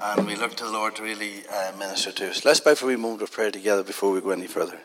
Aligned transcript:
and 0.00 0.26
we 0.26 0.36
look 0.36 0.54
to 0.56 0.64
the 0.64 0.70
Lord 0.70 0.96
to 0.96 1.02
really 1.02 1.46
uh, 1.52 1.72
minister 1.78 2.12
to 2.12 2.30
us. 2.30 2.44
Let's 2.44 2.60
bow 2.60 2.74
for 2.74 2.90
a 2.90 2.98
moment 2.98 3.22
of 3.22 3.32
prayer 3.32 3.50
together 3.50 3.82
before 3.82 4.12
we 4.12 4.20
go 4.20 4.30
any 4.30 4.46
further. 4.46 4.78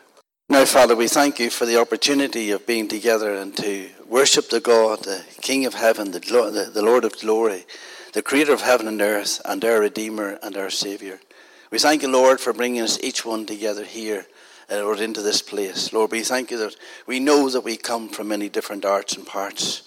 Now, 0.48 0.64
Father, 0.64 0.96
we 0.96 1.08
thank 1.08 1.38
you 1.38 1.50
for 1.50 1.66
the 1.66 1.80
opportunity 1.80 2.50
of 2.50 2.66
being 2.66 2.88
together 2.88 3.34
and 3.34 3.56
to 3.56 3.88
worship 4.06 4.50
the 4.50 4.60
God, 4.60 5.04
the 5.04 5.24
King 5.40 5.66
of 5.66 5.74
heaven, 5.74 6.10
the, 6.10 6.20
the, 6.20 6.70
the 6.72 6.82
Lord 6.82 7.04
of 7.04 7.18
glory, 7.18 7.64
the 8.12 8.22
Creator 8.22 8.52
of 8.52 8.60
heaven 8.60 8.88
and 8.88 9.00
earth, 9.00 9.40
and 9.44 9.64
our 9.64 9.80
Redeemer 9.80 10.38
and 10.42 10.56
our 10.56 10.70
Saviour. 10.70 11.20
We 11.70 11.78
thank 11.78 12.02
you, 12.02 12.08
Lord, 12.08 12.40
for 12.40 12.52
bringing 12.52 12.82
us 12.82 12.98
each 13.02 13.24
one 13.24 13.46
together 13.46 13.84
here, 13.84 14.26
uh, 14.70 14.76
Lord, 14.76 15.00
into 15.00 15.22
this 15.22 15.40
place. 15.40 15.92
Lord, 15.92 16.10
we 16.10 16.22
thank 16.22 16.50
you 16.50 16.58
that 16.58 16.76
we 17.06 17.18
know 17.18 17.48
that 17.48 17.64
we 17.64 17.76
come 17.76 18.08
from 18.08 18.28
many 18.28 18.48
different 18.48 18.84
arts 18.84 19.16
and 19.16 19.26
parts 19.26 19.82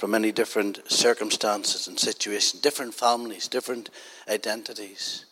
from 0.00 0.12
many 0.12 0.32
different 0.32 0.80
circumstances 0.90 1.86
and 1.86 2.00
situations, 2.00 2.62
different 2.62 2.94
families, 2.94 3.48
different 3.48 3.90
identities. 4.30 5.26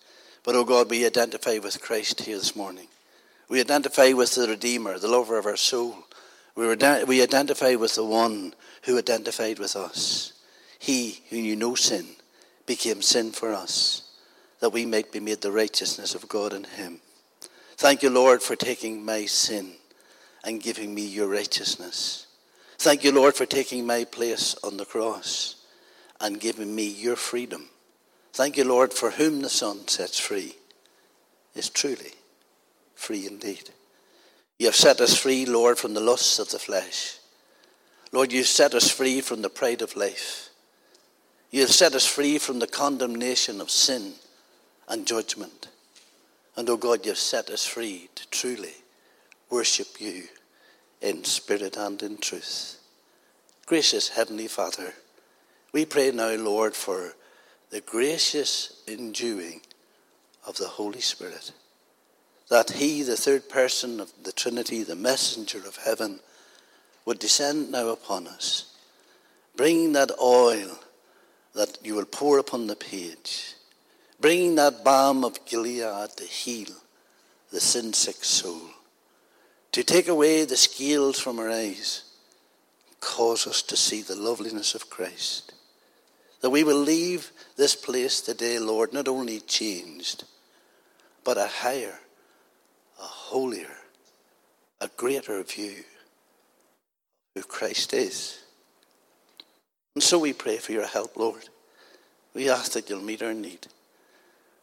But, 0.44 0.56
oh 0.56 0.64
God, 0.64 0.90
we 0.90 1.06
identify 1.06 1.56
with 1.56 1.80
Christ 1.80 2.20
here 2.20 2.36
this 2.36 2.54
morning. 2.54 2.88
We 3.48 3.60
identify 3.60 4.12
with 4.12 4.34
the 4.34 4.46
Redeemer, 4.46 4.98
the 4.98 5.08
lover 5.08 5.38
of 5.38 5.46
our 5.46 5.56
soul. 5.56 6.04
We, 6.54 6.66
we 7.06 7.22
identify 7.22 7.76
with 7.76 7.94
the 7.94 8.04
one 8.04 8.52
who 8.82 8.98
identified 8.98 9.58
with 9.58 9.74
us. 9.74 10.34
He 10.78 11.22
who 11.30 11.40
knew 11.40 11.56
no 11.56 11.74
sin 11.74 12.06
became 12.66 13.00
sin 13.00 13.32
for 13.32 13.54
us, 13.54 14.02
that 14.60 14.74
we 14.74 14.84
might 14.84 15.10
be 15.10 15.18
made 15.18 15.40
the 15.40 15.50
righteousness 15.50 16.14
of 16.14 16.28
God 16.28 16.52
in 16.52 16.64
him. 16.64 17.00
Thank 17.78 18.02
you, 18.02 18.10
Lord, 18.10 18.42
for 18.42 18.54
taking 18.54 19.02
my 19.02 19.24
sin 19.24 19.76
and 20.44 20.62
giving 20.62 20.94
me 20.94 21.06
your 21.06 21.28
righteousness. 21.28 22.26
Thank 22.78 23.02
you, 23.02 23.10
Lord, 23.10 23.34
for 23.34 23.44
taking 23.44 23.86
my 23.86 24.04
place 24.04 24.54
on 24.62 24.76
the 24.76 24.84
cross 24.84 25.56
and 26.20 26.38
giving 26.38 26.72
me 26.72 26.86
your 26.86 27.16
freedom. 27.16 27.68
Thank 28.32 28.56
you, 28.56 28.62
Lord, 28.62 28.92
for 28.92 29.10
whom 29.10 29.42
the 29.42 29.48
Son 29.48 29.88
sets 29.88 30.20
free 30.20 30.54
is 31.56 31.68
truly 31.68 32.12
free 32.94 33.26
indeed. 33.26 33.70
You 34.60 34.66
have 34.66 34.76
set 34.76 35.00
us 35.00 35.16
free, 35.16 35.44
Lord, 35.44 35.76
from 35.76 35.94
the 35.94 36.00
lusts 36.00 36.38
of 36.38 36.50
the 36.50 36.58
flesh. 36.60 37.18
Lord, 38.12 38.32
you've 38.32 38.46
set 38.46 38.74
us 38.74 38.90
free 38.90 39.20
from 39.20 39.42
the 39.42 39.50
pride 39.50 39.82
of 39.82 39.96
life. 39.96 40.50
You 41.50 41.62
have 41.62 41.70
set 41.70 41.94
us 41.96 42.06
free 42.06 42.38
from 42.38 42.60
the 42.60 42.66
condemnation 42.68 43.60
of 43.60 43.70
sin 43.70 44.12
and 44.88 45.04
judgment. 45.06 45.68
And, 46.56 46.70
oh 46.70 46.76
God, 46.76 47.04
you've 47.04 47.18
set 47.18 47.50
us 47.50 47.66
free 47.66 48.08
to 48.14 48.28
truly 48.28 48.74
worship 49.50 50.00
you 50.00 50.24
in 51.00 51.24
spirit 51.24 51.76
and 51.76 52.02
in 52.02 52.18
truth. 52.18 52.78
Gracious 53.66 54.08
Heavenly 54.08 54.48
Father, 54.48 54.94
we 55.72 55.84
pray 55.84 56.10
now, 56.10 56.34
Lord, 56.34 56.74
for 56.74 57.14
the 57.70 57.80
gracious 57.80 58.82
enduing 58.88 59.60
of 60.46 60.56
the 60.56 60.68
Holy 60.68 61.00
Spirit, 61.00 61.52
that 62.48 62.70
He, 62.70 63.02
the 63.02 63.16
third 63.16 63.48
person 63.48 64.00
of 64.00 64.12
the 64.22 64.32
Trinity, 64.32 64.82
the 64.82 64.96
messenger 64.96 65.58
of 65.58 65.76
heaven, 65.76 66.20
would 67.04 67.18
descend 67.18 67.70
now 67.70 67.88
upon 67.88 68.26
us, 68.26 68.74
bringing 69.56 69.92
that 69.92 70.10
oil 70.20 70.78
that 71.54 71.78
you 71.82 71.94
will 71.94 72.06
pour 72.06 72.38
upon 72.38 72.66
the 72.66 72.76
page, 72.76 73.54
bringing 74.20 74.54
that 74.54 74.84
balm 74.84 75.24
of 75.24 75.44
Gilead 75.44 76.10
to 76.16 76.24
heal 76.24 76.74
the 77.50 77.60
sin 77.60 77.92
sick 77.92 78.24
soul 78.24 78.60
to 79.72 79.82
take 79.82 80.08
away 80.08 80.44
the 80.44 80.56
scales 80.56 81.18
from 81.18 81.38
our 81.38 81.50
eyes, 81.50 82.04
cause 83.00 83.46
us 83.46 83.62
to 83.62 83.76
see 83.76 84.02
the 84.02 84.16
loveliness 84.16 84.74
of 84.74 84.90
Christ. 84.90 85.52
That 86.40 86.50
we 86.50 86.64
will 86.64 86.78
leave 86.78 87.32
this 87.56 87.74
place 87.74 88.20
today, 88.20 88.58
Lord, 88.58 88.92
not 88.92 89.08
only 89.08 89.40
changed, 89.40 90.24
but 91.24 91.36
a 91.36 91.46
higher, 91.46 91.98
a 92.98 93.04
holier, 93.04 93.76
a 94.80 94.88
greater 94.96 95.42
view 95.42 95.84
of 97.36 97.42
who 97.42 97.42
Christ 97.42 97.92
is. 97.92 98.38
And 99.94 100.02
so 100.02 100.18
we 100.18 100.32
pray 100.32 100.58
for 100.58 100.72
your 100.72 100.86
help, 100.86 101.16
Lord. 101.16 101.48
We 102.34 102.48
ask 102.48 102.72
that 102.72 102.88
you'll 102.88 103.02
meet 103.02 103.22
our 103.22 103.34
need. 103.34 103.66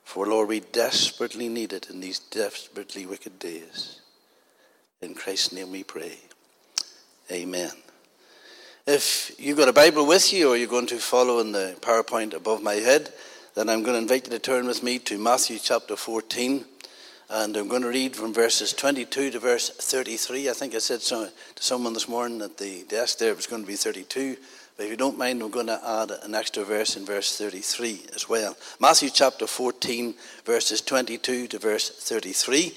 For, 0.03 0.25
Lord, 0.25 0.47
we 0.47 0.61
desperately 0.61 1.49
need 1.49 1.73
it 1.73 1.89
in 1.89 1.99
these 1.99 2.19
desperately 2.19 3.05
wicked 3.05 3.37
days. 3.39 4.01
In 5.05 5.13
Christ's 5.13 5.53
name 5.53 5.71
we 5.71 5.83
pray. 5.83 6.17
Amen. 7.31 7.69
If 8.87 9.35
you've 9.37 9.55
got 9.55 9.69
a 9.69 9.73
Bible 9.73 10.07
with 10.07 10.33
you 10.33 10.49
or 10.49 10.57
you're 10.57 10.67
going 10.67 10.87
to 10.87 10.97
follow 10.97 11.37
in 11.41 11.51
the 11.51 11.77
PowerPoint 11.79 12.33
above 12.33 12.63
my 12.63 12.73
head, 12.73 13.13
then 13.53 13.69
I'm 13.69 13.83
going 13.83 13.93
to 13.93 14.01
invite 14.01 14.25
you 14.25 14.31
to 14.31 14.39
turn 14.39 14.65
with 14.65 14.81
me 14.81 14.97
to 14.97 15.19
Matthew 15.19 15.59
chapter 15.61 15.95
14. 15.95 16.65
And 17.29 17.55
I'm 17.55 17.67
going 17.67 17.83
to 17.83 17.87
read 17.87 18.15
from 18.15 18.33
verses 18.33 18.73
22 18.73 19.29
to 19.29 19.39
verse 19.39 19.69
33. 19.69 20.49
I 20.49 20.53
think 20.53 20.73
I 20.73 20.79
said 20.79 21.03
so, 21.03 21.29
to 21.53 21.63
someone 21.63 21.93
this 21.93 22.09
morning 22.09 22.41
at 22.41 22.57
the 22.57 22.83
desk 22.89 23.19
there 23.19 23.29
it 23.29 23.37
was 23.37 23.45
going 23.45 23.61
to 23.61 23.67
be 23.67 23.75
32. 23.75 24.37
But 24.75 24.85
if 24.85 24.89
you 24.89 24.97
don't 24.97 25.19
mind, 25.19 25.43
I'm 25.43 25.51
going 25.51 25.67
to 25.67 25.79
add 25.87 26.09
an 26.23 26.33
extra 26.33 26.63
verse 26.63 26.97
in 26.97 27.05
verse 27.05 27.37
33 27.37 28.07
as 28.15 28.27
well. 28.27 28.57
Matthew 28.79 29.11
chapter 29.11 29.45
14, 29.45 30.15
verses 30.45 30.81
22 30.81 31.45
to 31.49 31.59
verse 31.59 31.91
33. 31.91 32.75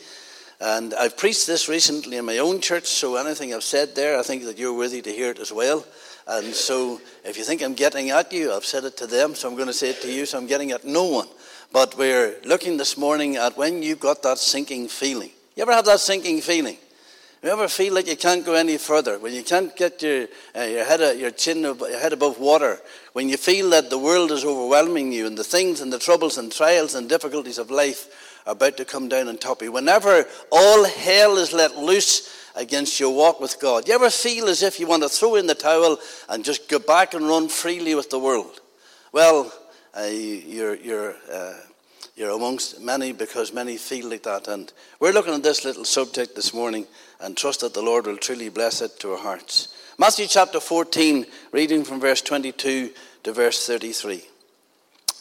And 0.61 0.93
I've 0.95 1.17
preached 1.17 1.47
this 1.47 1.69
recently 1.69 2.17
in 2.17 2.25
my 2.25 2.39
own 2.39 2.61
church, 2.61 2.87
so 2.87 3.15
anything 3.15 3.55
I've 3.55 3.63
said 3.63 3.95
there, 3.95 4.19
I 4.19 4.23
think 4.23 4.43
that 4.45 4.59
you're 4.59 4.77
worthy 4.77 5.01
to 5.03 5.13
hear 5.13 5.31
it 5.31 5.39
as 5.39 5.53
well. 5.53 5.85
And 6.27 6.53
so 6.53 7.01
if 7.25 7.39
you 7.39 7.45
think 7.45 7.63
I'm 7.63 7.75
getting 7.75 8.11
at 8.11 8.33
you, 8.33 8.53
I've 8.53 8.65
said 8.65 8.83
it 8.83 8.97
to 8.97 9.07
them, 9.07 9.37
so 9.37 9.49
I'm 9.49 9.55
going 9.55 9.69
to 9.69 9.73
say 9.73 9.91
it 9.91 10.03
to 10.03 10.13
you, 10.13 10.27
so 10.27 10.37
I'm 10.37 10.49
getting 10.49 10.73
at 10.73 10.85
no 10.85 11.05
one. 11.05 11.29
But 11.73 11.97
we're 11.97 12.37
looking 12.45 12.77
this 12.77 12.99
morning 12.99 13.37
at 13.37 13.57
when 13.57 13.85
you've 13.85 14.01
got 14.01 14.23
that 14.25 14.39
sinking 14.39 14.89
feeling. 14.89 15.31
You 15.55 15.63
ever 15.63 15.73
have 15.73 15.85
that 15.85 16.01
sinking 16.01 16.41
feeling? 16.41 16.77
You 17.43 17.51
ever 17.51 17.69
feel 17.69 17.95
like 17.95 18.09
you 18.09 18.17
can't 18.17 18.45
go 18.45 18.55
any 18.55 18.79
further? 18.79 19.21
When 19.21 19.33
you 19.33 19.45
can't 19.45 19.75
get 19.77 20.03
your, 20.03 20.27
uh, 20.57 20.63
your, 20.63 20.85
head, 20.85 21.19
your 21.19 21.31
chin, 21.31 21.61
your 21.61 22.01
head 22.01 22.13
above 22.13 22.41
water? 22.41 22.81
When 23.13 23.29
you 23.29 23.37
feel 23.37 23.71
that 23.71 23.91
the 23.91 23.99
world 23.99 24.33
is 24.33 24.45
overwhelming 24.45 25.13
you 25.13 25.29
and 25.29 25.39
the 25.39 25.45
things 25.45 25.81
and 25.81 25.93
the 25.93 26.01
troubles 26.01 26.37
and 26.37 26.51
trials 26.51 26.97
and 26.97 27.09
difficulties 27.09 27.59
of 27.59 27.71
life 27.71 28.28
about 28.47 28.77
to 28.77 28.85
come 28.85 29.09
down 29.09 29.29
on 29.29 29.39
top 29.39 29.61
of 29.61 29.65
you. 29.65 29.73
Whenever 29.73 30.27
all 30.51 30.85
hell 30.85 31.37
is 31.37 31.53
let 31.53 31.77
loose 31.77 32.35
against 32.57 32.99
your 32.99 33.15
walk 33.15 33.41
with 33.41 33.61
God, 33.61 33.87
you 33.89 33.95
ever 33.95 34.11
feel 34.11 34.49
as 34.49 34.63
if 34.63 34.81
you 34.81 34.87
want 34.87 35.03
to 35.03 35.09
throw 35.09 35.37
in 35.37 35.47
the 35.47 35.55
towel 35.55 35.99
and 36.29 36.45
just 36.45 36.69
go 36.69 36.79
back 36.79 37.15
and 37.15 37.29
run 37.29 37.49
freely 37.49 37.95
with 37.95 38.11
the 38.11 38.19
world? 38.19 38.61
Well, 39.13 39.53
uh, 39.97 40.03
you're, 40.03 40.77
you're, 40.77 41.15
uh, 41.33 41.55
you're 42.17 42.31
amongst 42.31 42.81
many 42.81 43.13
because 43.13 43.53
many 43.53 43.77
feel 43.77 44.11
like 44.11 44.25
that. 44.25 44.49
And 44.49 44.73
we're 45.01 45.13
looking 45.13 45.35
at 45.35 45.43
this 45.43 45.65
little 45.65 45.85
subject 45.85 46.37
this 46.37 46.53
morning 46.53 46.87
and 47.21 47.37
trust 47.37 47.61
that 47.61 47.75
the 47.75 47.83
Lord 47.83 48.07
will 48.07 48.17
truly 48.17 48.49
bless 48.49 48.83
it 48.83 48.99
to 49.01 49.13
our 49.13 49.19
hearts. 49.19 49.75
Matthew 49.99 50.27
chapter 50.27 50.61
14, 50.61 51.27
reading 51.53 51.85
from 51.85 52.01
verse 52.01 52.21
22 52.21 52.91
to 53.25 53.33
verse 53.33 53.67
33. 53.67 54.23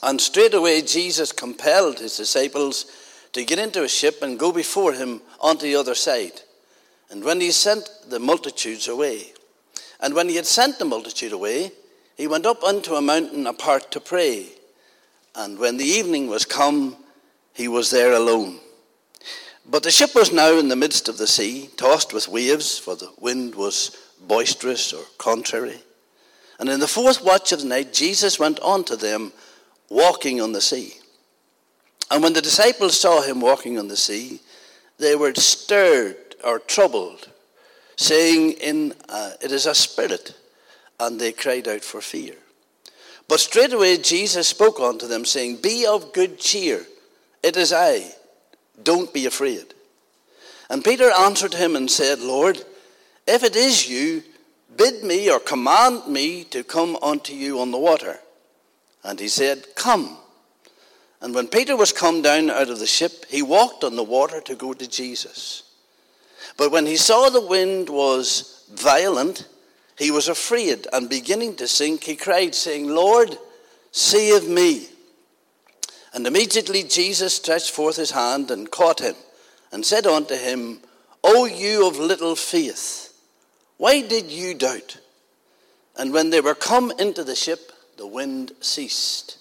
And 0.03 0.22
straightway 0.22 0.81
Jesus 0.81 1.31
compelled 1.31 2.00
his 2.00 2.17
disciples 2.17 2.85
to 3.37 3.45
get 3.45 3.59
into 3.59 3.83
a 3.83 3.87
ship 3.87 4.23
and 4.23 4.39
go 4.39 4.51
before 4.51 4.93
him 4.93 5.21
onto 5.39 5.61
the 5.61 5.75
other 5.75 5.93
side. 5.93 6.41
And 7.11 7.23
when 7.23 7.39
he 7.39 7.51
sent 7.51 7.87
the 8.09 8.19
multitudes 8.19 8.87
away, 8.87 9.33
and 9.99 10.15
when 10.15 10.27
he 10.27 10.35
had 10.35 10.47
sent 10.47 10.79
the 10.79 10.85
multitude 10.85 11.31
away, 11.31 11.71
he 12.15 12.27
went 12.27 12.47
up 12.47 12.63
unto 12.63 12.95
a 12.95 13.01
mountain 13.01 13.45
apart 13.45 13.91
to 13.91 13.99
pray. 13.99 14.47
And 15.35 15.59
when 15.59 15.77
the 15.77 15.85
evening 15.85 16.27
was 16.27 16.45
come, 16.45 16.97
he 17.53 17.67
was 17.67 17.91
there 17.91 18.13
alone. 18.13 18.57
But 19.69 19.83
the 19.83 19.91
ship 19.91 20.15
was 20.15 20.33
now 20.33 20.57
in 20.57 20.69
the 20.69 20.75
midst 20.75 21.07
of 21.07 21.19
the 21.19 21.27
sea, 21.27 21.69
tossed 21.77 22.13
with 22.13 22.27
waves, 22.27 22.79
for 22.79 22.95
the 22.95 23.11
wind 23.19 23.53
was 23.53 23.95
boisterous 24.19 24.93
or 24.93 25.03
contrary. 25.19 25.81
And 26.59 26.69
in 26.69 26.79
the 26.79 26.87
fourth 26.87 27.23
watch 27.23 27.51
of 27.51 27.59
the 27.59 27.67
night, 27.67 27.93
Jesus 27.93 28.39
went 28.39 28.59
on 28.61 28.83
to 28.85 28.95
them, 28.95 29.31
walking 29.89 30.41
on 30.41 30.53
the 30.53 30.61
sea. 30.61 30.93
And 32.09 32.23
when 32.23 32.34
the 32.34 32.41
disciples 32.41 33.00
saw 33.00 33.21
him 33.21 33.42
walking 33.42 33.77
on 33.77 33.88
the 33.88 33.98
sea, 33.98 34.39
they 34.98 35.15
were 35.15 35.33
stirred 35.36 36.36
or 36.44 36.59
troubled, 36.59 37.30
saying, 37.95 38.54
in, 38.54 38.94
uh, 39.09 39.31
It 39.42 39.51
is 39.51 39.65
a 39.65 39.75
spirit. 39.75 40.36
And 41.00 41.19
they 41.19 41.31
cried 41.31 41.68
out 41.68 41.83
for 41.83 42.01
fear. 42.01 42.36
But 43.27 43.39
straightway 43.39 43.98
Jesus 43.98 44.48
spoke 44.48 44.80
unto 44.80 45.07
them, 45.07 45.25
saying, 45.25 45.57
Be 45.57 45.86
of 45.86 46.13
good 46.13 46.39
cheer. 46.39 46.86
It 47.44 47.57
is 47.57 47.74
I. 47.74 48.13
Don't 48.81 49.13
be 49.13 49.25
afraid. 49.25 49.74
And 50.69 50.83
Peter 50.83 51.12
answered 51.12 51.53
him 51.53 51.75
and 51.75 51.89
said, 51.89 52.19
Lord, 52.19 52.63
if 53.27 53.44
it 53.44 53.56
is 53.56 53.89
you, 53.89 54.24
bid 54.75 55.03
me 55.03 55.30
or 55.30 55.39
command 55.39 56.07
me 56.07 56.44
to 56.45 56.63
come 56.63 56.98
unto 57.01 57.33
you 57.33 57.60
on 57.60 57.71
the 57.71 57.77
water. 57.77 58.19
And 59.03 59.19
he 59.19 59.27
said, 59.27 59.75
Come. 59.75 60.18
And 61.21 61.33
when 61.33 61.47
Peter 61.47 61.75
was 61.75 61.91
come 61.91 62.21
down 62.21 62.49
out 62.49 62.69
of 62.69 62.79
the 62.79 62.85
ship, 62.85 63.25
he 63.29 63.41
walked 63.41 63.83
on 63.83 63.95
the 63.95 64.03
water 64.03 64.39
to 64.41 64.55
go 64.55 64.73
to 64.73 64.87
Jesus. 64.87 65.63
But 66.57 66.71
when 66.71 66.85
he 66.85 66.97
saw 66.97 67.29
the 67.29 67.45
wind 67.45 67.89
was 67.89 68.65
violent, 68.71 69.47
he 69.97 70.11
was 70.11 70.27
afraid, 70.27 70.87
and 70.93 71.09
beginning 71.09 71.55
to 71.55 71.67
sink, 71.67 72.03
he 72.03 72.15
cried, 72.15 72.53
saying, 72.53 72.87
Lord, 72.87 73.37
save 73.91 74.47
me. 74.47 74.89
And 76.13 76.27
immediately 76.27 76.83
Jesus 76.83 77.35
stretched 77.35 77.71
forth 77.71 77.95
his 77.95 78.11
hand 78.11 78.51
and 78.51 78.69
caught 78.69 78.99
him, 78.99 79.15
and 79.71 79.85
said 79.85 80.05
unto 80.05 80.35
him, 80.35 80.81
O 81.23 81.45
you 81.45 81.87
of 81.87 81.97
little 81.97 82.35
faith, 82.35 83.13
why 83.77 84.01
did 84.01 84.31
you 84.31 84.53
doubt? 84.53 84.99
And 85.97 86.13
when 86.13 86.29
they 86.29 86.41
were 86.41 86.55
come 86.55 86.91
into 86.99 87.23
the 87.23 87.35
ship, 87.35 87.71
the 87.97 88.07
wind 88.07 88.51
ceased. 88.61 89.37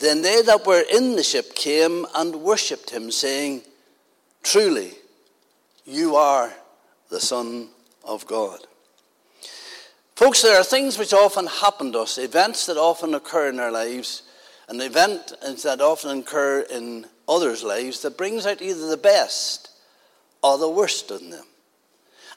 Then 0.00 0.22
they 0.22 0.40
that 0.42 0.66
were 0.66 0.82
in 0.90 1.14
the 1.14 1.22
ship 1.22 1.54
came 1.54 2.06
and 2.14 2.36
worshipped 2.36 2.88
him, 2.88 3.10
saying, 3.10 3.62
Truly, 4.42 4.92
you 5.84 6.16
are 6.16 6.52
the 7.10 7.20
Son 7.20 7.68
of 8.02 8.26
God. 8.26 8.60
Folks, 10.16 10.40
there 10.40 10.58
are 10.58 10.64
things 10.64 10.98
which 10.98 11.12
often 11.12 11.46
happen 11.46 11.92
to 11.92 12.00
us, 12.00 12.16
events 12.16 12.64
that 12.66 12.78
often 12.78 13.14
occur 13.14 13.50
in 13.50 13.60
our 13.60 13.70
lives, 13.70 14.22
and 14.68 14.80
events 14.80 15.62
that 15.64 15.82
often 15.82 16.20
occur 16.20 16.60
in 16.70 17.04
others' 17.28 17.62
lives 17.62 18.00
that 18.00 18.16
brings 18.16 18.46
out 18.46 18.62
either 18.62 18.86
the 18.86 18.96
best 18.96 19.70
or 20.42 20.56
the 20.56 20.68
worst 20.68 21.10
in 21.10 21.28
them. 21.28 21.44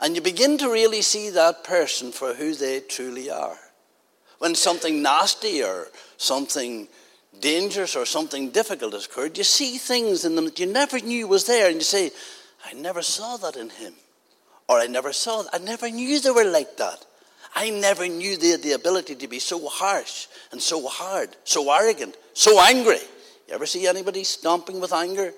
And 0.02 0.16
you 0.16 0.22
begin 0.22 0.58
to 0.58 0.70
really 0.70 1.02
see 1.02 1.30
that 1.30 1.64
person 1.64 2.12
for 2.12 2.34
who 2.34 2.56
they 2.56 2.82
truly 2.82 3.30
are. 3.30 3.58
When 4.40 4.54
something 4.54 5.02
nasty 5.02 5.64
or 5.64 5.88
something 6.18 6.90
dangerous 7.40 7.96
or 7.96 8.06
something 8.06 8.52
difficult 8.52 8.94
has 8.94 9.06
occurred, 9.06 9.38
you 9.38 9.44
see 9.44 9.78
things 9.78 10.26
in 10.26 10.36
them 10.36 10.46
that 10.46 10.60
you 10.60 10.66
never 10.66 11.00
knew 11.00 11.28
was 11.28 11.46
there, 11.46 11.68
and 11.68 11.76
you 11.76 11.82
say, 11.82 12.12
I 12.66 12.74
never 12.74 13.02
saw 13.02 13.38
that 13.38 13.56
in 13.56 13.70
him. 13.70 13.94
Or 14.68 14.80
I 14.80 14.88
never 14.88 15.12
saw 15.12 15.42
that. 15.42 15.54
I 15.54 15.58
never 15.58 15.90
knew 15.90 16.20
they 16.20 16.32
were 16.32 16.46
like 16.46 16.78
that. 16.78 17.06
I 17.56 17.70
never 17.70 18.08
knew 18.08 18.38
they 18.38 18.50
had 18.50 18.64
the 18.64 18.72
ability 18.72 19.16
to 19.16 19.28
be 19.28 19.40
so 19.40 19.68
harsh 19.68 20.28
and 20.52 20.62
so 20.62 20.88
hard, 20.88 21.36
so 21.44 21.72
arrogant, 21.72 22.16
so 22.34 22.60
angry. 22.60 23.00
You 23.48 23.54
ever 23.54 23.66
see 23.66 23.86
anybody 23.86 24.24
stomping 24.24 24.80
with 24.80 24.94
anger? 24.94 25.34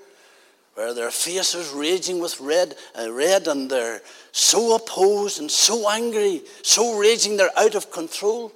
Where 0.75 0.93
their 0.93 1.11
face 1.11 1.55
is 1.55 1.71
raging 1.71 2.19
with 2.19 2.39
red, 2.39 2.75
uh, 2.99 3.11
red 3.11 3.47
and 3.47 3.69
they're 3.69 4.01
so 4.31 4.75
opposed 4.75 5.39
and 5.39 5.49
so 5.49 5.89
angry, 5.89 6.41
so 6.61 6.97
raging 6.97 7.37
they're 7.37 7.57
out 7.57 7.75
of 7.75 7.91
control. 7.91 8.51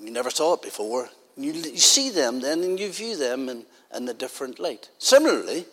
You 0.00 0.10
never 0.10 0.30
saw 0.30 0.54
it 0.54 0.62
before. 0.62 1.08
You, 1.38 1.52
you 1.52 1.78
see 1.78 2.10
them 2.10 2.40
then 2.40 2.64
and 2.64 2.78
you 2.78 2.90
view 2.90 3.16
them 3.16 3.48
in, 3.48 3.64
in 3.94 4.08
a 4.08 4.14
different 4.14 4.58
light. 4.58 4.90
Similarly, 4.98 5.64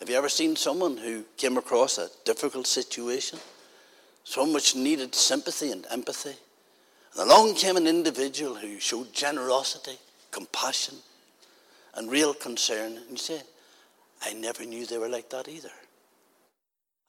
have 0.00 0.10
you 0.10 0.16
ever 0.16 0.28
seen 0.28 0.56
someone 0.56 0.96
who 0.96 1.24
came 1.36 1.56
across 1.56 1.98
a 1.98 2.08
difficult 2.24 2.66
situation? 2.66 3.38
So 4.24 4.44
much 4.44 4.74
needed 4.74 5.14
sympathy 5.14 5.70
and 5.70 5.86
empathy. 5.88 6.34
And 7.14 7.30
along 7.30 7.54
came 7.54 7.76
an 7.76 7.86
individual 7.86 8.56
who 8.56 8.80
showed 8.80 9.12
generosity, 9.12 9.98
compassion, 10.32 10.96
and 11.94 12.10
real 12.10 12.34
concern. 12.34 12.96
And 12.96 13.10
you 13.10 13.16
say, 13.16 13.40
I 14.20 14.32
never 14.32 14.64
knew 14.64 14.84
they 14.84 14.98
were 14.98 15.08
like 15.08 15.30
that 15.30 15.48
either. 15.48 15.70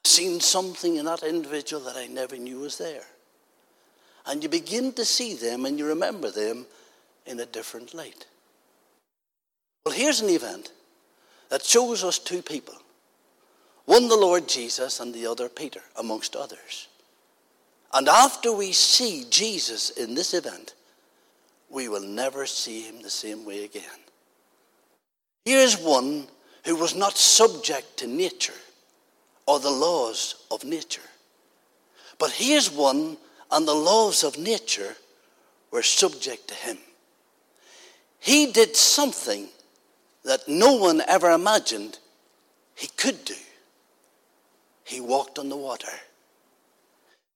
Seen 0.04 0.40
something 0.40 0.98
in 0.98 1.06
that 1.06 1.24
individual 1.24 1.81
that 1.86 1.96
I 1.96 2.06
never 2.06 2.38
knew 2.38 2.60
was 2.60 2.78
there. 2.78 3.06
And 4.28 4.44
you 4.44 4.50
begin 4.50 4.94
to 4.94 5.06
see 5.06 5.34
them 5.34 5.66
and 5.66 5.80
you 5.80 5.88
remember 5.88 6.30
them 6.30 6.68
in 7.25 7.39
a 7.39 7.45
different 7.45 7.94
light. 7.94 8.25
Well, 9.86 9.95
here's 9.95 10.22
an 10.22 10.30
event 10.30 10.72
that 11.50 11.63
shows 11.63 12.04
us 12.04 12.19
two 12.19 12.42
people 12.42 12.75
one 13.86 14.07
the 14.07 14.16
Lord 14.16 14.48
Jesus 14.48 15.00
and 15.00 15.13
the 15.13 15.27
other 15.27 15.48
Peter, 15.48 15.81
amongst 15.98 16.36
others. 16.36 16.88
And 17.94 18.10
after 18.10 18.51
we 18.51 18.72
see 18.72 19.25
Jesus 19.30 19.92
in 19.92 20.16
this 20.16 20.33
event, 20.33 20.74
we 21.69 21.88
will 21.88 22.01
never 22.01 22.45
see 22.45 22.81
him 22.81 23.01
the 23.01 23.10
same 23.10 23.45
way 23.45 23.63
again. 23.63 23.83
Here's 25.45 25.77
one 25.77 26.27
who 26.66 26.75
was 26.75 26.95
not 26.95 27.16
subject 27.16 27.98
to 27.98 28.07
nature 28.07 28.54
or 29.45 29.60
the 29.60 29.69
laws 29.69 30.45
of 30.50 30.63
nature. 30.63 31.01
But 32.18 32.31
here's 32.31 32.72
one, 32.72 33.18
and 33.51 33.68
the 33.68 33.75
laws 33.75 34.24
of 34.24 34.38
nature 34.38 34.95
were 35.72 35.83
subject 35.83 36.48
to 36.48 36.56
him. 36.56 36.77
He 38.25 38.51
did 38.51 38.75
something 38.75 39.50
that 40.24 40.48
no 40.48 40.74
one 40.74 41.00
ever 41.07 41.30
imagined 41.30 42.00
he 42.74 42.88
could 42.98 43.24
do. 43.24 43.36
He 44.83 45.00
walked 45.00 45.38
on 45.38 45.50
the 45.50 45.56
water. 45.56 45.92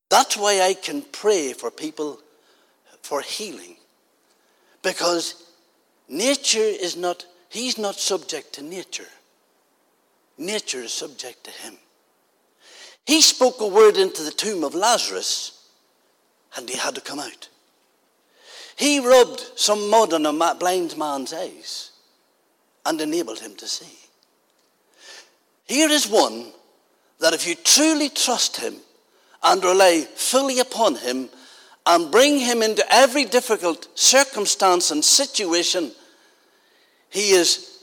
That's 0.09 0.35
why 0.35 0.61
I 0.61 0.73
can 0.73 1.03
pray 1.03 1.53
for 1.53 1.69
people 1.69 2.19
for 3.03 3.21
healing. 3.21 3.75
Because 4.81 5.43
nature 6.07 6.57
is 6.57 6.97
not, 6.97 7.23
he's 7.49 7.77
not 7.77 7.93
subject 7.93 8.53
to 8.53 8.63
nature. 8.63 9.11
Nature 10.39 10.81
is 10.81 10.91
subject 10.91 11.43
to 11.43 11.51
him. 11.51 11.75
He 13.05 13.21
spoke 13.21 13.61
a 13.61 13.67
word 13.67 13.95
into 13.95 14.23
the 14.23 14.31
tomb 14.31 14.63
of 14.63 14.73
Lazarus 14.73 15.69
and 16.57 16.67
he 16.67 16.77
had 16.77 16.95
to 16.95 17.01
come 17.01 17.19
out. 17.19 17.47
He 18.79 19.01
rubbed 19.01 19.41
some 19.57 19.89
mud 19.89 20.13
on 20.13 20.25
a 20.25 20.55
blind 20.55 20.97
man's 20.97 21.33
eyes 21.33 21.91
and 22.85 23.01
enabled 23.01 23.39
him 23.39 23.53
to 23.57 23.67
see. 23.67 23.93
Here 25.67 25.89
is 25.89 26.07
one 26.07 26.53
that 27.19 27.33
if 27.33 27.45
you 27.45 27.55
truly 27.55 28.07
trust 28.07 28.55
him 28.55 28.75
and 29.43 29.61
rely 29.65 30.07
fully 30.15 30.61
upon 30.61 30.95
him 30.95 31.27
and 31.85 32.09
bring 32.09 32.39
him 32.39 32.63
into 32.63 32.85
every 32.89 33.25
difficult 33.25 33.89
circumstance 33.95 34.91
and 34.91 35.03
situation, 35.03 35.91
he 37.09 37.31
has 37.31 37.81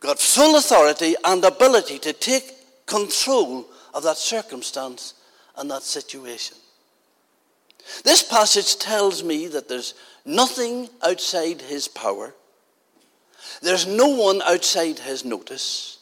got 0.00 0.18
full 0.18 0.56
authority 0.56 1.14
and 1.24 1.44
ability 1.44 2.00
to 2.00 2.12
take 2.12 2.52
control 2.86 3.64
of 3.94 4.02
that 4.02 4.16
circumstance 4.16 5.14
and 5.56 5.70
that 5.70 5.84
situation. 5.84 6.56
This 8.02 8.24
passage 8.24 8.78
tells 8.78 9.22
me 9.22 9.46
that 9.46 9.68
there's 9.68 9.94
nothing 10.26 10.88
outside 11.02 11.62
his 11.62 11.88
power. 11.88 12.34
There's 13.62 13.86
no 13.86 14.08
one 14.08 14.42
outside 14.42 14.98
his 14.98 15.24
notice. 15.24 15.98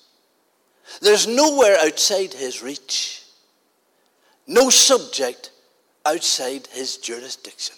There's 1.00 1.26
nowhere 1.26 1.76
outside 1.80 2.34
his 2.34 2.62
reach. 2.62 3.22
No 4.46 4.70
subject 4.70 5.50
outside 6.04 6.66
his 6.72 6.96
jurisdiction. 6.96 7.76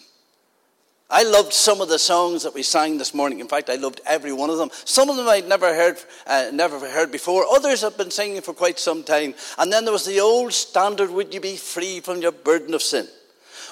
I 1.09 1.23
loved 1.23 1.53
some 1.53 1.81
of 1.81 1.89
the 1.89 2.01
songs 2.01 2.43
that 2.43 2.55
we 2.55 2.65
sang 2.65 2.99
this 2.99 3.15
morning. 3.15 3.39
In 3.39 3.47
fact, 3.47 3.71
I 3.71 3.77
loved 3.77 4.01
every 4.07 4.33
one 4.33 4.51
of 4.51 4.59
them. 4.59 4.71
Some 4.85 5.09
of 5.09 5.17
them 5.17 5.29
I'd 5.29 5.47
never 5.47 5.73
heard, 5.73 5.99
uh, 6.27 6.51
never 6.53 6.81
heard 6.81 7.13
before. 7.13 7.47
Others 7.49 7.85
I've 7.85 7.97
been 7.97 8.11
singing 8.11 8.43
for 8.43 8.53
quite 8.53 8.81
some 8.81 9.05
time. 9.05 9.37
And 9.57 9.73
then 9.73 9.85
there 9.85 9.93
was 9.93 10.05
the 10.05 10.19
old 10.19 10.53
standard, 10.53 11.11
"Would 11.11 11.33
you 11.33 11.41
be 11.41 11.57
free 11.57 12.01
from 12.01 12.23
your 12.23 12.33
burden 12.33 12.75
of 12.75 12.83
sin?" 12.83 13.09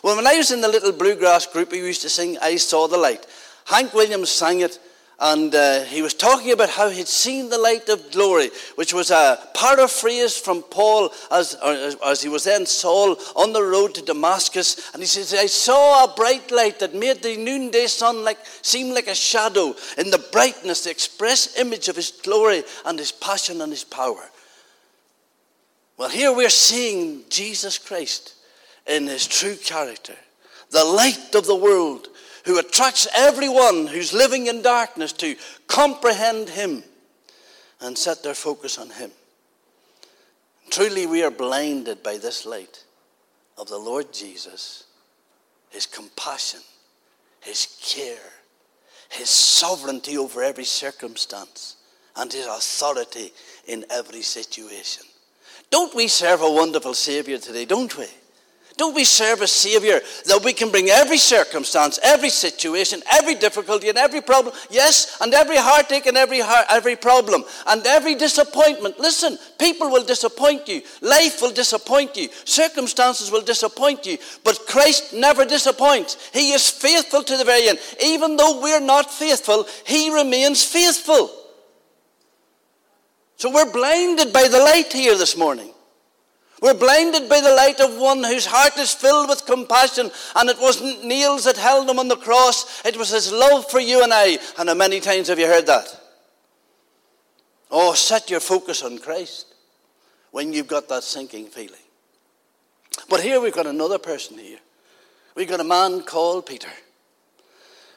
Well, 0.04 0.16
when 0.16 0.26
I 0.26 0.36
was 0.36 0.50
in 0.50 0.60
the 0.60 0.68
little 0.68 0.92
bluegrass 0.92 1.46
group, 1.46 1.72
we 1.72 1.78
used 1.78 2.02
to 2.02 2.10
sing 2.10 2.36
I 2.42 2.56
Saw 2.56 2.86
the 2.86 2.98
Light. 2.98 3.26
Hank 3.64 3.94
Williams 3.94 4.28
sang 4.28 4.60
it, 4.60 4.78
and 5.18 5.54
uh, 5.54 5.84
he 5.84 6.02
was 6.02 6.12
talking 6.12 6.52
about 6.52 6.68
how 6.68 6.90
he'd 6.90 7.08
seen 7.08 7.48
the 7.48 7.56
light 7.56 7.88
of 7.88 8.12
glory, 8.12 8.50
which 8.74 8.92
was 8.92 9.10
a 9.10 9.38
paraphrase 9.54 10.36
from 10.36 10.60
Paul 10.60 11.10
as, 11.30 11.56
as 12.04 12.20
he 12.20 12.28
was 12.28 12.44
then 12.44 12.66
Saul 12.66 13.16
on 13.34 13.54
the 13.54 13.62
road 13.62 13.94
to 13.94 14.02
Damascus. 14.02 14.90
And 14.92 15.02
he 15.02 15.06
says, 15.06 15.32
I 15.32 15.46
saw 15.46 16.04
a 16.04 16.14
bright 16.14 16.50
light 16.50 16.80
that 16.80 16.94
made 16.94 17.22
the 17.22 17.38
noonday 17.38 17.86
sun 17.86 18.24
like, 18.24 18.44
seem 18.60 18.92
like 18.92 19.06
a 19.06 19.14
shadow 19.14 19.74
in 19.96 20.10
the 20.10 20.22
brightness, 20.30 20.84
the 20.84 20.90
express 20.90 21.58
image 21.58 21.88
of 21.88 21.96
his 21.96 22.10
glory 22.10 22.62
and 22.84 22.98
his 22.98 23.10
passion 23.10 23.62
and 23.62 23.72
his 23.72 23.84
power. 23.84 24.28
Well, 25.96 26.10
here 26.10 26.30
we're 26.30 26.50
seeing 26.50 27.22
Jesus 27.30 27.78
Christ 27.78 28.33
in 28.86 29.06
his 29.06 29.26
true 29.26 29.56
character, 29.56 30.16
the 30.70 30.84
light 30.84 31.34
of 31.34 31.46
the 31.46 31.56
world, 31.56 32.08
who 32.44 32.58
attracts 32.58 33.08
everyone 33.16 33.86
who's 33.86 34.12
living 34.12 34.46
in 34.46 34.60
darkness 34.60 35.12
to 35.12 35.36
comprehend 35.66 36.50
him 36.50 36.82
and 37.80 37.96
set 37.96 38.22
their 38.22 38.34
focus 38.34 38.78
on 38.78 38.90
him. 38.90 39.10
Truly, 40.70 41.06
we 41.06 41.22
are 41.22 41.30
blinded 41.30 42.02
by 42.02 42.18
this 42.18 42.44
light 42.44 42.84
of 43.56 43.68
the 43.68 43.78
Lord 43.78 44.12
Jesus, 44.12 44.84
his 45.70 45.86
compassion, 45.86 46.60
his 47.40 47.78
care, 47.82 48.32
his 49.10 49.28
sovereignty 49.28 50.18
over 50.18 50.42
every 50.42 50.64
circumstance, 50.64 51.76
and 52.16 52.32
his 52.32 52.46
authority 52.46 53.32
in 53.66 53.84
every 53.90 54.22
situation. 54.22 55.04
Don't 55.70 55.94
we 55.94 56.08
serve 56.08 56.42
a 56.42 56.50
wonderful 56.50 56.94
Savior 56.94 57.38
today, 57.38 57.64
don't 57.64 57.96
we? 57.96 58.06
Don't 58.76 58.94
we 58.94 59.04
serve 59.04 59.40
a 59.40 59.46
Savior 59.46 60.00
that 60.26 60.42
we 60.44 60.52
can 60.52 60.70
bring 60.70 60.88
every 60.88 61.18
circumstance, 61.18 62.00
every 62.02 62.28
situation, 62.28 63.02
every 63.12 63.36
difficulty, 63.36 63.88
and 63.88 63.96
every 63.96 64.20
problem? 64.20 64.52
Yes, 64.68 65.16
and 65.20 65.32
every 65.32 65.56
heartache 65.56 66.06
and 66.06 66.16
every, 66.16 66.40
heart, 66.40 66.66
every 66.68 66.96
problem 66.96 67.44
and 67.68 67.86
every 67.86 68.16
disappointment. 68.16 68.98
Listen, 68.98 69.38
people 69.60 69.90
will 69.90 70.04
disappoint 70.04 70.66
you, 70.66 70.82
life 71.00 71.40
will 71.40 71.52
disappoint 71.52 72.16
you, 72.16 72.28
circumstances 72.44 73.30
will 73.30 73.42
disappoint 73.42 74.06
you, 74.06 74.18
but 74.42 74.66
Christ 74.66 75.14
never 75.14 75.44
disappoints. 75.44 76.30
He 76.32 76.50
is 76.50 76.68
faithful 76.68 77.22
to 77.22 77.36
the 77.36 77.44
very 77.44 77.68
end. 77.68 77.78
Even 78.02 78.36
though 78.36 78.60
we're 78.60 78.80
not 78.80 79.08
faithful, 79.08 79.68
He 79.86 80.12
remains 80.12 80.64
faithful. 80.64 81.30
So 83.36 83.52
we're 83.52 83.72
blinded 83.72 84.32
by 84.32 84.48
the 84.48 84.58
light 84.58 84.92
here 84.92 85.16
this 85.16 85.36
morning. 85.36 85.73
We're 86.64 86.72
blinded 86.72 87.28
by 87.28 87.42
the 87.42 87.52
light 87.52 87.78
of 87.80 87.98
one 87.98 88.24
whose 88.24 88.46
heart 88.46 88.78
is 88.78 88.94
filled 88.94 89.28
with 89.28 89.44
compassion, 89.44 90.10
and 90.34 90.48
it 90.48 90.58
wasn't 90.58 91.04
nails 91.04 91.44
that 91.44 91.58
held 91.58 91.90
him 91.90 91.98
on 91.98 92.08
the 92.08 92.16
cross, 92.16 92.80
it 92.86 92.96
was 92.96 93.10
his 93.10 93.30
love 93.30 93.70
for 93.70 93.80
you 93.80 94.02
and 94.02 94.14
I. 94.14 94.38
And 94.58 94.70
how 94.70 94.74
many 94.74 95.00
times 95.00 95.28
have 95.28 95.38
you 95.38 95.46
heard 95.46 95.66
that? 95.66 96.00
Oh, 97.70 97.92
set 97.92 98.30
your 98.30 98.40
focus 98.40 98.82
on 98.82 98.96
Christ 98.96 99.54
when 100.30 100.54
you've 100.54 100.66
got 100.66 100.88
that 100.88 101.02
sinking 101.02 101.48
feeling. 101.48 101.84
But 103.10 103.20
here 103.20 103.42
we've 103.42 103.52
got 103.52 103.66
another 103.66 103.98
person 103.98 104.38
here. 104.38 104.60
We've 105.34 105.46
got 105.46 105.60
a 105.60 105.64
man 105.64 106.00
called 106.00 106.46
Peter. 106.46 106.70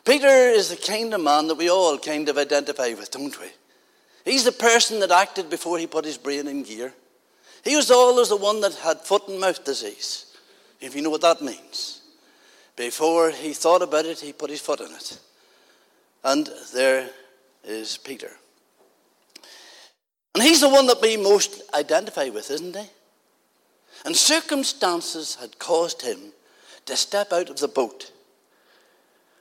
Peter 0.04 0.28
is 0.28 0.72
the 0.72 0.76
kind 0.76 1.14
of 1.14 1.22
man 1.22 1.48
that 1.48 1.56
we 1.56 1.70
all 1.70 1.98
kind 1.98 2.28
of 2.28 2.38
identify 2.38 2.90
with, 2.90 3.12
don't 3.12 3.40
we? 3.40 3.48
He's 4.26 4.44
the 4.44 4.52
person 4.52 5.00
that 5.00 5.12
acted 5.12 5.50
before 5.50 5.78
he 5.78 5.88
put 5.88 6.04
his 6.04 6.18
brain 6.18 6.50
in 6.50 6.64
gear. 6.64 6.94
He 7.64 7.76
was 7.76 7.92
always 7.92 8.30
the 8.30 8.38
one 8.38 8.62
that 8.62 8.76
had 8.76 9.02
foot 9.02 9.28
and 9.28 9.40
mouth 9.40 9.64
disease, 9.64 10.38
if 10.80 10.96
you 10.96 11.02
know 11.02 11.10
what 11.10 11.22
that 11.22 11.42
means. 11.42 12.02
Before 12.76 13.32
he 13.32 13.54
thought 13.54 13.82
about 13.82 14.06
it, 14.06 14.20
he 14.20 14.34
put 14.34 14.50
his 14.50 14.62
foot 14.62 14.82
in 14.82 14.92
it. 14.92 15.20
And 16.24 16.50
there 16.74 17.10
is 17.64 17.98
Peter. 17.98 18.32
And 20.36 20.44
he's 20.44 20.62
the 20.62 20.70
one 20.70 20.86
that 20.88 21.02
we 21.02 21.18
most 21.18 21.64
identify 21.74 22.30
with, 22.30 22.52
isn't 22.52 22.76
he? 22.76 22.86
And 24.06 24.16
circumstances 24.16 25.36
had 25.36 25.58
caused 25.58 26.04
him 26.04 26.20
to 26.86 26.96
step 26.96 27.34
out 27.34 27.50
of 27.50 27.60
the 27.60 27.68
boat. 27.68 28.12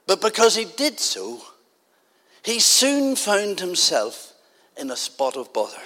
But 0.06 0.20
because 0.20 0.56
he 0.56 0.64
did 0.64 0.98
so, 0.98 1.42
he 2.42 2.60
soon 2.60 3.16
found 3.16 3.60
himself 3.60 4.32
in 4.78 4.90
a 4.90 4.96
spot 4.96 5.36
of 5.36 5.52
bother. 5.52 5.82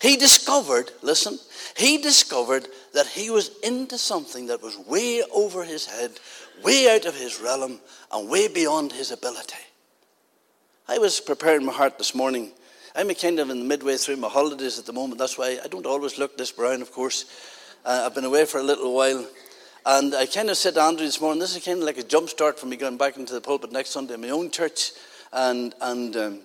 He 0.00 0.16
discovered, 0.16 0.90
listen, 1.02 1.38
he 1.76 1.98
discovered 1.98 2.68
that 2.94 3.06
he 3.06 3.30
was 3.30 3.50
into 3.64 3.98
something 3.98 4.46
that 4.46 4.62
was 4.62 4.78
way 4.78 5.22
over 5.34 5.64
his 5.64 5.86
head, 5.86 6.12
way 6.62 6.94
out 6.94 7.04
of 7.04 7.16
his 7.16 7.40
realm, 7.40 7.80
and 8.12 8.30
way 8.30 8.46
beyond 8.48 8.92
his 8.92 9.10
ability. 9.10 9.56
I 10.88 10.98
was 10.98 11.20
preparing 11.20 11.66
my 11.66 11.72
heart 11.72 11.98
this 11.98 12.14
morning. 12.14 12.52
I'm 12.94 13.12
kind 13.14 13.38
of 13.40 13.50
in 13.50 13.58
the 13.58 13.64
midway 13.64 13.96
through 13.96 14.16
my 14.16 14.28
holidays 14.28 14.78
at 14.78 14.86
the 14.86 14.92
moment. 14.92 15.18
That's 15.18 15.36
why 15.36 15.58
I 15.62 15.68
don't 15.68 15.86
always 15.86 16.16
look 16.16 16.38
this 16.38 16.52
brown, 16.52 16.80
of 16.80 16.92
course. 16.92 17.24
Uh, 17.84 18.04
I've 18.06 18.14
been 18.14 18.24
away 18.24 18.44
for 18.44 18.58
a 18.58 18.62
little 18.62 18.94
while. 18.94 19.26
And 19.84 20.14
I 20.14 20.26
kind 20.26 20.50
of 20.50 20.56
said 20.56 20.74
to 20.74 20.82
Andrew 20.82 21.06
this 21.06 21.20
morning, 21.20 21.40
this 21.40 21.56
is 21.56 21.64
kind 21.64 21.78
of 21.78 21.84
like 21.84 21.98
a 21.98 22.02
jump 22.02 22.28
start 22.28 22.58
for 22.58 22.66
me 22.66 22.76
going 22.76 22.96
back 22.96 23.16
into 23.16 23.34
the 23.34 23.40
pulpit 23.40 23.72
next 23.72 23.90
Sunday 23.90 24.14
in 24.14 24.20
my 24.20 24.30
own 24.30 24.50
church. 24.50 24.92
And, 25.32 25.74
and 25.80 26.16
um, 26.16 26.40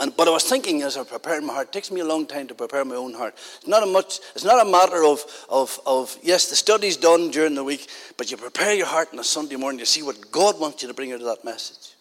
and, 0.00 0.14
but 0.16 0.28
I 0.28 0.30
was 0.30 0.44
thinking 0.44 0.82
as 0.82 0.96
I 0.96 1.04
prepared 1.04 1.42
my 1.42 1.54
heart, 1.54 1.68
it 1.68 1.72
takes 1.72 1.90
me 1.90 2.00
a 2.00 2.04
long 2.04 2.26
time 2.26 2.46
to 2.48 2.54
prepare 2.54 2.84
my 2.84 2.96
own 2.96 3.14
heart. 3.14 3.34
It's 3.34 3.66
not 3.66 3.82
a, 3.82 3.86
much, 3.86 4.20
it's 4.34 4.44
not 4.44 4.64
a 4.64 4.70
matter 4.70 5.04
of, 5.04 5.24
of, 5.48 5.80
of, 5.86 6.16
yes, 6.22 6.50
the 6.50 6.56
study's 6.56 6.96
done 6.96 7.30
during 7.30 7.54
the 7.54 7.64
week, 7.64 7.88
but 8.18 8.30
you 8.30 8.36
prepare 8.36 8.74
your 8.74 8.86
heart 8.86 9.08
on 9.12 9.18
a 9.18 9.24
Sunday 9.24 9.56
morning, 9.56 9.78
you 9.78 9.86
see 9.86 10.02
what 10.02 10.30
God 10.30 10.60
wants 10.60 10.82
you 10.82 10.88
to 10.88 10.94
bring 10.94 11.12
out 11.12 11.20
of 11.20 11.26
that 11.26 11.44
message. 11.44 11.94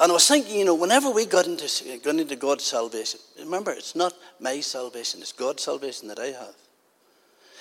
And 0.00 0.10
I 0.10 0.14
was 0.14 0.26
thinking, 0.26 0.58
you 0.58 0.64
know, 0.64 0.74
whenever 0.74 1.10
we 1.10 1.24
got 1.26 1.46
into, 1.46 1.68
got 1.98 2.16
into 2.16 2.34
God's 2.34 2.64
salvation, 2.64 3.20
remember, 3.38 3.70
it's 3.70 3.94
not 3.94 4.12
my 4.40 4.58
salvation, 4.60 5.20
it's 5.20 5.32
God's 5.32 5.62
salvation 5.62 6.08
that 6.08 6.18
I 6.18 6.26
have. 6.26 6.54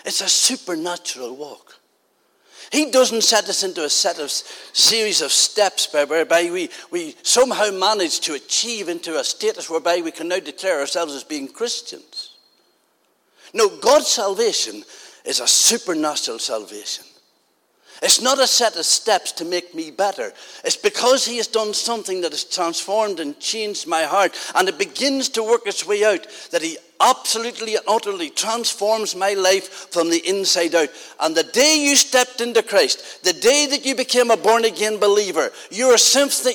It's 0.06 0.22
a 0.22 0.28
supernatural 0.28 1.36
walk. 1.36 1.80
He 2.74 2.90
doesn't 2.90 3.22
set 3.22 3.48
us 3.50 3.62
into 3.62 3.84
a 3.84 3.90
set 3.90 4.18
of 4.18 4.32
series 4.32 5.22
of 5.22 5.32
steps 5.32 5.88
whereby 5.94 6.50
we, 6.50 6.72
we 6.90 7.16
somehow 7.22 7.70
manage 7.70 8.20
to 8.22 8.34
achieve 8.34 8.90
into 8.90 9.20
a 9.20 9.24
status 9.24 9.70
whereby 9.70 10.02
we 10.02 10.10
can 10.10 10.28
now 10.28 10.40
declare 10.40 10.80
ourselves 10.80 11.14
as 11.14 11.24
being 11.24 11.48
Christians. 11.48 12.32
No, 13.54 13.78
God's 13.78 14.08
salvation 14.08 14.84
is 15.24 15.40
a 15.40 15.46
supernatural 15.46 16.40
salvation. 16.40 17.06
It's 18.04 18.22
not 18.22 18.38
a 18.38 18.48
set 18.48 18.76
of 18.76 18.86
steps 18.86 19.32
to 19.34 19.46
make 19.46 19.74
me 19.74 19.90
better. 19.90 20.34
It's 20.66 20.76
because 20.76 21.26
He 21.26 21.38
has 21.38 21.48
done 21.48 21.74
something 21.74 22.20
that 22.22 22.34
has 22.34 22.44
transformed 22.44 23.22
and 23.22 23.40
changed 23.40 23.88
my 23.88 24.04
heart, 24.04 24.38
and 24.56 24.68
it 24.68 24.78
begins 24.78 25.30
to 25.30 25.44
work 25.44 25.66
its 25.66 25.88
way 25.88 26.04
out 26.04 26.28
that 26.52 26.62
He 26.62 26.78
absolutely 27.00 27.76
and 27.76 27.86
utterly 27.88 28.30
transforms 28.30 29.16
my 29.16 29.34
life 29.34 29.88
from 29.92 30.10
the 30.10 30.22
inside 30.28 30.76
out. 30.76 30.90
And 31.22 31.34
the 31.34 31.44
day 31.44 31.78
you 31.80 31.96
stepped 31.96 32.42
into 32.42 32.62
Christ, 32.62 33.24
the 33.24 33.34
day 33.34 33.68
that 33.68 33.86
you 33.86 33.96
became 33.96 34.32
a 34.32 34.38
born 34.38 34.66
again 34.66 35.00
believer, 35.00 35.52
you're, 35.72 35.98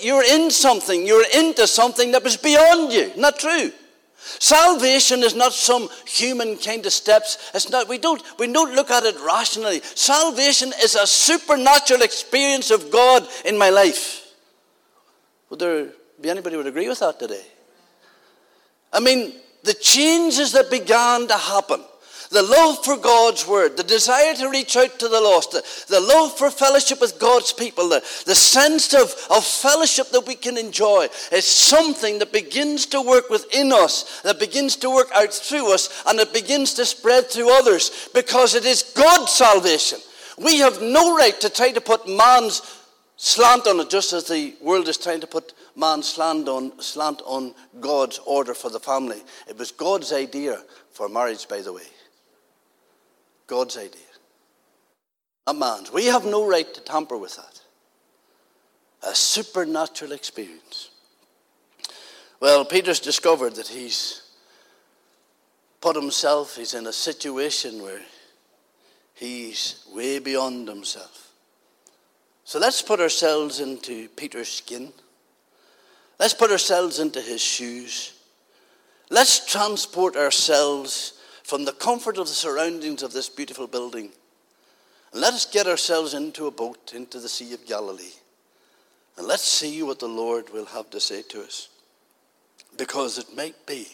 you're 0.02 0.24
in 0.24 0.50
something, 0.50 1.06
you're 1.06 1.26
into 1.34 1.66
something 1.66 2.12
that 2.12 2.24
was 2.24 2.36
beyond 2.36 2.92
you. 2.92 3.10
Not 3.16 3.38
true. 3.38 3.72
Salvation 4.38 5.22
is 5.22 5.34
not 5.34 5.52
some 5.52 5.88
human 6.06 6.56
kind 6.56 6.84
of 6.86 6.92
steps. 6.92 7.50
It's 7.54 7.70
not, 7.70 7.88
we, 7.88 7.98
don't, 7.98 8.22
we 8.38 8.52
don't 8.52 8.74
look 8.74 8.90
at 8.90 9.04
it 9.04 9.16
rationally. 9.20 9.80
Salvation 9.82 10.72
is 10.82 10.94
a 10.94 11.06
supernatural 11.06 12.02
experience 12.02 12.70
of 12.70 12.90
God 12.90 13.26
in 13.44 13.56
my 13.56 13.70
life. 13.70 14.34
Would 15.50 15.58
there 15.58 15.88
be 16.20 16.30
anybody 16.30 16.56
would 16.56 16.66
agree 16.66 16.88
with 16.88 17.00
that 17.00 17.18
today? 17.18 17.44
I 18.92 19.00
mean, 19.00 19.32
the 19.64 19.74
changes 19.74 20.52
that 20.52 20.70
began 20.70 21.26
to 21.28 21.36
happen 21.36 21.82
the 22.30 22.42
love 22.42 22.84
for 22.84 22.96
God's 22.96 23.46
word, 23.46 23.76
the 23.76 23.82
desire 23.82 24.34
to 24.34 24.50
reach 24.50 24.76
out 24.76 24.98
to 24.98 25.08
the 25.08 25.20
lost, 25.20 25.52
the, 25.52 25.64
the 25.88 26.00
love 26.00 26.36
for 26.36 26.50
fellowship 26.50 27.00
with 27.00 27.18
God's 27.18 27.52
people, 27.52 27.88
the, 27.88 28.00
the 28.26 28.34
sense 28.34 28.94
of, 28.94 29.14
of 29.30 29.44
fellowship 29.44 30.10
that 30.10 30.26
we 30.26 30.34
can 30.34 30.58
enjoy 30.58 31.08
is 31.32 31.46
something 31.46 32.18
that 32.18 32.32
begins 32.32 32.86
to 32.86 33.00
work 33.00 33.30
within 33.30 33.72
us, 33.72 34.20
that 34.22 34.38
begins 34.38 34.76
to 34.76 34.90
work 34.90 35.08
out 35.14 35.32
through 35.32 35.72
us, 35.72 36.02
and 36.06 36.18
it 36.18 36.32
begins 36.32 36.74
to 36.74 36.84
spread 36.84 37.30
through 37.30 37.50
others 37.50 38.08
because 38.14 38.54
it 38.54 38.64
is 38.64 38.92
God's 38.94 39.32
salvation. 39.32 39.98
We 40.38 40.58
have 40.58 40.80
no 40.82 41.16
right 41.16 41.38
to 41.40 41.50
try 41.50 41.72
to 41.72 41.80
put 41.80 42.08
man's 42.08 42.62
slant 43.16 43.66
on 43.66 43.80
it, 43.80 43.90
just 43.90 44.12
as 44.12 44.28
the 44.28 44.54
world 44.60 44.88
is 44.88 44.96
trying 44.96 45.20
to 45.20 45.26
put 45.26 45.52
man's 45.74 46.08
slant 46.08 46.48
on, 46.48 46.78
slant 46.80 47.20
on 47.24 47.54
God's 47.80 48.20
order 48.24 48.54
for 48.54 48.70
the 48.70 48.80
family. 48.80 49.20
It 49.48 49.58
was 49.58 49.72
God's 49.72 50.12
idea 50.12 50.62
for 50.92 51.08
marriage, 51.08 51.48
by 51.48 51.60
the 51.60 51.72
way. 51.72 51.82
God's 53.48 53.76
idea, 53.76 54.00
not 55.46 55.56
man's. 55.56 55.92
We 55.92 56.04
have 56.06 56.24
no 56.24 56.46
right 56.46 56.72
to 56.72 56.80
tamper 56.82 57.16
with 57.16 57.34
that. 57.36 57.60
A 59.02 59.14
supernatural 59.14 60.12
experience. 60.12 60.90
Well, 62.40 62.64
Peter's 62.64 63.00
discovered 63.00 63.56
that 63.56 63.66
he's 63.66 64.22
put 65.80 65.96
himself, 65.96 66.56
he's 66.56 66.74
in 66.74 66.86
a 66.86 66.92
situation 66.92 67.82
where 67.82 68.00
he's 69.14 69.84
way 69.92 70.18
beyond 70.18 70.68
himself. 70.68 71.32
So 72.44 72.58
let's 72.58 72.82
put 72.82 73.00
ourselves 73.00 73.60
into 73.60 74.08
Peter's 74.10 74.48
skin. 74.48 74.92
Let's 76.18 76.34
put 76.34 76.50
ourselves 76.50 76.98
into 76.98 77.20
his 77.20 77.40
shoes. 77.40 78.12
Let's 79.10 79.46
transport 79.46 80.16
ourselves 80.16 81.17
from 81.48 81.64
the 81.64 81.72
comfort 81.72 82.18
of 82.18 82.26
the 82.26 82.34
surroundings 82.34 83.02
of 83.02 83.14
this 83.14 83.30
beautiful 83.30 83.66
building. 83.66 84.10
And 85.12 85.22
let 85.22 85.32
us 85.32 85.46
get 85.46 85.66
ourselves 85.66 86.12
into 86.12 86.46
a 86.46 86.50
boat 86.50 86.92
into 86.94 87.18
the 87.20 87.28
Sea 87.30 87.54
of 87.54 87.64
Galilee. 87.64 88.12
And 89.16 89.26
let's 89.26 89.48
see 89.48 89.82
what 89.82 89.98
the 89.98 90.08
Lord 90.08 90.52
will 90.52 90.66
have 90.66 90.90
to 90.90 91.00
say 91.00 91.22
to 91.22 91.40
us. 91.40 91.70
Because 92.76 93.16
it 93.16 93.34
might 93.34 93.64
be 93.64 93.88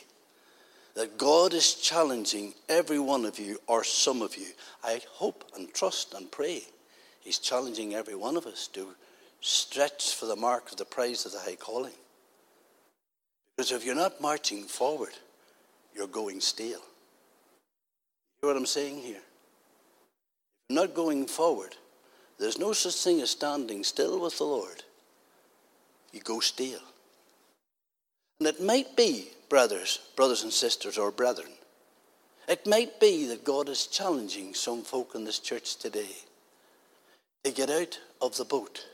that 0.97 1.17
God 1.17 1.55
is 1.55 1.75
challenging 1.75 2.55
every 2.69 2.99
one 2.99 3.25
of 3.25 3.39
you 3.39 3.61
or 3.69 3.85
some 3.85 4.21
of 4.21 4.37
you. 4.37 4.49
I 4.83 5.01
hope 5.09 5.45
and 5.55 5.73
trust 5.73 6.13
and 6.15 6.29
pray 6.33 6.63
He's 7.21 7.39
challenging 7.39 7.95
every 7.95 8.17
one 8.17 8.37
of 8.37 8.47
us 8.47 8.67
to 8.73 8.89
stretch 9.41 10.13
for 10.17 10.27
the 10.27 10.35
mark 10.35 10.73
of 10.73 10.77
the 10.77 10.85
prize 10.85 11.25
of 11.25 11.31
the 11.31 11.39
high 11.39 11.55
calling. 11.55 11.95
Because 13.57 13.71
if 13.71 13.87
you're 13.87 13.95
not 13.95 14.21
marching 14.21 14.65
forward, 14.65 15.13
you're 15.95 16.09
going 16.09 16.41
stale 16.41 16.83
what 18.47 18.57
I'm 18.57 18.67
saying 18.67 18.99
here? 18.99 19.23
Not 20.71 20.95
going 20.95 21.27
forward, 21.27 21.77
there's 22.39 22.59
no 22.59 22.73
such 22.73 23.03
thing 23.03 23.21
as 23.21 23.31
standing 23.31 23.85
still 23.85 24.21
with 24.21 24.39
the 24.39 24.45
Lord. 24.45 24.83
You 26.13 26.21
go 26.21 26.41
still. 26.41 26.81
And 28.39 28.49
it 28.49 28.63
might 28.63 28.97
be, 28.97 29.29
brothers, 29.49 30.01
brothers 30.17 30.43
and 30.43 30.53
sisters, 30.53 30.99
or 30.99 31.11
brethren, 31.11 31.51
It 32.47 32.67
might 32.67 33.01
be 33.01 33.27
that 33.29 33.45
God 33.45 33.69
is 33.69 33.87
challenging 33.87 34.53
some 34.55 34.83
folk 34.83 35.15
in 35.15 35.25
this 35.25 35.39
church 35.39 35.77
today 35.77 36.17
to 37.43 37.51
get 37.51 37.71
out 37.71 37.99
of 38.21 38.37
the 38.37 38.45
boat, 38.45 38.87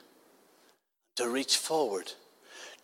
to 1.16 1.28
reach 1.28 1.56
forward 1.56 2.12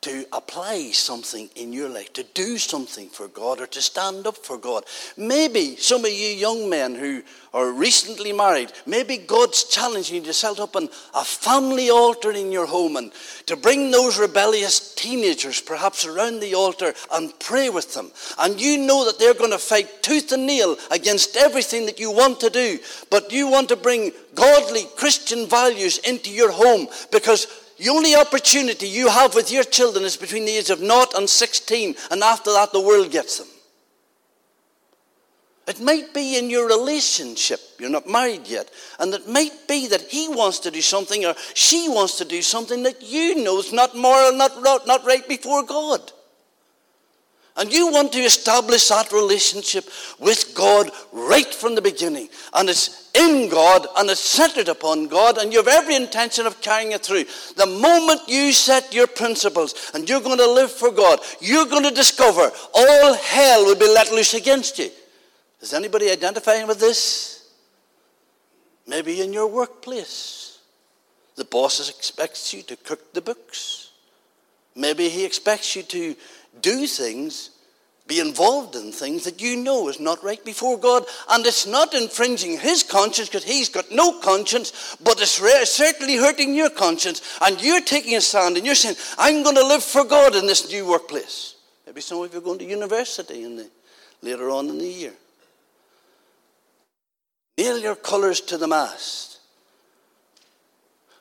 to 0.07 0.25
apply 0.33 0.93
something 0.93 1.51
in 1.57 1.73
your 1.73 1.89
life, 1.89 2.13
to 2.13 2.23
do 2.33 2.59
something 2.59 3.09
for 3.09 3.27
God, 3.27 3.61
or 3.61 3.67
to 3.67 3.83
stand 3.83 4.25
up 4.25 4.37
for 4.37 4.57
God. 4.57 4.85
Maybe 5.17 5.75
some 5.75 6.05
of 6.05 6.13
you 6.13 6.29
young 6.29 6.71
men 6.71 6.95
who 6.95 7.25
are 7.53 7.73
recently 7.73 8.33
married, 8.33 8.71
maybe 8.87 9.17
God's 9.17 9.65
challenging 9.65 10.15
you 10.15 10.23
to 10.23 10.33
set 10.33 10.61
up 10.61 10.77
an, 10.77 10.89
a 11.13 11.25
family 11.25 11.91
altar 11.91 12.31
in 12.31 12.53
your 12.53 12.67
home 12.67 12.97
and 12.97 13.11
to 13.47 13.57
bring 13.57 13.91
those 13.91 14.17
rebellious 14.17 14.95
teenagers 14.95 15.61
perhaps 15.61 16.07
around 16.07 16.39
the 16.39 16.55
altar 16.55 16.95
and 17.13 17.37
pray 17.41 17.69
with 17.69 17.93
them. 17.93 18.13
And 18.39 18.61
you 18.61 18.79
know 18.79 19.07
that 19.07 19.19
they're 19.19 19.35
going 19.35 19.51
to 19.51 19.59
fight 19.59 20.05
tooth 20.05 20.31
and 20.31 20.47
nail 20.47 20.77
against 20.93 21.37
everything 21.37 21.85
that 21.87 21.99
you 21.99 22.13
want 22.13 22.39
to 22.41 22.51
do, 22.51 22.79
but 23.11 23.33
you 23.33 23.49
want 23.51 23.71
to 23.71 23.77
bring 23.77 24.13
godly 24.37 24.85
Christian 24.97 25.49
values 25.49 25.99
into 25.99 26.31
your 26.31 26.53
home 26.53 26.87
because 27.11 27.66
the 27.79 27.89
only 27.91 28.15
opportunity 28.15 28.89
you 28.89 29.09
have 29.09 29.35
with 29.35 29.53
your 29.53 29.65
children 29.65 30.05
is 30.05 30.17
between 30.17 30.45
the 30.45 30.57
age 30.57 30.71
of 30.71 30.79
0 30.79 31.05
and 31.15 31.29
16, 31.29 31.95
and 32.11 32.23
after 32.23 32.53
that, 32.53 32.73
the 32.73 32.81
world 32.81 33.11
gets 33.11 33.39
them. 33.39 33.49
It 35.67 35.81
might 35.81 36.15
be 36.15 36.39
in 36.39 36.49
your 36.49 36.69
relationship, 36.69 37.61
you're 37.79 37.91
not 37.91 38.09
married 38.09 38.47
yet, 38.47 38.71
and 39.01 39.13
it 39.13 39.29
might 39.29 39.67
be 39.67 39.89
that 39.89 40.03
he 40.03 40.29
wants 40.29 40.61
to 40.61 40.71
do 40.71 40.81
something 40.81 41.25
or 41.25 41.35
she 41.55 41.89
wants 41.89 42.19
to 42.19 42.25
do 42.25 42.41
something 42.41 42.85
that 42.85 43.03
you 43.03 43.43
know 43.43 43.59
is 43.59 43.73
not 43.73 43.97
moral, 43.97 44.33
not, 44.33 44.63
not 44.63 45.05
right 45.05 45.29
before 45.29 45.65
God. 45.65 46.13
And 47.57 47.73
you 47.73 47.91
want 47.91 48.13
to 48.13 48.19
establish 48.19 48.89
that 48.89 49.13
relationship 49.13 49.89
with 50.19 50.55
God 50.55 50.91
right 51.13 51.53
from 51.55 51.75
the 51.75 51.81
beginning. 51.81 52.29
And 52.53 52.69
it's 52.69 53.11
in 53.15 53.49
God 53.49 53.87
and 53.97 54.11
it's 54.11 54.21
centered 54.21 54.69
upon 54.69 55.09
God, 55.09 55.39
and 55.39 55.53
you 55.53 55.59
have 55.59 55.69
every 55.69 55.95
intention 55.95 56.47
of 56.47 56.61
carrying 56.61 56.93
it 56.93 57.03
through. 57.03 57.25
The 57.57 57.67
moment 57.67 58.21
you 58.29 58.53
set 58.53 58.95
your 58.95 59.07
principles 59.07 59.91
and 59.95 60.09
you're 60.09 60.21
going 60.21 60.39
to 60.39 60.51
live 60.51 60.71
for 60.71 60.91
God, 60.91 61.21
you're 61.41 61.67
going 61.67 61.85
to 61.85 61.91
discover 61.91 62.51
all 62.75 63.15
hell 63.15 63.65
will 63.65 63.77
be 63.77 63.89
let 63.89 64.13
loose 64.13 64.35
against 64.35 64.79
you. 64.79 64.91
Is 65.61 65.73
anybody 65.73 66.11
identifying 66.11 66.67
with 66.67 66.79
this? 66.79 67.51
Maybe 68.87 69.23
in 69.23 69.33
your 69.33 69.47
workplace. 69.47 70.59
The 71.37 71.45
boss 71.45 71.89
expects 71.89 72.53
you 72.53 72.63
to 72.63 72.77
cook 72.77 73.13
the 73.13 73.21
books. 73.21 73.91
Maybe 74.75 75.09
he 75.09 75.25
expects 75.25 75.75
you 75.75 75.83
to 75.85 76.15
do 76.63 76.87
things, 76.87 77.51
be 78.07 78.21
involved 78.21 78.77
in 78.77 78.93
things 78.93 79.25
that 79.25 79.41
you 79.41 79.57
know 79.57 79.89
is 79.89 79.99
not 79.99 80.23
right 80.23 80.45
before 80.45 80.79
God. 80.79 81.05
And 81.31 81.45
it's 81.45 81.67
not 81.67 81.95
infringing 81.95 82.59
his 82.59 82.83
conscience 82.83 83.29
because 83.29 83.45
he's 83.45 83.69
got 83.69 83.91
no 83.91 84.21
conscience, 84.21 84.97
but 85.03 85.21
it's 85.21 85.41
certainly 85.71 86.17
hurting 86.17 86.55
your 86.55 86.71
conscience. 86.71 87.39
And 87.43 87.61
you're 87.61 87.81
taking 87.81 88.15
a 88.17 88.21
stand 88.21 88.57
and 88.57 88.65
you're 88.65 88.75
saying, 88.75 88.97
I'm 89.19 89.43
going 89.43 89.57
to 89.57 89.67
live 89.67 89.83
for 89.83 90.05
God 90.05 90.37
in 90.37 90.47
this 90.47 90.71
new 90.71 90.89
workplace. 90.89 91.57
Maybe 91.87 92.01
some 92.01 92.23
of 92.23 92.33
you 92.33 92.39
are 92.39 92.43
going 92.43 92.59
to 92.61 92.65
university 92.65 93.43
in 93.43 93.57
the, 93.57 93.71
later 94.23 94.51
on 94.51 94.69
in 94.69 94.79
the 94.79 94.87
year. 94.87 95.13
Nail 97.59 97.79
your 97.79 97.97
colours 97.97 98.41
to 98.43 98.59
the 98.59 98.69
mast. 98.69 99.36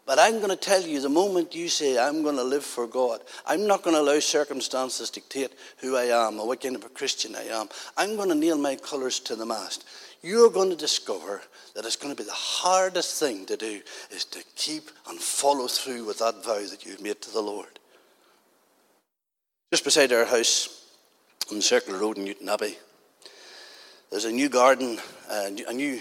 But 0.06 0.20
I'm 0.20 0.38
going 0.38 0.50
to 0.50 0.56
tell 0.56 0.82
you 0.82 1.02
the 1.02 1.10
moment 1.10 1.56
you 1.56 1.68
say, 1.68 1.98
I'm 1.98 2.22
going 2.22 2.36
to 2.36 2.44
live 2.44 2.64
for 2.64 2.86
God, 2.86 3.22
I'm 3.46 3.66
not 3.66 3.82
going 3.82 3.96
to 3.96 4.02
allow 4.02 4.20
circumstances 4.20 5.10
dictate 5.10 5.54
who 5.78 5.96
I 5.96 6.28
am 6.28 6.40
or 6.40 6.48
what 6.48 6.62
kind 6.62 6.76
of 6.76 6.86
a 6.86 6.90
Christian 6.90 7.36
I 7.36 7.46
am. 7.46 7.70
I'm 7.98 8.16
going 8.16 8.30
to 8.30 8.36
nail 8.36 8.58
my 8.58 8.76
colours 8.76 9.20
to 9.22 9.36
the 9.36 9.48
mast. 9.48 9.84
You're 10.22 10.52
going 10.52 10.70
to 10.70 10.76
discover 10.76 11.42
that 11.76 11.86
it's 11.86 11.96
going 11.96 12.16
to 12.16 12.22
be 12.22 12.28
the 12.28 12.34
hardest 12.34 13.20
thing 13.20 13.46
to 13.48 13.58
do 13.58 13.82
is 14.12 14.26
to 14.26 14.44
keep 14.56 14.92
and 15.10 15.20
follow 15.20 15.68
through 15.68 16.06
with 16.06 16.20
that 16.20 16.44
vow 16.44 16.66
that 16.68 16.86
you've 16.86 17.02
made 17.02 17.22
to 17.22 17.32
the 17.32 17.42
Lord. 17.42 17.80
Just 19.72 19.84
beside 19.84 20.14
our 20.14 20.26
house 20.26 20.88
on 21.52 21.62
Circle 21.62 21.96
Road 21.96 22.18
in 22.18 22.26
Newtownabbey, 22.26 22.76
there's 24.12 24.26
a 24.26 24.32
new 24.32 24.50
garden, 24.50 25.00
uh, 25.30 25.50
a 25.68 25.74
new 25.74 26.00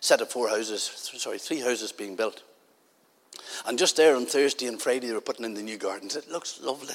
set 0.00 0.20
of 0.20 0.30
four 0.30 0.48
houses, 0.48 0.82
sorry, 1.16 1.38
three 1.38 1.60
houses 1.60 1.92
being 1.92 2.16
built. 2.16 2.42
And 3.64 3.78
just 3.78 3.96
there 3.96 4.16
on 4.16 4.26
Thursday 4.26 4.66
and 4.66 4.80
Friday, 4.80 5.08
they 5.08 5.14
were 5.14 5.20
putting 5.20 5.44
in 5.44 5.54
the 5.54 5.62
new 5.62 5.78
gardens. 5.78 6.16
It 6.16 6.30
looks 6.30 6.60
lovely. 6.60 6.94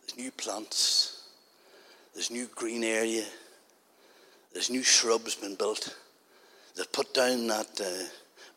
There's 0.00 0.18
new 0.18 0.30
plants, 0.32 1.22
there's 2.14 2.30
new 2.30 2.48
green 2.54 2.82
area, 2.82 3.24
there's 4.52 4.70
new 4.70 4.82
shrubs 4.82 5.36
been 5.36 5.54
built. 5.54 5.96
They've 6.76 6.90
put 6.92 7.14
down 7.14 7.46
that 7.48 7.80
uh, 7.80 8.04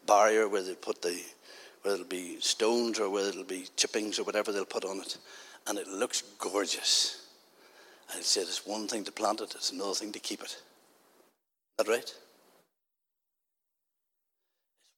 barrier 0.08 0.48
where 0.48 0.64
they 0.64 0.76
put 0.76 1.02
the, 1.02 1.20
where 1.82 1.94
it'll 1.94 2.06
be 2.06 2.40
stones 2.40 3.00
or 3.00 3.10
whether 3.10 3.30
it'll 3.30 3.44
be 3.44 3.68
chippings 3.76 4.20
or 4.20 4.24
whatever 4.24 4.52
they'll 4.52 4.66
put 4.66 4.86
on 4.86 5.00
it. 5.00 5.18
And 5.68 5.78
it 5.78 5.88
looks 5.88 6.24
gorgeous. 6.40 7.28
I 8.16 8.22
said 8.22 8.44
it's 8.44 8.66
one 8.66 8.88
thing 8.88 9.04
to 9.06 9.12
plant 9.12 9.42
it, 9.42 9.54
it's 9.56 9.72
another 9.72 9.94
thing 9.94 10.12
to 10.12 10.20
keep 10.20 10.42
it. 10.42 10.46
Is 10.46 10.58
that 11.78 11.88
right? 11.88 12.00
It's 12.00 12.16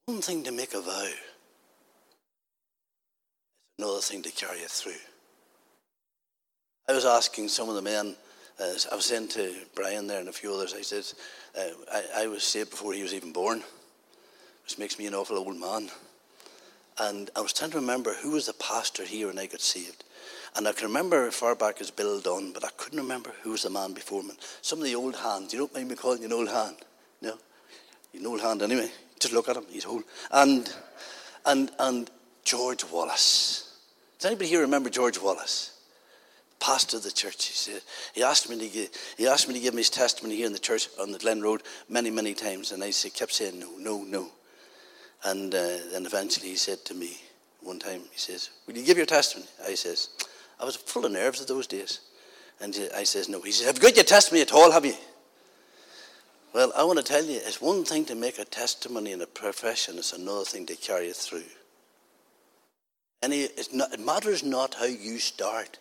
one 0.05 0.21
thing 0.21 0.43
to 0.43 0.51
make 0.51 0.73
a 0.73 0.81
vow 0.81 1.09
another 3.77 3.99
thing 3.99 4.21
to 4.23 4.31
carry 4.31 4.59
it 4.59 4.69
through. 4.69 4.93
I 6.87 6.93
was 6.93 7.05
asking 7.05 7.49
some 7.49 7.69
of 7.69 7.75
the 7.75 7.81
men, 7.81 8.15
I 8.59 8.95
was 8.95 9.05
saying 9.05 9.29
to 9.29 9.53
Brian 9.73 10.07
there 10.07 10.19
and 10.19 10.29
a 10.29 10.33
few 10.33 10.53
others, 10.53 10.73
I 10.73 10.81
said, 10.81 11.05
uh, 11.57 11.73
I, 11.91 12.23
I 12.23 12.27
was 12.27 12.43
saved 12.43 12.71
before 12.71 12.93
he 12.93 13.01
was 13.01 13.13
even 13.13 13.33
born, 13.33 13.63
which 14.63 14.77
makes 14.77 14.97
me 14.99 15.07
an 15.07 15.15
awful 15.15 15.37
old 15.37 15.59
man. 15.59 15.89
And 16.97 17.29
I 17.35 17.41
was 17.41 17.51
trying 17.51 17.71
to 17.71 17.79
remember 17.79 18.13
who 18.13 18.31
was 18.31 18.45
the 18.45 18.53
pastor 18.53 19.03
here 19.03 19.27
when 19.27 19.39
I 19.39 19.47
got 19.47 19.59
saved. 19.59 20.05
And 20.55 20.67
I 20.67 20.71
can 20.71 20.87
remember 20.87 21.27
as 21.27 21.35
far 21.35 21.53
back 21.53 21.81
as 21.81 21.91
Bill 21.91 22.21
Dunn, 22.21 22.53
but 22.53 22.63
I 22.63 22.69
couldn't 22.77 22.99
remember 22.99 23.33
who 23.41 23.51
was 23.51 23.63
the 23.63 23.69
man 23.69 23.93
before 23.93 24.23
me. 24.23 24.31
Some 24.61 24.79
of 24.79 24.85
the 24.85 24.95
old 24.95 25.15
hands. 25.15 25.51
You 25.51 25.59
don't 25.59 25.73
mind 25.73 25.89
me 25.89 25.95
calling 25.95 26.19
you 26.19 26.27
an 26.27 26.33
old 26.33 26.47
hand? 26.47 26.77
No? 27.21 27.37
You're 28.13 28.21
an 28.21 28.27
old 28.27 28.41
hand 28.41 28.61
anyway. 28.61 28.89
Just 29.19 29.33
look 29.33 29.49
at 29.49 29.57
him, 29.57 29.65
he's 29.69 29.85
old. 29.85 30.03
And, 30.31 30.73
and, 31.45 31.71
and 31.79 32.09
George 32.45 32.85
Wallace. 32.85 33.64
Does 34.25 34.31
anybody 34.31 34.49
here 34.49 34.61
remember 34.61 34.89
George 34.89 35.21
Wallace? 35.21 35.79
Pastor 36.59 36.97
of 36.97 37.03
the 37.03 37.11
church. 37.11 37.45
He, 37.45 37.53
said, 37.53 37.81
he, 38.15 38.23
asked 38.23 38.49
me 38.49 38.57
to 38.57 38.67
give, 38.67 38.89
he 39.19 39.27
asked 39.27 39.47
me 39.47 39.53
to 39.53 39.59
give 39.59 39.75
him 39.75 39.77
his 39.77 39.91
testimony 39.91 40.35
here 40.35 40.47
in 40.47 40.51
the 40.51 40.57
church 40.57 40.89
on 40.99 41.11
the 41.11 41.19
Glen 41.19 41.43
Road 41.43 41.61
many, 41.89 42.09
many 42.09 42.33
times. 42.33 42.71
And 42.71 42.83
I 42.83 42.89
said, 42.89 43.13
kept 43.13 43.33
saying 43.33 43.59
no, 43.59 43.69
no, 43.77 44.03
no. 44.03 44.29
And 45.25 45.53
uh, 45.53 45.77
then 45.91 46.07
eventually 46.07 46.49
he 46.49 46.55
said 46.55 46.83
to 46.85 46.95
me 46.95 47.17
one 47.61 47.77
time, 47.77 48.01
he 48.11 48.17
says, 48.17 48.49
Will 48.65 48.75
you 48.75 48.83
give 48.83 48.97
your 48.97 49.05
testimony? 49.05 49.47
I 49.63 49.75
says, 49.75 50.09
I 50.59 50.65
was 50.65 50.75
full 50.75 51.05
of 51.05 51.11
nerves 51.11 51.39
at 51.39 51.47
those 51.47 51.67
days. 51.67 51.99
And 52.59 52.75
I 52.97 53.03
says, 53.03 53.29
No. 53.29 53.41
He 53.41 53.51
says, 53.51 53.67
Have 53.67 53.75
you 53.75 53.81
got 53.83 53.95
your 53.95 54.05
testimony 54.05 54.41
at 54.41 54.53
all, 54.53 54.71
have 54.71 54.87
you? 54.87 54.95
Well, 56.51 56.73
I 56.75 56.83
want 56.83 56.97
to 56.97 57.05
tell 57.05 57.23
you, 57.23 57.41
it's 57.43 57.61
one 57.61 57.85
thing 57.85 58.05
to 58.05 58.15
make 58.15 58.39
a 58.39 58.45
testimony 58.45 59.11
in 59.11 59.21
a 59.21 59.27
profession, 59.27 59.99
it's 59.99 60.13
another 60.13 60.45
thing 60.45 60.65
to 60.65 60.75
carry 60.75 61.09
it 61.09 61.15
through. 61.15 61.43
Not, 63.21 63.93
it 63.93 63.99
matters 63.99 64.43
not 64.43 64.75
how 64.75 64.85
you 64.85 65.17
start, 65.19 65.79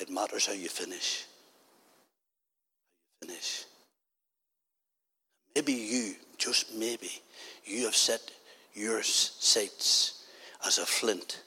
it 0.00 0.10
matters 0.10 0.46
how 0.46 0.52
you 0.52 0.68
finish. 0.68 1.24
Finish. 3.20 3.64
Maybe 5.54 5.72
you, 5.72 6.14
just 6.36 6.74
maybe, 6.74 7.10
you 7.64 7.84
have 7.84 7.96
set 7.96 8.30
your 8.74 9.02
sights 9.02 10.24
as 10.66 10.78
a 10.78 10.86
flint. 10.86 11.42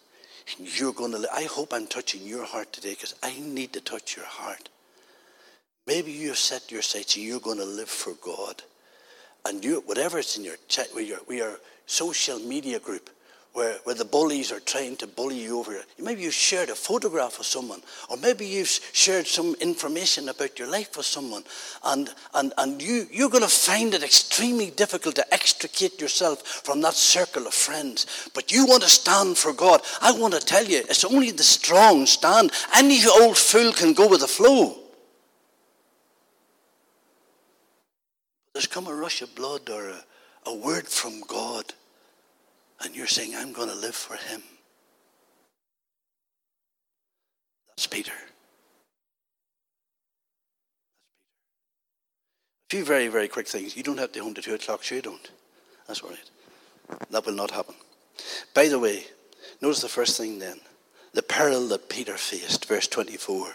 And 0.57 0.79
You're 0.79 0.93
going 0.93 1.11
to. 1.13 1.27
I 1.33 1.43
hope 1.43 1.73
I'm 1.73 1.87
touching 1.87 2.23
your 2.23 2.45
heart 2.45 2.73
today 2.73 2.91
because 2.91 3.15
I 3.23 3.39
need 3.39 3.73
to 3.73 3.81
touch 3.81 4.17
your 4.17 4.25
heart. 4.25 4.69
Maybe 5.87 6.11
you 6.11 6.29
have 6.29 6.37
set 6.37 6.71
your 6.71 6.81
sights 6.81 7.15
and 7.15 7.25
you're 7.25 7.39
going 7.39 7.57
to 7.57 7.65
live 7.65 7.89
for 7.89 8.13
God. 8.23 8.61
And 9.47 9.63
you, 9.63 9.81
whatever 9.85 10.19
it's 10.19 10.37
in 10.37 10.43
your 10.43 10.57
chat, 10.67 10.89
we 10.93 11.41
are 11.41 11.59
social 11.85 12.37
media 12.39 12.79
group 12.79 13.09
where, 13.53 13.75
where 13.83 13.95
the 13.95 14.05
bullies 14.05 14.51
are 14.51 14.61
trying 14.61 14.95
to 14.95 15.07
bully 15.07 15.43
you 15.43 15.59
over. 15.59 15.75
Maybe 15.99 16.21
you've 16.21 16.33
shared 16.33 16.69
a 16.69 16.75
photograph 16.75 17.39
of 17.39 17.45
someone, 17.45 17.81
or 18.09 18.15
maybe 18.17 18.45
you've 18.45 18.69
shared 18.69 19.27
some 19.27 19.55
information 19.59 20.29
about 20.29 20.57
your 20.57 20.69
life 20.69 20.95
with 20.95 21.05
someone, 21.05 21.43
and, 21.83 22.09
and, 22.33 22.53
and 22.57 22.81
you, 22.81 23.07
you're 23.11 23.29
going 23.29 23.43
to 23.43 23.49
find 23.49 23.93
it 23.93 24.03
extremely 24.03 24.71
difficult 24.71 25.15
to 25.15 25.33
extricate 25.33 25.99
yourself 25.99 26.41
from 26.43 26.81
that 26.81 26.93
circle 26.93 27.45
of 27.45 27.53
friends. 27.53 28.29
But 28.33 28.51
you 28.51 28.65
want 28.65 28.83
to 28.83 28.89
stand 28.89 29.37
for 29.37 29.51
God. 29.51 29.81
I 30.01 30.13
want 30.13 30.33
to 30.33 30.39
tell 30.39 30.65
you, 30.65 30.77
it's 30.77 31.03
only 31.03 31.31
the 31.31 31.43
strong 31.43 32.05
stand. 32.05 32.51
Any 32.73 33.01
old 33.05 33.37
fool 33.37 33.73
can 33.73 33.93
go 33.93 34.07
with 34.07 34.21
the 34.21 34.27
flow. 34.27 34.77
There's 38.53 38.67
come 38.67 38.87
a 38.87 38.93
rush 38.93 39.21
of 39.21 39.33
blood 39.35 39.69
or 39.69 39.89
a, 39.89 40.03
a 40.45 40.55
word 40.55 40.87
from 40.87 41.21
God 41.27 41.73
and 42.83 42.95
you're 42.95 43.07
saying, 43.07 43.35
I'm 43.35 43.51
going 43.51 43.69
to 43.69 43.75
live 43.75 43.95
for 43.95 44.15
him. 44.15 44.41
That's 47.69 47.87
Peter. 47.87 48.11
A 52.69 52.69
few 52.69 52.85
very, 52.85 53.07
very 53.07 53.27
quick 53.27 53.47
things. 53.47 53.75
You 53.75 53.83
don't 53.83 53.99
have 53.99 54.11
to 54.13 54.23
home 54.23 54.33
to 54.33 54.41
2 54.41 54.55
o'clock, 54.55 54.83
sure 54.83 54.97
you 54.97 55.01
don't. 55.01 55.31
That's 55.87 56.01
all 56.01 56.09
right. 56.09 56.29
That 57.09 57.25
will 57.25 57.33
not 57.33 57.51
happen. 57.51 57.75
By 58.53 58.67
the 58.67 58.79
way, 58.79 59.05
notice 59.61 59.81
the 59.81 59.89
first 59.89 60.17
thing 60.17 60.39
then 60.39 60.59
the 61.13 61.21
peril 61.21 61.67
that 61.67 61.89
Peter 61.89 62.15
faced, 62.15 62.65
verse 62.65 62.87
24. 62.87 63.49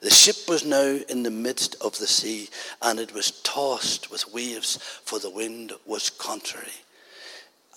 The 0.00 0.10
ship 0.10 0.36
was 0.48 0.64
now 0.64 0.98
in 1.08 1.22
the 1.22 1.30
midst 1.30 1.76
of 1.80 1.98
the 1.98 2.06
sea, 2.06 2.48
and 2.82 2.98
it 2.98 3.14
was 3.14 3.40
tossed 3.42 4.10
with 4.10 4.32
waves, 4.32 4.78
for 5.04 5.18
the 5.18 5.30
wind 5.30 5.72
was 5.86 6.10
contrary. 6.10 6.72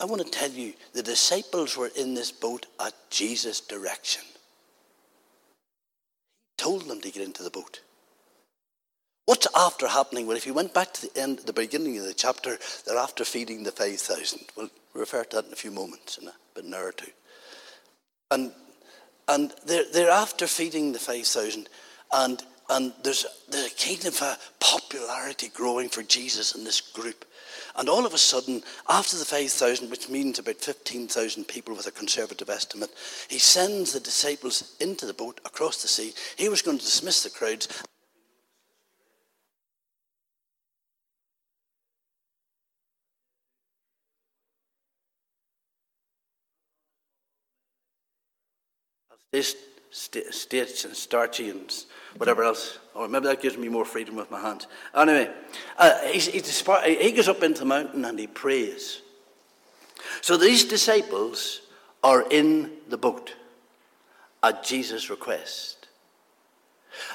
I 0.02 0.06
want 0.06 0.26
to 0.26 0.32
tell 0.32 0.50
you, 0.50 0.74
the 0.94 1.04
disciples 1.04 1.78
were 1.78 1.92
in 1.96 2.16
this 2.16 2.32
boat 2.32 2.66
at 2.84 2.94
Jesus' 3.12 3.62
direction. 3.62 4.24
He 6.58 6.64
told 6.64 6.88
them 6.88 7.02
to 7.02 7.12
get 7.12 7.22
into 7.22 7.44
the 7.44 7.52
boat. 7.52 7.82
What's 9.28 9.48
after 9.56 9.88
happening? 9.88 10.26
Well, 10.26 10.38
if 10.38 10.48
you 10.48 10.56
went 10.56 10.74
back 10.74 10.92
to 10.94 11.02
the 11.08 11.22
end, 11.22 11.40
the 11.40 11.54
beginning 11.54 12.00
of 12.00 12.06
the 12.06 12.16
chapter, 12.16 12.58
they're 12.86 12.98
after 12.98 13.24
feeding 13.24 13.62
the 13.62 13.72
5,000. 13.72 14.40
We'll 14.58 14.72
refer 14.96 15.24
to 15.24 15.36
that 15.36 15.46
in 15.46 15.54
a 15.54 15.56
few 15.56 15.70
moments, 15.70 16.18
in 16.18 16.28
a 16.28 16.34
bit 16.56 16.66
an 16.66 16.74
hour 16.74 16.88
or 16.88 16.94
two. 16.94 17.12
And, 18.32 18.52
and 19.28 19.54
they're, 19.68 19.86
they're 19.94 20.10
after 20.10 20.48
feeding 20.48 20.94
the 20.94 21.00
5,000, 21.00 21.70
and, 22.12 22.44
and 22.72 22.94
there's, 23.04 23.26
there's 23.50 23.72
a 23.72 23.76
kind 23.76 24.06
of 24.06 24.22
a 24.22 24.38
popularity 24.62 25.50
growing 25.50 25.90
for 25.90 26.04
Jesus 26.04 26.56
in 26.56 26.64
this 26.64 26.80
group. 26.80 27.26
And 27.76 27.90
all 27.90 28.06
of 28.06 28.14
a 28.14 28.18
sudden, 28.18 28.64
after 28.90 29.18
the 29.18 29.26
5,000, 29.26 29.92
which 29.92 30.08
means 30.08 30.40
about 30.40 30.56
15,000 30.56 31.46
people 31.46 31.76
with 31.76 31.88
a 31.88 31.92
conservative 31.92 32.50
estimate, 32.50 32.90
he 33.30 33.40
sends 33.40 33.92
the 33.92 34.00
disciples 34.00 34.76
into 34.80 35.06
the 35.06 35.14
boat 35.14 35.42
across 35.46 35.82
the 35.82 35.90
sea. 35.90 36.14
He 36.38 36.48
was 36.48 36.62
going 36.62 36.78
to 36.78 36.86
dismiss 36.86 37.24
the 37.24 37.30
crowds. 37.30 37.68
This 49.32 49.56
states 49.92 50.86
and 50.86 50.96
starchy 50.96 51.50
and 51.50 51.74
whatever 52.18 52.44
else. 52.44 52.80
Or 52.94 53.08
maybe 53.08 53.28
that 53.28 53.42
gives 53.42 53.58
me 53.58 53.70
more 53.70 53.86
freedom 53.86 54.16
with 54.16 54.32
my 54.32 54.40
hands. 54.40 54.68
Anyway, 54.96 55.32
uh, 55.78 56.00
he's, 56.08 56.28
he's, 56.28 56.66
he 56.86 57.12
goes 57.12 57.28
up 57.28 57.44
into 57.44 57.60
the 57.60 57.66
mountain 57.66 58.06
and 58.06 58.18
he 58.18 58.28
prays. 58.28 59.02
So 60.22 60.38
these 60.38 60.64
disciples 60.64 61.62
are 62.04 62.26
in 62.30 62.72
the 62.90 62.98
boat 62.98 63.36
at 64.44 64.64
Jesus' 64.64 65.10
request. 65.10 65.88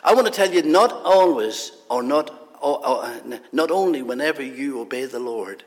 I 0.02 0.14
want 0.14 0.26
to 0.26 0.32
tell 0.32 0.50
you, 0.50 0.62
not 0.62 0.92
always, 0.92 1.72
or 1.90 2.02
not, 2.02 2.30
or, 2.60 2.86
or, 2.86 3.20
not 3.52 3.70
only 3.70 4.02
whenever 4.02 4.42
you 4.42 4.80
obey 4.80 5.04
the 5.04 5.18
Lord, 5.18 5.64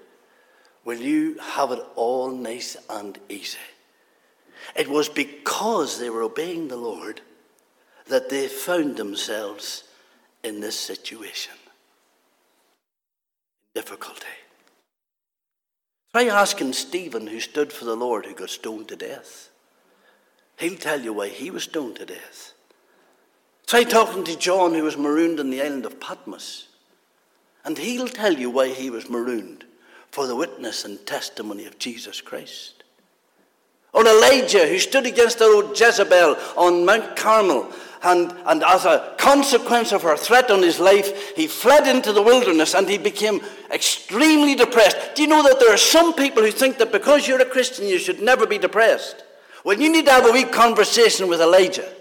will 0.85 0.97
you 0.97 1.37
have 1.39 1.71
it 1.71 1.79
all 1.95 2.31
nice 2.31 2.77
and 2.89 3.19
easy. 3.29 3.57
It 4.75 4.87
was 4.87 5.09
because 5.09 5.99
they 5.99 6.09
were 6.09 6.23
obeying 6.23 6.67
the 6.67 6.77
Lord 6.77 7.21
that 8.07 8.29
they 8.29 8.47
found 8.47 8.97
themselves 8.97 9.83
in 10.43 10.59
this 10.59 10.79
situation. 10.79 11.53
Difficulty. 13.75 14.25
Try 16.11 16.25
asking 16.25 16.73
Stephen, 16.73 17.27
who 17.27 17.39
stood 17.39 17.71
for 17.71 17.85
the 17.85 17.95
Lord, 17.95 18.25
who 18.25 18.33
got 18.33 18.49
stoned 18.49 18.87
to 18.87 18.95
death. 18.95 19.49
He'll 20.57 20.75
tell 20.75 20.99
you 20.99 21.13
why 21.13 21.29
he 21.29 21.51
was 21.51 21.63
stoned 21.63 21.97
to 21.97 22.05
death. 22.05 22.53
Try 23.67 23.83
talking 23.83 24.23
to 24.23 24.35
John, 24.35 24.73
who 24.73 24.83
was 24.83 24.97
marooned 24.97 25.39
on 25.39 25.51
the 25.51 25.61
island 25.61 25.85
of 25.85 25.99
Patmos, 25.99 26.67
and 27.63 27.77
he'll 27.77 28.07
tell 28.07 28.33
you 28.33 28.49
why 28.49 28.69
he 28.69 28.89
was 28.89 29.09
marooned 29.09 29.65
for 30.09 30.25
the 30.25 30.35
witness 30.35 30.83
and 30.85 31.05
testimony 31.05 31.65
of 31.65 31.77
Jesus 31.77 32.19
Christ. 32.19 32.78
Or 33.93 34.05
Elijah, 34.05 34.67
who 34.67 34.79
stood 34.79 35.05
against 35.05 35.39
the 35.39 35.45
old 35.45 35.79
Jezebel 35.79 36.37
on 36.55 36.85
Mount 36.85 37.15
Carmel, 37.15 37.71
and, 38.01 38.33
and 38.45 38.63
as 38.63 38.85
a 38.85 39.13
consequence 39.17 39.91
of 39.91 40.03
her 40.03 40.15
threat 40.15 40.49
on 40.51 40.61
his 40.61 40.79
life, 40.79 41.35
he 41.35 41.47
fled 41.47 41.85
into 41.87 42.13
the 42.13 42.21
wilderness 42.21 42.73
and 42.73 42.87
he 42.87 42.97
became 42.97 43.41
extremely 43.71 44.55
depressed. 44.55 45.15
Do 45.15 45.21
you 45.21 45.27
know 45.27 45.43
that 45.43 45.59
there 45.59 45.73
are 45.73 45.77
some 45.77 46.13
people 46.13 46.43
who 46.43 46.51
think 46.51 46.77
that 46.77 46.93
because 46.93 47.27
you're 47.27 47.41
a 47.41 47.45
Christian, 47.45 47.87
you 47.87 47.99
should 47.99 48.21
never 48.21 48.45
be 48.45 48.57
depressed? 48.57 49.23
Well, 49.65 49.79
you 49.79 49.91
need 49.91 50.05
to 50.05 50.11
have 50.11 50.25
a 50.25 50.31
wee 50.31 50.45
conversation 50.45 51.27
with 51.27 51.41
Elijah. 51.41 51.91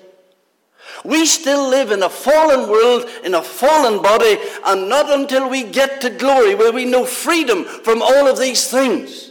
We 1.04 1.26
still 1.26 1.68
live 1.68 1.90
in 1.90 2.02
a 2.02 2.08
fallen 2.08 2.68
world, 2.70 3.08
in 3.24 3.34
a 3.34 3.42
fallen 3.42 4.00
body, 4.00 4.38
and 4.66 4.88
not 4.88 5.10
until 5.10 5.48
we 5.48 5.64
get 5.64 6.00
to 6.02 6.10
glory 6.10 6.54
will 6.54 6.72
we 6.72 6.84
know 6.84 7.04
freedom 7.04 7.64
from 7.64 8.02
all 8.02 8.28
of 8.28 8.38
these 8.38 8.70
things. 8.70 9.27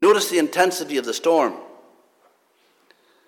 Notice 0.00 0.30
the 0.30 0.38
intensity 0.38 0.96
of 0.96 1.04
the 1.04 1.14
storm. 1.14 1.54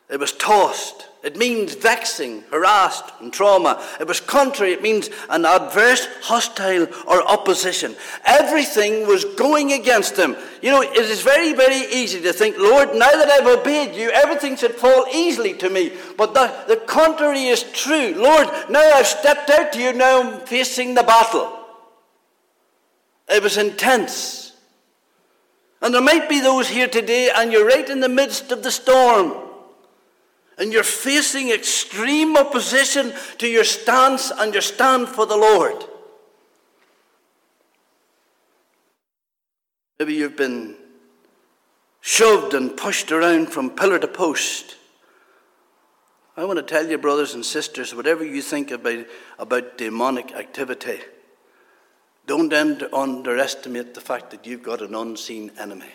It 0.08 0.18
was 0.18 0.32
tossed. 0.32 1.06
It 1.22 1.36
means 1.36 1.74
vexing, 1.74 2.42
harassed, 2.50 3.04
and 3.20 3.32
trauma. 3.32 3.86
It 4.00 4.08
was 4.08 4.20
contrary. 4.20 4.72
It 4.72 4.82
means 4.82 5.10
an 5.28 5.44
adverse, 5.44 6.08
hostile, 6.22 6.88
or 7.06 7.22
opposition. 7.28 7.94
Everything 8.24 9.06
was 9.06 9.24
going 9.24 9.72
against 9.72 10.16
them. 10.16 10.36
You 10.62 10.70
know, 10.70 10.82
it 10.82 10.96
is 10.96 11.20
very, 11.20 11.52
very 11.52 11.76
easy 11.92 12.22
to 12.22 12.32
think, 12.32 12.56
Lord, 12.58 12.88
now 12.94 13.10
that 13.10 13.28
I've 13.28 13.46
obeyed 13.46 13.94
you, 13.94 14.10
everything 14.10 14.56
should 14.56 14.74
fall 14.74 15.06
easily 15.12 15.52
to 15.58 15.68
me. 15.68 15.92
But 16.16 16.32
the, 16.34 16.52
the 16.66 16.76
contrary 16.76 17.44
is 17.44 17.64
true. 17.72 18.14
Lord, 18.16 18.48
now 18.70 18.80
I've 18.94 19.06
stepped 19.06 19.50
out 19.50 19.72
to 19.74 19.80
you, 19.80 19.92
now 19.92 20.22
I'm 20.22 20.40
facing 20.46 20.94
the 20.94 21.02
battle. 21.02 21.56
It 23.28 23.42
was 23.42 23.58
intense. 23.58 24.49
And 25.82 25.94
there 25.94 26.02
might 26.02 26.28
be 26.28 26.40
those 26.40 26.68
here 26.68 26.88
today, 26.88 27.30
and 27.34 27.52
you're 27.52 27.66
right 27.66 27.88
in 27.88 28.00
the 28.00 28.08
midst 28.08 28.52
of 28.52 28.62
the 28.62 28.70
storm. 28.70 29.34
And 30.58 30.72
you're 30.72 30.82
facing 30.82 31.50
extreme 31.50 32.36
opposition 32.36 33.14
to 33.38 33.48
your 33.48 33.64
stance 33.64 34.30
and 34.30 34.52
your 34.52 34.60
stand 34.60 35.08
for 35.08 35.24
the 35.24 35.36
Lord. 35.36 35.84
Maybe 39.98 40.14
you've 40.14 40.36
been 40.36 40.76
shoved 42.00 42.54
and 42.54 42.76
pushed 42.76 43.10
around 43.12 43.50
from 43.50 43.70
pillar 43.70 43.98
to 43.98 44.08
post. 44.08 44.76
I 46.36 46.44
want 46.44 46.58
to 46.58 46.62
tell 46.62 46.86
you, 46.86 46.98
brothers 46.98 47.34
and 47.34 47.44
sisters, 47.44 47.94
whatever 47.94 48.24
you 48.24 48.40
think 48.40 48.70
about, 48.70 49.06
about 49.38 49.76
demonic 49.76 50.32
activity, 50.32 51.00
don't 52.26 52.52
underestimate 52.92 53.94
the 53.94 54.00
fact 54.00 54.30
that 54.30 54.46
you've 54.46 54.62
got 54.62 54.82
an 54.82 54.94
unseen 54.94 55.50
enemy. 55.58 55.90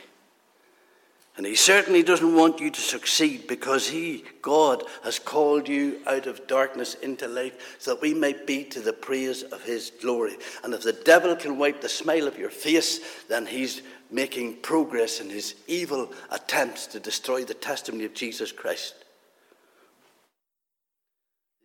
And 1.37 1.45
he 1.45 1.55
certainly 1.55 2.01
doesn't 2.01 2.35
want 2.35 2.61
you 2.61 2.71
to 2.71 2.79
succeed 2.79 3.45
because 3.47 3.89
he, 3.89 4.23
God, 4.41 4.83
has 5.03 5.19
called 5.19 5.67
you 5.67 5.99
out 6.07 6.27
of 6.27 6.47
darkness 6.47 6.93
into 6.95 7.27
light 7.27 7.59
so 7.77 7.93
that 7.93 8.01
we 8.01 8.13
may 8.13 8.33
be 8.45 8.63
to 8.65 8.79
the 8.79 8.93
praise 8.93 9.43
of 9.43 9.61
his 9.63 9.91
glory. 10.01 10.37
And 10.63 10.73
if 10.73 10.83
the 10.83 10.93
devil 10.93 11.35
can 11.35 11.57
wipe 11.57 11.81
the 11.81 11.89
smile 11.89 12.27
of 12.27 12.39
your 12.39 12.49
face, 12.49 13.01
then 13.27 13.45
he's 13.45 13.81
making 14.09 14.61
progress 14.61 15.19
in 15.19 15.29
his 15.29 15.55
evil 15.67 16.13
attempts 16.31 16.87
to 16.87 17.01
destroy 17.01 17.43
the 17.43 17.53
testimony 17.53 18.05
of 18.05 18.13
Jesus 18.13 18.53
Christ. 18.53 18.95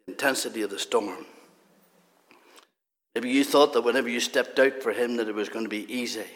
The 0.06 0.12
intensity 0.12 0.62
of 0.62 0.70
the 0.70 0.80
storm. 0.80 1.26
Maybe 3.14 3.30
you 3.30 3.44
thought 3.44 3.72
that 3.72 3.82
whenever 3.82 4.08
you 4.08 4.20
stepped 4.20 4.58
out 4.58 4.82
for 4.82 4.92
Him 4.92 5.16
that 5.16 5.28
it 5.28 5.34
was 5.34 5.48
going 5.48 5.64
to 5.64 5.70
be 5.70 5.92
easy. 5.92 6.26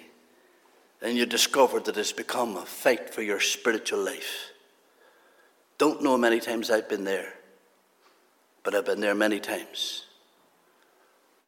And 1.03 1.17
you 1.17 1.27
discovered 1.27 1.85
that 1.85 1.97
it's 1.97 2.13
become 2.13 2.57
a 2.57 2.65
fight 2.65 3.11
for 3.11 3.23
your 3.23 3.41
spiritual 3.41 4.01
life. 4.01 4.51
Don't 5.79 6.03
know 6.03 6.17
many 6.17 6.41
times 6.41 6.71
I've 6.71 6.89
been 6.89 7.05
there, 7.05 7.35
but 8.63 8.75
I've 8.75 8.87
been 8.87 9.01
there 9.01 9.15
many 9.15 9.41
times. 9.41 10.05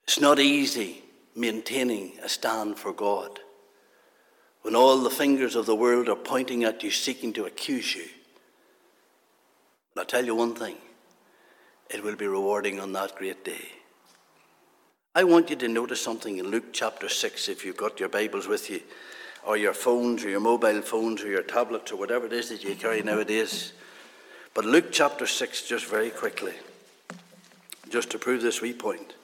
It's 0.04 0.20
not 0.20 0.38
easy 0.38 1.02
maintaining 1.34 2.12
a 2.22 2.28
stand 2.28 2.78
for 2.78 2.92
God 2.92 3.40
when 4.62 4.74
all 4.74 4.98
the 4.98 5.10
fingers 5.10 5.54
of 5.54 5.66
the 5.66 5.76
world 5.76 6.08
are 6.08 6.16
pointing 6.16 6.64
at 6.64 6.82
you, 6.82 6.90
seeking 6.90 7.32
to 7.32 7.44
accuse 7.44 7.94
you. 7.94 8.06
But 9.94 10.00
I'll 10.00 10.06
tell 10.06 10.24
you 10.24 10.34
one 10.34 10.54
thing 10.54 10.76
it 11.88 12.02
will 12.02 12.16
be 12.16 12.26
rewarding 12.26 12.80
on 12.80 12.92
that 12.92 13.14
great 13.14 13.44
day. 13.44 13.68
I 15.16 15.24
want 15.24 15.48
you 15.48 15.56
to 15.56 15.68
notice 15.68 16.02
something 16.02 16.36
in 16.36 16.50
Luke 16.50 16.74
chapter 16.74 17.08
6 17.08 17.48
if 17.48 17.64
you've 17.64 17.78
got 17.78 17.98
your 17.98 18.10
Bibles 18.10 18.46
with 18.46 18.68
you, 18.68 18.82
or 19.46 19.56
your 19.56 19.72
phones, 19.72 20.22
or 20.22 20.28
your 20.28 20.40
mobile 20.40 20.82
phones, 20.82 21.22
or 21.22 21.28
your 21.28 21.42
tablets, 21.42 21.90
or 21.90 21.96
whatever 21.96 22.26
it 22.26 22.34
is 22.34 22.50
that 22.50 22.62
you 22.62 22.74
carry 22.74 23.00
nowadays. 23.00 23.72
But 24.52 24.66
Luke 24.66 24.88
chapter 24.92 25.26
6, 25.26 25.66
just 25.66 25.86
very 25.86 26.10
quickly, 26.10 26.52
just 27.88 28.10
to 28.10 28.18
prove 28.18 28.42
this 28.42 28.60
wee 28.60 28.74
point. 28.74 29.14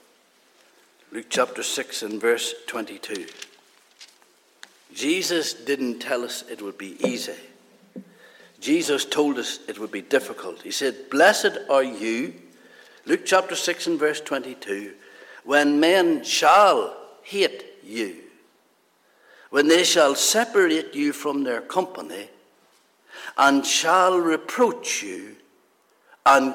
Luke 1.12 1.26
chapter 1.28 1.62
6 1.62 2.02
and 2.05 2.18
verse 2.18 2.55
22. 2.68 3.26
Jesus 4.94 5.52
didn't 5.52 5.98
tell 5.98 6.24
us 6.24 6.42
it 6.50 6.62
would 6.62 6.78
be 6.78 6.96
easy. 7.07 7.37
Jesus 8.61 9.05
told 9.05 9.37
us 9.37 9.59
it 9.68 9.78
would 9.78 9.92
be 9.92 10.00
difficult. 10.00 10.62
He 10.62 10.70
said, 10.70 11.11
Blessed 11.11 11.59
are 11.68 11.85
you 11.85 12.33
Luke 13.05 13.26
chapter 13.26 13.57
6 13.57 13.88
and 13.88 13.98
verse 13.98 14.20
22 14.20 14.94
when 15.44 15.81
men 15.81 16.24
shall 16.24 16.96
hate 17.22 17.64
you, 17.83 18.16
when 19.50 19.68
they 19.68 19.85
shall 19.85 20.14
separate 20.14 20.94
you 20.94 21.12
from 21.12 21.44
their 21.44 21.61
company, 21.61 22.28
and 23.37 23.64
shall 23.64 24.18
reproach 24.18 25.02
you, 25.02 25.37
and 26.24 26.55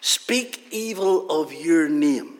speak 0.00 0.66
evil 0.70 1.30
of 1.30 1.52
your 1.52 1.88
name, 1.88 2.38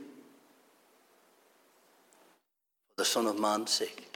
for 2.89 2.97
the 2.97 3.05
Son 3.05 3.27
of 3.27 3.39
Man's 3.39 3.71
sake. 3.71 4.09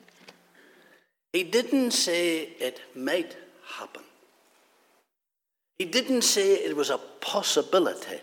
He 1.32 1.44
didn't 1.44 1.90
say 1.90 2.40
it 2.58 2.80
might 2.94 3.36
happen. 3.78 4.02
He 5.78 5.84
didn't 5.84 6.22
say 6.22 6.54
it 6.54 6.74
was 6.74 6.88
a 6.88 6.98
possibility. 7.20 8.20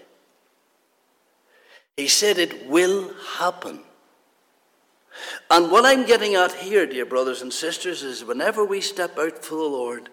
He 1.97 2.07
said 2.07 2.37
it 2.37 2.67
will 2.67 3.13
happen. 3.37 3.81
And 5.51 5.71
what 5.71 5.85
I'm 5.85 6.05
getting 6.05 6.35
at 6.35 6.53
here, 6.53 6.85
dear 6.85 7.05
brothers 7.05 7.41
and 7.41 7.53
sisters, 7.53 8.01
is 8.01 8.25
whenever 8.25 8.65
we 8.65 8.81
step 8.81 9.17
out 9.19 9.45
for 9.45 9.55
the 9.55 9.63
Lord, 9.63 10.09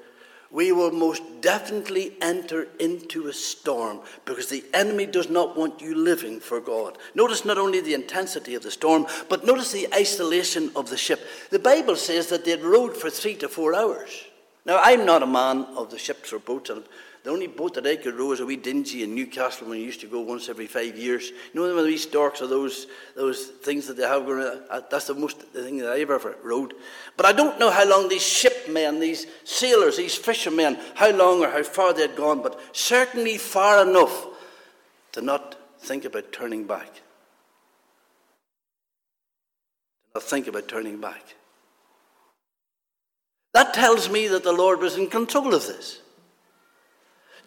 we 0.51 0.73
will 0.73 0.91
most 0.91 1.23
definitely 1.41 2.13
enter 2.21 2.67
into 2.81 3.29
a 3.29 3.33
storm 3.33 4.01
because 4.25 4.49
the 4.49 4.65
enemy 4.75 5.07
does 5.07 5.31
not 5.31 5.57
want 5.57 5.81
you 5.81 5.95
living 5.95 6.41
for 6.41 6.61
God. 6.61 6.99
Notice 7.15 7.45
not 7.45 7.57
only 7.57 7.81
the 7.81 7.95
intensity 7.95 8.55
of 8.55 8.63
the 8.63 8.71
storm, 8.71 9.07
but 9.29 9.47
notice 9.47 9.71
the 9.71 9.89
isolation 9.95 10.71
of 10.75 10.91
the 10.91 10.97
ship. 10.97 11.21
The 11.51 11.61
Bible 11.61 11.97
says 11.97 12.27
that 12.29 12.45
they 12.45 12.57
rowed 12.57 12.97
for 12.97 13.11
three 13.11 13.37
to 13.37 13.49
four 13.49 13.75
hours. 13.75 14.25
Now, 14.71 14.79
I'm 14.85 15.05
not 15.05 15.25
a 15.25 15.27
man 15.27 15.65
of 15.77 15.91
the 15.91 15.99
ships 15.99 16.33
or 16.33 16.39
boats, 16.39 16.71
and 16.71 16.85
the 17.25 17.31
only 17.31 17.49
boat 17.49 17.75
that 17.75 17.85
I 17.89 17.97
could 17.97 18.15
row 18.15 18.29
was 18.29 18.39
a 18.39 18.47
wee 18.47 18.55
dingy 18.55 19.03
in 19.03 19.17
Newcastle 19.17 19.67
when 19.67 19.77
we 19.77 19.85
used 19.85 20.01
to 20.03 20.07
go 20.07 20.21
once 20.21 20.49
every 20.49 20.69
five 20.69 20.97
years. 20.97 21.33
You 21.53 21.61
know, 21.61 21.65
of 21.65 21.85
these 21.85 22.05
storks 22.05 22.41
or 22.41 22.47
those, 22.47 22.87
those 23.17 23.47
things 23.47 23.89
that 23.89 23.97
they 23.97 24.05
have 24.07 24.27
going 24.27 24.61
uh, 24.71 24.81
That's 24.89 25.09
the 25.09 25.15
most 25.15 25.53
the 25.53 25.65
thing 25.65 25.79
that 25.79 25.91
I've 25.91 26.09
ever 26.09 26.37
rowed. 26.45 26.75
But 27.17 27.27
I 27.27 27.33
don't 27.33 27.59
know 27.59 27.69
how 27.69 27.85
long 27.85 28.09
these 28.09 28.23
shipmen, 28.23 29.01
these 29.01 29.27
sailors, 29.43 29.97
these 29.97 30.15
fishermen, 30.15 30.79
how 30.95 31.11
long 31.11 31.43
or 31.43 31.51
how 31.51 31.65
far 31.65 31.93
they 31.93 32.03
had 32.03 32.15
gone, 32.15 32.41
but 32.41 32.61
certainly 32.71 33.39
far 33.39 33.85
enough 33.85 34.29
to 35.11 35.21
not 35.21 35.57
think 35.81 36.05
about 36.05 36.31
turning 36.31 36.65
back. 36.65 36.95
To 36.95 37.01
not 40.15 40.23
think 40.23 40.47
about 40.47 40.69
turning 40.69 41.01
back. 41.01 41.35
That 43.53 43.75
tells 43.75 44.09
me 44.09 44.29
that 44.29 44.45
the 44.45 44.53
Lord 44.53 44.81
was 44.81 44.97
in 44.97 45.09
control 45.09 45.55
of 45.55 45.67
this 45.67 46.01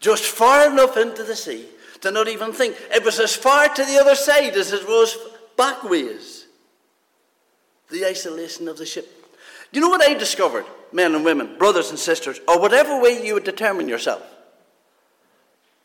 just 0.03 0.25
far 0.25 0.69
enough 0.69 0.97
into 0.97 1.23
the 1.23 1.35
sea 1.35 1.65
to 2.01 2.11
not 2.11 2.27
even 2.27 2.51
think. 2.51 2.75
It 2.93 3.05
was 3.05 3.19
as 3.21 3.33
far 3.35 3.69
to 3.69 3.85
the 3.85 3.97
other 3.99 4.15
side 4.15 4.53
as 4.55 4.73
it 4.73 4.85
was 4.85 5.17
backways. 5.55 6.45
The 7.89 8.05
isolation 8.05 8.67
of 8.67 8.77
the 8.77 8.85
ship. 8.85 9.07
Do 9.71 9.79
you 9.79 9.85
know 9.85 9.89
what 9.89 10.07
I 10.07 10.13
discovered, 10.13 10.65
men 10.91 11.15
and 11.15 11.23
women, 11.23 11.57
brothers 11.57 11.89
and 11.89 11.97
sisters, 11.97 12.41
or 12.47 12.59
whatever 12.59 12.99
way 12.99 13.25
you 13.25 13.33
would 13.35 13.45
determine 13.45 13.87
yourself? 13.87 14.21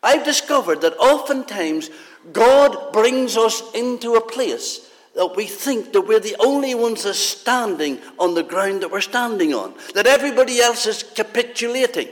I've 0.03 0.25
discovered 0.25 0.81
that 0.81 0.99
oftentimes 0.99 1.91
God 2.33 2.93
brings 2.93 3.37
us 3.37 3.63
into 3.73 4.15
a 4.15 4.21
place 4.21 4.88
that 5.15 5.37
we 5.37 5.47
think 5.47 5.93
that 5.93 6.03
we're 6.03 6.21
the 6.21 6.37
only 6.39 6.75
ones 6.75 7.05
that's 7.05 7.19
standing 7.19 7.99
on 8.19 8.35
the 8.35 8.43
ground 8.43 8.83
that 8.83 8.91
we're 8.91 9.01
standing 9.01 9.55
on, 9.55 9.75
that 9.95 10.07
everybody 10.07 10.61
else 10.61 10.87
is 10.87 11.03
capitulating. 11.03 12.09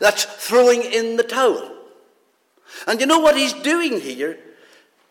That's 0.00 0.24
throwing 0.24 0.82
in 0.82 1.16
the 1.16 1.22
towel. 1.22 1.72
And 2.86 3.00
you 3.00 3.06
know 3.06 3.20
what 3.20 3.36
he's 3.36 3.52
doing 3.52 4.00
here? 4.00 4.38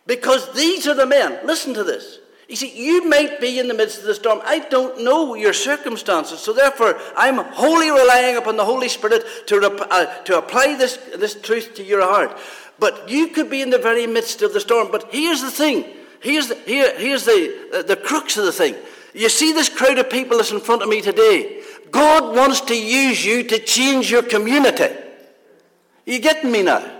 Because 0.07 0.53
these 0.53 0.87
are 0.87 0.93
the 0.93 1.05
men. 1.05 1.45
Listen 1.45 1.73
to 1.73 1.83
this. 1.83 2.19
You 2.47 2.55
see, 2.55 2.71
you 2.75 3.09
might 3.09 3.41
be 3.41 3.57
in 3.57 3.67
the 3.67 3.73
midst 3.73 3.99
of 3.99 4.05
the 4.05 4.13
storm. 4.13 4.39
I 4.43 4.59
don't 4.59 5.03
know 5.03 5.33
your 5.33 5.53
circumstances. 5.53 6.39
So, 6.39 6.53
therefore, 6.53 6.99
I'm 7.17 7.37
wholly 7.37 7.89
relying 7.89 8.37
upon 8.37 8.55
the 8.55 8.65
Holy 8.65 8.87
Spirit 8.87 9.23
to, 9.47 9.59
rep- 9.59 9.87
uh, 9.89 10.05
to 10.23 10.37
apply 10.37 10.75
this, 10.75 10.97
this 11.17 11.33
truth 11.41 11.73
to 11.75 11.83
your 11.83 12.03
heart. 12.03 12.37
But 12.77 13.09
you 13.09 13.29
could 13.29 13.49
be 13.49 13.63
in 13.63 13.71
the 13.71 13.79
very 13.79 14.05
midst 14.05 14.43
of 14.43 14.53
the 14.53 14.59
storm. 14.59 14.89
But 14.91 15.11
here's 15.11 15.41
the 15.41 15.49
thing 15.49 15.85
here's 16.21 16.47
the, 16.47 16.55
here, 16.65 16.97
here's 16.97 17.25
the, 17.25 17.69
uh, 17.73 17.81
the 17.83 17.95
crux 17.95 18.37
of 18.37 18.45
the 18.45 18.51
thing. 18.51 18.75
You 19.13 19.29
see 19.29 19.53
this 19.53 19.69
crowd 19.69 19.97
of 19.97 20.09
people 20.09 20.37
that's 20.37 20.51
in 20.51 20.59
front 20.59 20.81
of 20.81 20.89
me 20.89 21.01
today. 21.01 21.61
God 21.91 22.35
wants 22.35 22.61
to 22.61 22.75
use 22.75 23.25
you 23.25 23.43
to 23.43 23.59
change 23.59 24.11
your 24.11 24.23
community. 24.23 24.83
Are 24.83 26.11
you 26.11 26.19
getting 26.19 26.51
me 26.51 26.63
now? 26.63 26.91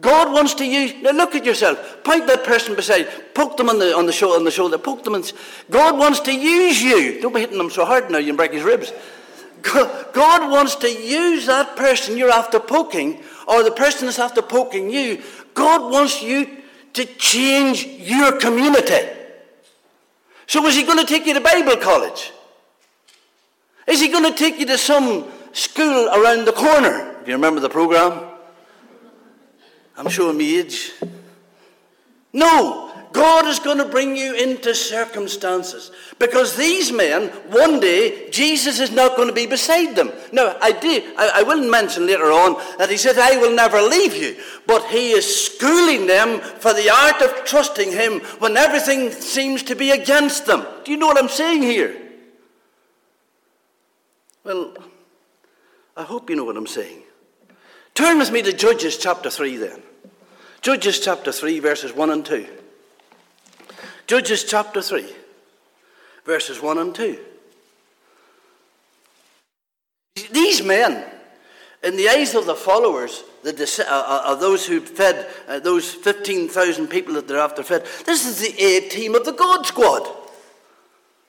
God 0.00 0.32
wants 0.32 0.54
to 0.54 0.66
use. 0.66 0.94
Now 1.02 1.10
look 1.10 1.34
at 1.34 1.44
yourself. 1.44 2.02
Point 2.02 2.26
that 2.26 2.44
person 2.44 2.74
beside. 2.74 3.08
Poke 3.34 3.56
them 3.56 3.68
on 3.68 3.78
the 3.78 3.96
on 3.96 4.06
the 4.06 4.12
shoulder. 4.12 4.36
On 4.36 4.44
the 4.44 4.50
shoulder. 4.50 4.78
Poke 4.78 5.04
them. 5.04 5.14
And, 5.14 5.32
God 5.70 5.98
wants 5.98 6.20
to 6.20 6.32
use 6.32 6.82
you. 6.82 7.20
Don't 7.20 7.34
be 7.34 7.40
hitting 7.40 7.58
them 7.58 7.70
so 7.70 7.84
hard 7.84 8.10
now 8.10 8.18
you 8.18 8.28
can 8.28 8.36
break 8.36 8.52
his 8.52 8.62
ribs. 8.62 8.92
God, 9.62 10.12
God 10.12 10.50
wants 10.50 10.74
to 10.76 10.90
use 10.90 11.46
that 11.46 11.76
person 11.76 12.16
you're 12.16 12.30
after 12.32 12.58
poking, 12.58 13.22
or 13.46 13.62
the 13.62 13.70
person 13.70 14.06
that's 14.06 14.18
after 14.18 14.42
poking 14.42 14.90
you. 14.90 15.22
God 15.54 15.92
wants 15.92 16.20
you 16.20 16.61
to 16.94 17.04
change 17.04 17.84
your 17.84 18.38
community. 18.38 19.08
So 20.46 20.66
is 20.66 20.76
he 20.76 20.82
going 20.82 20.98
to 20.98 21.06
take 21.06 21.26
you 21.26 21.34
to 21.34 21.40
Bible 21.40 21.76
college? 21.76 22.32
Is 23.86 24.00
he 24.00 24.08
going 24.08 24.30
to 24.30 24.36
take 24.36 24.58
you 24.58 24.66
to 24.66 24.78
some 24.78 25.26
school 25.52 26.08
around 26.08 26.46
the 26.46 26.52
corner? 26.52 27.16
Do 27.24 27.30
you 27.30 27.36
remember 27.36 27.60
the 27.60 27.70
program? 27.70 28.28
I'm 29.96 30.08
showing 30.08 30.38
my 30.38 30.44
age. 30.44 30.92
No, 32.32 32.92
God 33.12 33.46
is 33.46 33.58
going 33.58 33.78
to 33.78 33.84
bring 33.84 34.16
you 34.16 34.34
into 34.34 34.74
circumstances 34.74 35.90
because 36.18 36.56
these 36.56 36.90
men, 36.90 37.28
one 37.50 37.78
day, 37.78 38.30
Jesus 38.30 38.80
is 38.80 38.90
not 38.90 39.16
going 39.16 39.28
to 39.28 39.34
be 39.34 39.46
beside 39.46 39.94
them. 39.94 40.10
Now, 40.32 40.56
I 40.62 40.72
did, 40.72 41.04
I, 41.18 41.40
I 41.40 41.42
will 41.42 41.70
mention 41.70 42.06
later 42.06 42.32
on 42.32 42.56
that 42.78 42.88
he 42.88 42.96
said, 42.96 43.18
"I 43.18 43.36
will 43.36 43.54
never 43.54 43.82
leave 43.82 44.16
you," 44.16 44.36
but 44.66 44.86
he 44.86 45.10
is 45.10 45.46
schooling 45.46 46.06
them 46.06 46.40
for 46.40 46.72
the 46.72 46.88
art 46.88 47.20
of 47.20 47.44
trusting 47.44 47.92
Him 47.92 48.20
when 48.38 48.56
everything 48.56 49.10
seems 49.10 49.62
to 49.64 49.76
be 49.76 49.90
against 49.90 50.46
them. 50.46 50.66
Do 50.84 50.90
you 50.90 50.96
know 50.96 51.06
what 51.06 51.18
I'm 51.18 51.28
saying 51.28 51.62
here? 51.62 51.94
Well, 54.42 54.74
I 55.96 56.02
hope 56.02 56.30
you 56.30 56.36
know 56.36 56.44
what 56.44 56.56
I'm 56.56 56.66
saying. 56.66 57.02
Turn 57.94 58.18
with 58.18 58.32
me 58.32 58.40
to 58.42 58.54
Judges 58.54 58.96
chapter 58.96 59.28
3 59.28 59.56
then. 59.56 59.82
Judges 60.62 60.98
chapter 60.98 61.30
3, 61.30 61.58
verses 61.60 61.92
1 61.92 62.10
and 62.10 62.24
2. 62.24 62.48
Judges 64.06 64.44
chapter 64.44 64.80
3, 64.80 65.06
verses 66.24 66.62
1 66.62 66.78
and 66.78 66.94
2. 66.94 67.18
These 70.14 70.62
men, 70.62 71.04
in 71.82 71.96
the 71.96 72.08
eyes 72.08 72.34
of 72.34 72.46
the 72.46 72.54
followers, 72.54 73.24
the, 73.42 73.84
uh, 73.88 73.92
uh, 73.92 74.32
of 74.32 74.40
those 74.40 74.66
who 74.66 74.80
fed 74.80 75.28
uh, 75.48 75.58
those 75.58 75.92
15,000 75.92 76.86
people 76.88 77.14
that 77.14 77.26
they're 77.26 77.38
after 77.38 77.62
fed, 77.62 77.86
this 78.04 78.26
is 78.26 78.40
the 78.40 78.62
A 78.62 78.88
team 78.88 79.14
of 79.14 79.24
the 79.24 79.32
God 79.32 79.66
Squad. 79.66 80.08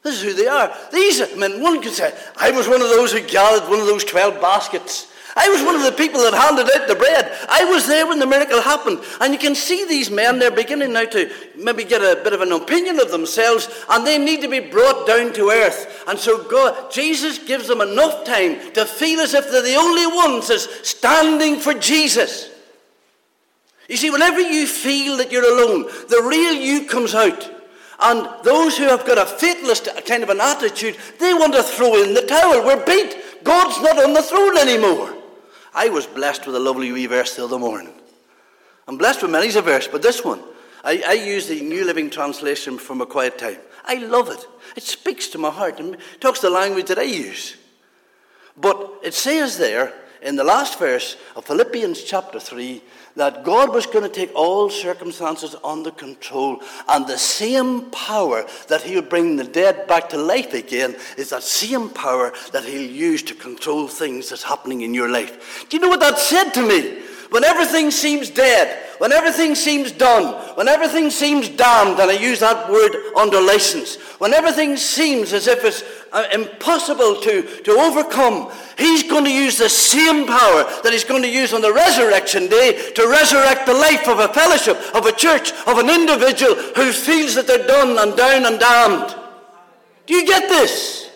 This 0.04 0.15
is 0.15 0.24
who 0.24 0.34
they 0.34 0.48
are. 0.48 0.76
These 0.91 1.36
men, 1.38 1.62
one 1.62 1.82
could 1.82 1.93
say, 1.93 2.13
I 2.36 2.52
was 2.52 2.67
one 2.67 2.82
of 2.82 2.89
those 2.89 3.13
who 3.13 3.22
gathered 3.22 3.69
one 3.69 3.80
of 3.80 3.88
those 3.88 4.04
12 4.04 4.41
baskets. 4.41 5.12
I 5.36 5.50
was 5.50 5.63
one 5.63 5.76
of 5.76 5.84
the 5.84 5.91
people 5.91 6.22
that 6.22 6.34
handed 6.34 6.69
out 6.76 6.88
the 6.88 6.96
bread. 6.96 7.32
I 7.50 7.65
was 7.65 7.88
there 7.88 8.06
when 8.06 8.19
the 8.19 8.28
miracle 8.28 8.62
happened. 8.62 9.00
And 9.19 9.34
you 9.34 9.39
can 9.39 9.56
see 9.56 9.86
these 9.86 10.12
men, 10.12 10.38
they're 10.38 10.52
beginning 10.52 10.93
now 10.93 11.06
to 11.06 11.32
maybe 11.56 11.84
get 11.84 12.02
a 12.02 12.22
bit 12.24 12.34
of 12.34 12.41
an 12.41 12.52
opinion 12.52 13.00
of 13.00 13.10
themselves, 13.10 13.67
and 13.89 14.06
they 14.06 14.17
need 14.19 14.41
to 14.41 14.48
be 14.48 14.60
brought 14.60 15.08
down 15.08 15.34
to 15.34 15.50
earth. 15.50 16.04
And 16.08 16.19
so 16.19 16.43
God, 16.43 16.91
Jesus 16.91 17.39
gives 17.39 17.67
them 17.67 17.82
enough 17.82 18.26
time 18.26 18.60
to 18.74 18.86
feel 18.86 19.22
as 19.22 19.34
if 19.34 19.50
they're 19.50 19.63
the 19.63 19.76
only 19.76 20.06
ones 20.06 20.50
that's 20.50 20.88
standing 20.88 21.58
for 21.58 21.74
Jesus. 21.74 22.52
You 23.89 23.98
see, 23.98 24.12
whenever 24.12 24.39
you 24.39 24.67
feel 24.67 25.17
that 25.17 25.32
you're 25.32 25.43
alone, 25.43 25.84
the 26.10 26.24
real 26.30 26.54
you 26.54 26.86
comes 26.86 27.15
out. 27.15 27.50
And 28.00 28.28
those 28.43 28.78
who 28.78 28.84
have 28.84 29.06
got 29.06 29.17
a 29.17 29.26
fatalist 29.26 29.88
kind 30.06 30.24
of 30.24 30.30
an 30.30 30.41
attitude, 30.41 30.98
they 31.19 31.34
want 31.34 31.54
to 31.54 31.63
throw 31.63 32.04
in 32.04 32.13
the 32.13 32.22
towel. 32.22 32.63
We're 32.63 32.86
beat. 32.86 33.15
God's 33.43 33.82
not 33.82 34.04
on 34.04 34.13
the 34.13 34.22
throne 34.22 34.58
anymore. 34.58 35.23
I 35.74 35.90
was 35.90 36.06
blessed 36.06 36.46
with 36.46 36.56
a 36.56 36.60
lovely 36.60 36.92
wee 36.92 37.08
verse 37.08 37.36
the 37.36 37.46
other 37.46 37.60
morning. 37.60 37.94
I'm 38.88 38.98
blessed 38.98 39.22
with 39.22 39.32
many 39.32 39.56
a 39.56 39.62
verse, 39.62 39.88
but 39.88 40.02
this 40.02 40.24
one, 40.24 40.42
I, 40.84 41.04
I 41.08 41.14
use 41.14 41.48
the 41.48 41.62
New 41.62 41.86
Living 41.86 42.10
Translation 42.10 42.78
from 42.78 43.02
a 43.02 43.06
quiet 43.06 43.38
time. 43.38 43.58
I 43.86 43.96
love 43.96 44.30
it. 44.30 44.46
It 44.76 44.84
speaks 44.84 45.28
to 45.30 45.38
my 45.38 45.50
heart 45.50 45.80
and 45.80 45.98
talks 46.20 46.42
the 46.42 46.50
language 46.50 46.88
that 46.88 47.00
I 47.00 47.04
use. 47.04 47.56
But 48.58 49.00
it 49.04 49.14
says 49.14 49.58
there 49.58 49.94
in 50.22 50.36
the 50.36 50.44
last 50.44 50.78
verse 50.80 51.18
of 51.36 51.46
Philippians 51.46 52.04
chapter 52.04 52.40
3 52.40 52.82
that 53.15 53.43
God 53.43 53.73
was 53.73 53.86
going 53.86 54.04
to 54.04 54.10
take 54.10 54.34
all 54.36 54.69
circumstances 54.69 55.56
under 55.63 55.91
control, 55.91 56.62
and 56.88 57.06
the 57.06 57.17
same 57.17 57.89
power 57.91 58.45
that 58.67 58.82
He 58.82 58.95
would 58.95 59.10
bring 59.10 59.36
the 59.36 59.43
dead 59.43 59.88
back 59.88 60.10
to 60.10 60.17
life 60.17 60.54
again 60.54 60.95
is 61.17 61.30
that 61.30 61.43
same 61.43 61.89
power 61.89 62.34
that 62.52 62.65
He'll 62.65 62.89
use 62.89 63.23
to 63.23 63.36
control 63.36 63.88
things 63.88 64.30
that's 64.30 64.43
happening 64.43 64.82
in 64.82 64.93
your 64.93 65.10
life. 65.10 65.67
Do 65.69 65.78
you 65.78 65.82
know 65.82 65.89
what 65.89 65.99
that 65.99 66.17
said 66.17 66.52
to 66.52 66.67
me? 66.67 67.02
When 67.34 67.43
everything 67.43 67.89
seems 67.89 68.30
dead, 68.30 68.78
when 69.00 69.12
everything 69.12 69.56
seems 69.56 69.91
done, 69.91 70.36
when 70.56 70.67
everything 70.67 71.10
seems 71.10 71.50
damned, 71.50 72.00
and 72.00 72.12
I 72.12 72.13
use 72.13 72.41
that 72.41 72.69
word 72.69 72.96
under 73.17 73.41
license, 73.41 73.96
when 74.19 74.36
everything 74.36 74.78
seems 74.78 75.34
as 75.34 75.48
if 75.48 75.65
it's 75.65 75.84
uh, 76.12 76.28
impossible 76.32 77.19
to, 77.22 77.41
to 77.63 77.72
overcome, 77.72 78.52
he's 78.78 79.02
going 79.02 79.26
to 79.26 79.34
use 79.34 79.58
the 79.58 79.67
same 79.67 80.28
power 80.28 80.63
that 80.84 80.91
he's 80.91 81.04
going 81.04 81.24
to 81.24 81.28
use 81.28 81.56
on 81.56 81.62
the 81.62 81.74
resurrection 81.74 82.50
day 82.50 82.91
to 82.91 83.08
resurrect 83.08 83.65
the 83.65 83.74
life 83.74 84.08
of 84.08 84.19
a 84.19 84.32
fellowship, 84.32 84.78
of 84.93 85.08
a 85.08 85.12
church, 85.12 85.54
of 85.65 85.80
an 85.80 85.89
individual 85.89 86.54
who 86.54 86.91
feels 86.91 87.34
that 87.34 87.48
they're 87.48 87.65
done 87.65 87.98
and 87.98 88.15
down 88.15 88.46
and 88.46 88.60
damned. 88.60 89.15
Do 90.06 90.13
you 90.13 90.28
get 90.28 90.50
this? 90.50 91.10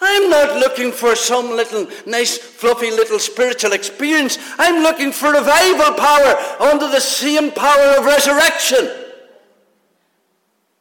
I'm 0.00 0.30
not 0.30 0.56
looking 0.56 0.92
for 0.92 1.14
some 1.14 1.50
little 1.50 1.86
nice, 2.06 2.38
fluffy 2.38 2.90
little 2.90 3.18
spiritual 3.18 3.72
experience. 3.72 4.38
I'm 4.58 4.82
looking 4.82 5.12
for 5.12 5.32
revival 5.32 5.94
power 5.94 6.36
under 6.60 6.88
the 6.88 7.00
same 7.00 7.50
power 7.50 7.98
of 7.98 8.06
resurrection. 8.06 8.90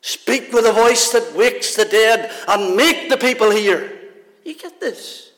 Speak 0.02 0.54
with 0.54 0.66
a 0.66 0.72
voice 0.72 1.12
that 1.12 1.36
wakes 1.36 1.76
the 1.76 1.86
dead 1.86 2.32
and 2.48 2.76
make 2.76 3.10
the 3.10 3.18
people 3.18 3.52
hear. 3.52 3.92
You 4.46 4.56
get 4.58 4.80
this? 4.80 5.32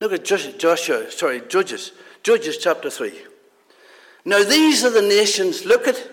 Look 0.00 0.12
at 0.12 0.24
Joshua, 0.24 1.10
sorry, 1.10 1.42
Judges, 1.48 1.92
Judges 2.22 2.58
chapter 2.58 2.90
3. 2.90 3.12
Now 4.24 4.42
these 4.42 4.84
are 4.84 4.90
the 4.90 5.02
nations, 5.02 5.64
look 5.64 5.86
at, 5.86 6.10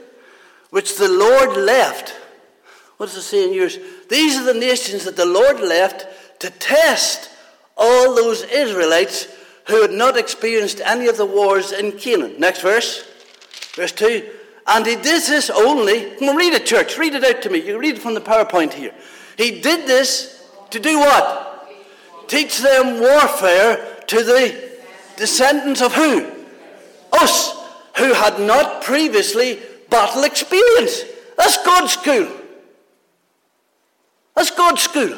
which 0.69 0.97
the 0.97 1.09
Lord 1.09 1.57
left. 1.57 2.15
What 3.01 3.07
does 3.07 3.17
it 3.17 3.21
say 3.23 3.47
in 3.47 3.53
yours? 3.55 3.79
These 4.09 4.37
are 4.37 4.43
the 4.43 4.53
nations 4.53 5.05
that 5.05 5.15
the 5.15 5.25
Lord 5.25 5.59
left 5.59 6.05
to 6.39 6.51
test 6.51 7.31
all 7.75 8.13
those 8.13 8.43
Israelites 8.43 9.27
who 9.65 9.81
had 9.81 9.89
not 9.89 10.17
experienced 10.17 10.81
any 10.81 11.07
of 11.07 11.17
the 11.17 11.25
wars 11.25 11.71
in 11.71 11.93
Canaan. 11.93 12.35
Next 12.37 12.61
verse, 12.61 13.03
verse 13.73 13.91
2. 13.93 14.29
And 14.67 14.85
he 14.85 14.93
did 14.93 15.23
this 15.23 15.49
only, 15.49 16.11
come 16.19 16.37
read 16.37 16.53
it, 16.53 16.67
church, 16.67 16.99
read 16.99 17.15
it 17.15 17.23
out 17.23 17.41
to 17.41 17.49
me. 17.49 17.65
You 17.65 17.79
read 17.79 17.95
it 17.95 18.01
from 18.03 18.13
the 18.13 18.21
PowerPoint 18.21 18.73
here. 18.73 18.93
He 19.35 19.61
did 19.61 19.87
this 19.87 20.47
to 20.69 20.79
do 20.79 20.99
what? 20.99 21.71
Teach 22.27 22.59
them 22.59 22.99
warfare 22.99 24.03
to 24.05 24.23
the 24.23 24.77
descendants 25.17 25.81
of 25.81 25.95
who? 25.95 26.29
Us, 27.13 27.51
who 27.97 28.13
had 28.13 28.39
not 28.39 28.83
previously 28.83 29.59
battle 29.89 30.23
experience. 30.23 31.01
That's 31.35 31.65
God's 31.65 31.93
school. 31.93 32.37
That's 34.41 34.57
God's 34.57 34.81
school. 34.81 35.15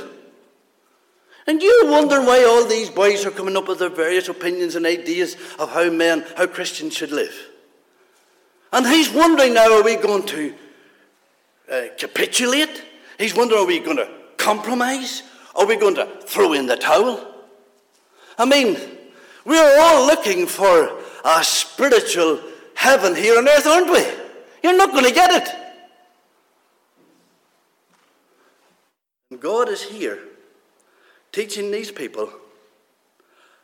And 1.48 1.62
you 1.62 1.84
wonder 1.86 2.20
why 2.20 2.44
all 2.44 2.66
these 2.66 2.90
boys 2.90 3.26
are 3.26 3.32
coming 3.32 3.56
up 3.56 3.70
with 3.70 3.80
their 3.80 3.88
various 3.88 4.28
opinions 4.28 4.76
and 4.76 4.86
ideas 4.86 5.38
of 5.58 5.72
how 5.72 5.90
men, 5.90 6.26
how 6.36 6.46
Christians 6.46 6.94
should 6.94 7.14
live. 7.14 7.34
And 8.74 8.86
he's 8.86 9.10
wondering 9.10 9.54
now, 9.54 9.78
are 9.78 9.82
we 9.82 9.96
going 9.96 10.26
to 10.26 10.54
uh, 11.72 11.82
capitulate? 11.98 12.84
He's 13.18 13.34
wondering, 13.34 13.62
are 13.62 13.66
we 13.66 13.80
going 13.80 13.96
to 13.96 14.10
compromise? 14.36 15.24
Are 15.56 15.66
we 15.66 15.78
going 15.78 15.96
to 15.96 16.06
throw 16.26 16.52
in 16.52 16.66
the 16.66 16.76
towel? 16.76 17.26
I 18.38 18.44
mean, 18.44 18.76
we're 19.46 19.80
all 19.80 20.06
looking 20.06 20.48
for 20.48 21.00
a 21.24 21.42
spiritual 21.46 22.42
heaven 22.76 23.16
here 23.16 23.38
on 23.38 23.48
earth, 23.48 23.68
aren't 23.68 23.90
we? 23.90 24.06
You're 24.62 24.76
not 24.76 24.92
going 24.92 25.06
to 25.06 25.14
get 25.14 25.32
it. 25.32 25.63
God 29.40 29.70
is 29.70 29.84
here 29.84 30.20
teaching 31.32 31.72
these 31.72 31.92
people 31.92 32.30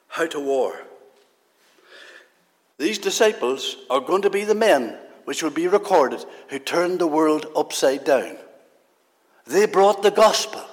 how 0.08 0.26
to 0.28 0.40
war. 0.40 0.82
These 2.78 2.98
disciples 2.98 3.78
are 3.90 4.00
going 4.00 4.24
to 4.24 4.30
be 4.30 4.44
the 4.44 4.56
men 4.56 4.98
which 5.26 5.44
will 5.44 5.52
be 5.52 5.68
recorded 5.68 6.26
who 6.48 6.60
turned 6.60 7.00
the 7.00 7.08
world 7.08 7.46
upside 7.56 8.04
down. 8.04 8.38
They 9.46 9.66
brought 9.66 10.02
the 10.02 10.12
gospel. 10.12 10.64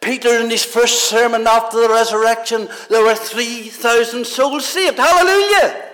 Peter, 0.00 0.38
in 0.38 0.50
his 0.50 0.64
first 0.64 1.08
sermon 1.08 1.46
after 1.46 1.80
the 1.80 1.88
resurrection, 1.88 2.68
there 2.88 3.02
were 3.02 3.14
3,000 3.14 4.26
souls 4.26 4.66
saved. 4.66 4.98
Hallelujah! 4.98 5.84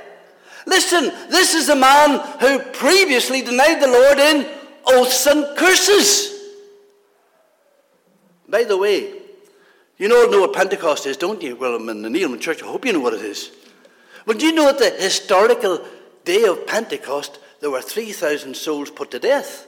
Listen, 0.66 1.12
this 1.28 1.54
is 1.54 1.68
a 1.68 1.76
man 1.76 2.20
who 2.40 2.58
previously 2.72 3.42
denied 3.42 3.80
the 3.80 3.88
Lord 3.88 4.18
in 4.18 4.46
oaths 4.86 5.26
and 5.26 5.56
curses. 5.56 6.31
By 8.52 8.64
the 8.64 8.76
way, 8.76 9.14
you 9.96 10.14
all 10.14 10.30
know 10.30 10.42
what 10.42 10.52
Pentecost 10.52 11.06
is, 11.06 11.16
don't 11.16 11.40
you? 11.40 11.56
Well, 11.56 11.74
I'm 11.74 11.88
in 11.88 12.02
the 12.02 12.10
Neilman 12.10 12.38
Church. 12.38 12.62
I 12.62 12.66
hope 12.66 12.84
you 12.84 12.92
know 12.92 13.00
what 13.00 13.14
it 13.14 13.22
is. 13.22 13.50
Well, 14.26 14.36
do 14.36 14.44
you 14.44 14.52
know 14.52 14.68
at 14.68 14.78
the 14.78 14.90
historical 14.90 15.82
day 16.26 16.44
of 16.44 16.66
Pentecost, 16.66 17.38
there 17.60 17.70
were 17.70 17.80
3,000 17.80 18.54
souls 18.54 18.90
put 18.90 19.10
to 19.12 19.18
death? 19.18 19.66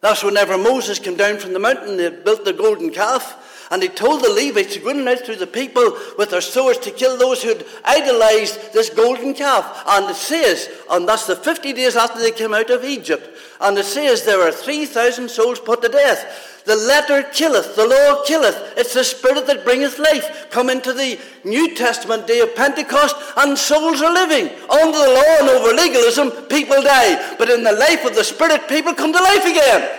That's 0.00 0.24
whenever 0.24 0.58
Moses 0.58 0.98
came 0.98 1.16
down 1.16 1.38
from 1.38 1.52
the 1.52 1.60
mountain, 1.60 1.96
they 1.96 2.10
built 2.10 2.44
the 2.44 2.52
golden 2.52 2.90
calf, 2.90 3.68
and 3.70 3.80
he 3.80 3.90
told 3.90 4.24
the 4.24 4.30
Levites 4.30 4.74
to 4.74 4.80
go 4.80 5.08
out 5.08 5.20
through 5.20 5.36
the 5.36 5.46
people 5.46 5.96
with 6.18 6.30
their 6.30 6.40
swords 6.40 6.80
to 6.80 6.90
kill 6.90 7.16
those 7.16 7.44
who 7.44 7.50
had 7.50 7.66
idolized 7.84 8.72
this 8.72 8.90
golden 8.90 9.34
calf. 9.34 9.84
And 9.86 10.10
it 10.10 10.16
says, 10.16 10.68
and 10.90 11.08
that's 11.08 11.28
the 11.28 11.36
50 11.36 11.72
days 11.74 11.94
after 11.94 12.18
they 12.18 12.32
came 12.32 12.54
out 12.54 12.70
of 12.70 12.84
Egypt, 12.84 13.38
and 13.60 13.78
it 13.78 13.84
says 13.84 14.24
there 14.24 14.38
were 14.38 14.50
3,000 14.50 15.28
souls 15.28 15.60
put 15.60 15.82
to 15.82 15.88
death. 15.88 16.55
The 16.66 16.74
letter 16.74 17.22
killeth, 17.22 17.76
the 17.76 17.86
law 17.86 18.24
killeth. 18.24 18.74
It's 18.76 18.92
the 18.92 19.04
spirit 19.04 19.46
that 19.46 19.64
bringeth 19.64 20.00
life. 20.00 20.50
Come 20.50 20.68
into 20.68 20.92
the 20.92 21.16
New 21.44 21.76
Testament 21.76 22.26
day 22.26 22.40
of 22.40 22.56
Pentecost, 22.56 23.14
and 23.36 23.56
souls 23.56 24.02
are 24.02 24.12
living. 24.12 24.48
Under 24.68 24.98
the 24.98 25.14
law 25.14 25.36
and 25.38 25.48
over 25.48 25.72
legalism, 25.72 26.32
people 26.48 26.82
die. 26.82 27.36
But 27.38 27.50
in 27.50 27.62
the 27.62 27.72
life 27.72 28.04
of 28.04 28.16
the 28.16 28.24
Spirit, 28.24 28.66
people 28.68 28.94
come 28.94 29.12
to 29.12 29.22
life 29.22 29.44
again. 29.44 29.96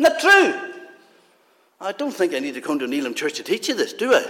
That 0.00 0.18
true? 0.18 0.70
I 1.80 1.92
don't 1.92 2.12
think 2.12 2.34
I 2.34 2.40
need 2.40 2.54
to 2.54 2.60
come 2.60 2.80
to 2.80 2.86
Neelam 2.86 3.14
Church 3.14 3.34
to 3.34 3.44
teach 3.44 3.68
you 3.68 3.74
this, 3.76 3.92
do 3.92 4.12
I? 4.12 4.26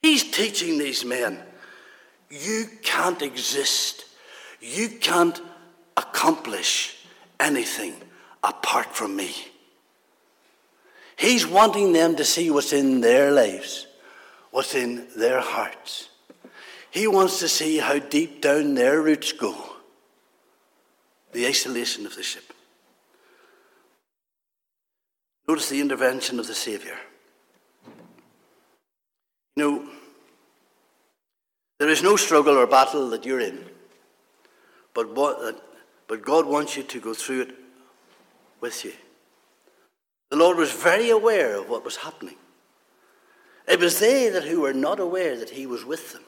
He's 0.00 0.30
teaching 0.30 0.78
these 0.78 1.04
men 1.04 1.42
you 2.30 2.66
can't 2.82 3.20
exist, 3.20 4.04
you 4.60 4.88
can't 4.88 5.40
accomplish 5.96 6.99
anything 7.40 7.94
apart 8.44 8.94
from 8.94 9.16
me. 9.16 9.34
He's 11.16 11.46
wanting 11.46 11.92
them 11.92 12.16
to 12.16 12.24
see 12.24 12.50
what's 12.50 12.72
in 12.72 13.00
their 13.00 13.30
lives, 13.30 13.86
what's 14.50 14.74
in 14.74 15.08
their 15.16 15.40
hearts. 15.40 16.08
He 16.90 17.06
wants 17.06 17.38
to 17.40 17.48
see 17.48 17.78
how 17.78 17.98
deep 17.98 18.40
down 18.40 18.74
their 18.74 19.00
roots 19.00 19.32
go. 19.32 19.54
The 21.32 21.46
isolation 21.46 22.06
of 22.06 22.16
the 22.16 22.22
ship. 22.22 22.52
Notice 25.46 25.68
the 25.68 25.80
intervention 25.80 26.40
of 26.40 26.46
the 26.46 26.54
Saviour. 26.54 26.96
You 29.56 29.62
know, 29.62 29.88
there 31.78 31.88
is 31.88 32.02
no 32.02 32.16
struggle 32.16 32.56
or 32.56 32.66
battle 32.66 33.10
that 33.10 33.24
you're 33.24 33.40
in, 33.40 33.64
but 34.94 35.14
what, 35.14 35.62
but 36.10 36.22
God 36.22 36.44
wants 36.44 36.76
you 36.76 36.82
to 36.82 36.98
go 36.98 37.14
through 37.14 37.42
it 37.42 37.54
with 38.60 38.84
you. 38.84 38.92
The 40.30 40.36
Lord 40.36 40.56
was 40.56 40.72
very 40.72 41.08
aware 41.08 41.54
of 41.54 41.70
what 41.70 41.84
was 41.84 41.98
happening. 41.98 42.34
It 43.68 43.78
was 43.78 44.00
they 44.00 44.28
that 44.28 44.42
who 44.42 44.62
were 44.62 44.72
not 44.72 44.98
aware 44.98 45.38
that 45.38 45.50
He 45.50 45.66
was 45.66 45.84
with 45.84 46.12
them. 46.12 46.24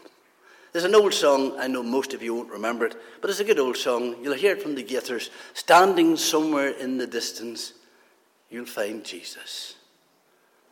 There's 0.71 0.85
an 0.85 0.95
old 0.95 1.13
song, 1.13 1.59
I 1.59 1.67
know 1.67 1.83
most 1.83 2.15
of 2.15 2.23
you 2.23 2.33
won't 2.33 2.53
remember 2.53 2.87
it, 2.87 2.95
but 3.21 3.29
it's 3.29 3.41
a 3.41 3.45
good 3.45 3.59
old 3.59 3.77
song. 3.77 4.15
You'll 4.23 4.35
hear 4.35 4.53
it 4.53 4.63
from 4.63 4.77
the 4.77 4.85
Gaithers. 4.85 5.31
Standing 5.53 6.17
somewhere 6.17 6.69
in 6.69 6.97
the 6.97 7.07
distance, 7.09 7.73
you'll 8.51 8.67
find 8.67 9.05
Jesus. 9.05 9.75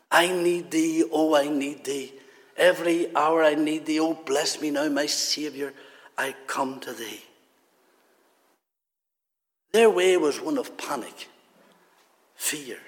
I 0.08 0.28
need 0.28 0.70
thee, 0.70 1.02
oh, 1.10 1.34
I 1.34 1.48
need 1.48 1.82
thee. 1.82 2.12
Every 2.56 3.12
hour 3.16 3.42
I 3.42 3.56
need 3.56 3.86
thee, 3.86 3.98
oh, 3.98 4.14
bless 4.14 4.60
me 4.60 4.70
now, 4.70 4.88
my 4.88 5.06
Saviour, 5.06 5.72
I 6.16 6.36
come 6.46 6.78
to 6.78 6.92
thee. 6.92 7.24
Their 9.72 9.90
way 9.90 10.16
was 10.16 10.40
one 10.40 10.58
of 10.58 10.76
panic, 10.76 11.28
fear, 12.34 12.78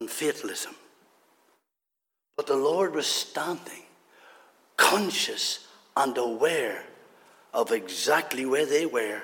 and 0.00 0.08
fatalism. 0.08 0.74
But 2.36 2.46
the 2.46 2.56
Lord 2.56 2.94
was 2.94 3.06
standing, 3.06 3.82
conscious 4.76 5.66
and 5.96 6.16
aware 6.16 6.84
of 7.52 7.72
exactly 7.72 8.46
where 8.46 8.66
they 8.66 8.86
were 8.86 9.22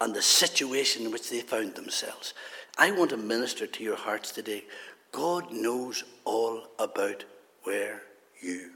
and 0.00 0.14
the 0.14 0.22
situation 0.22 1.04
in 1.04 1.12
which 1.12 1.28
they 1.28 1.40
found 1.40 1.74
themselves. 1.74 2.32
I 2.78 2.90
want 2.90 3.10
to 3.10 3.16
minister 3.16 3.66
to 3.66 3.84
your 3.84 3.96
hearts 3.96 4.32
today. 4.32 4.64
God 5.12 5.52
knows 5.52 6.02
all 6.24 6.62
about 6.78 7.24
where 7.62 8.02
you 8.40 8.70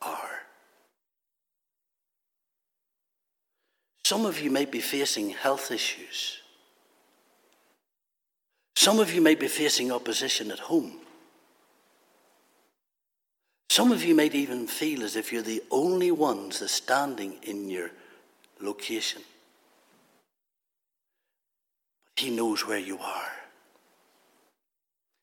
are. 0.00 0.40
Some 4.04 4.24
of 4.24 4.40
you 4.40 4.50
might 4.50 4.70
be 4.70 4.80
facing 4.80 5.30
health 5.30 5.70
issues. 5.70 6.40
Some 8.76 9.00
of 9.00 9.12
you 9.12 9.22
may 9.22 9.34
be 9.34 9.48
facing 9.48 9.90
opposition 9.90 10.50
at 10.50 10.58
home. 10.58 10.92
Some 13.70 13.90
of 13.90 14.04
you 14.04 14.14
might 14.14 14.34
even 14.34 14.66
feel 14.66 15.02
as 15.02 15.16
if 15.16 15.32
you're 15.32 15.42
the 15.42 15.62
only 15.70 16.10
ones 16.10 16.70
standing 16.70 17.38
in 17.42 17.68
your 17.68 17.90
location. 18.60 19.22
He 22.16 22.30
knows 22.30 22.66
where 22.66 22.78
you 22.78 22.98
are. 22.98 23.32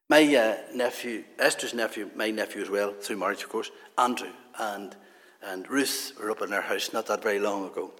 My 0.09 0.35
uh, 0.35 0.57
nephew, 0.75 1.23
Esther's 1.39 1.73
nephew, 1.73 2.09
my 2.15 2.31
nephew 2.31 2.61
as 2.61 2.69
well, 2.69 2.93
through 2.93 3.17
marriage, 3.17 3.43
of 3.43 3.49
course, 3.49 3.71
Andrew 3.97 4.29
and, 4.59 4.95
and 5.43 5.69
Ruth 5.69 6.13
were 6.19 6.31
up 6.31 6.41
in 6.41 6.49
their 6.49 6.61
house 6.61 6.91
not 6.91 7.05
that 7.07 7.23
very 7.23 7.39
long 7.39 7.65
ago. 7.65 7.91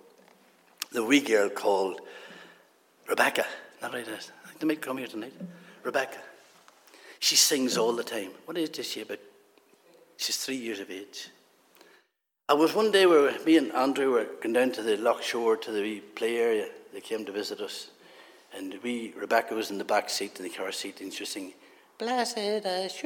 The 0.91 1.04
wee 1.04 1.22
girl 1.22 1.49
called 1.49 2.01
Rebecca. 3.08 3.45
Not 3.82 3.93
right, 3.93 4.08
they 4.64 4.68
might 4.68 4.82
come 4.82 4.97
here 4.97 5.07
tonight. 5.07 5.34
Rebecca. 5.84 6.20
She 7.20 7.36
sings 7.36 7.78
all 7.78 7.91
the 7.91 8.01
time. 8.01 8.30
What 8.45 8.57
is 8.57 8.70
she? 8.88 9.01
About 9.01 9.20
she's 10.16 10.38
three 10.38 10.55
years 10.55 10.80
of 10.80 10.89
age. 10.89 11.28
I 12.47 12.53
was 12.53 12.74
one 12.74 12.89
day 12.89 13.05
where 13.05 13.38
me 13.43 13.57
and 13.57 13.74
Andrew 13.74 14.11
were 14.11 14.26
going 14.41 14.53
down 14.53 14.72
to 14.72 14.82
the 14.82 14.95
Loch 14.95 15.22
Shore 15.22 15.57
to 15.57 15.70
the 15.70 15.99
play 16.16 16.38
area. 16.38 16.70
They 16.93 17.01
came 17.01 17.26
to 17.26 17.34
visit 17.34 17.59
us. 17.59 17.89
And 18.55 18.80
we, 18.84 19.14
Rebecca 19.18 19.53
was 19.53 19.70
in 19.70 19.78
the 19.78 19.84
back 19.84 20.09
seat 20.09 20.38
in 20.38 20.43
the 20.43 20.49
car 20.49 20.72
seat 20.72 21.01
and 21.01 21.11
she 21.11 21.24
was 21.24 21.30
singing, 21.30 21.55
Blessed 21.97 22.38
assurance. 22.66 23.03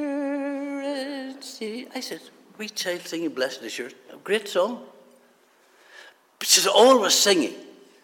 I 1.60 2.00
said, 2.00 2.20
wee 2.56 2.68
child 2.68 3.00
singing 3.00 3.30
Blessed 3.30 3.62
assurance. 3.62 3.96
A 4.12 4.16
great 4.18 4.48
song. 4.48 4.84
But 6.38 6.46
she's 6.46 6.68
always 6.68 7.14
singing. 7.14 7.54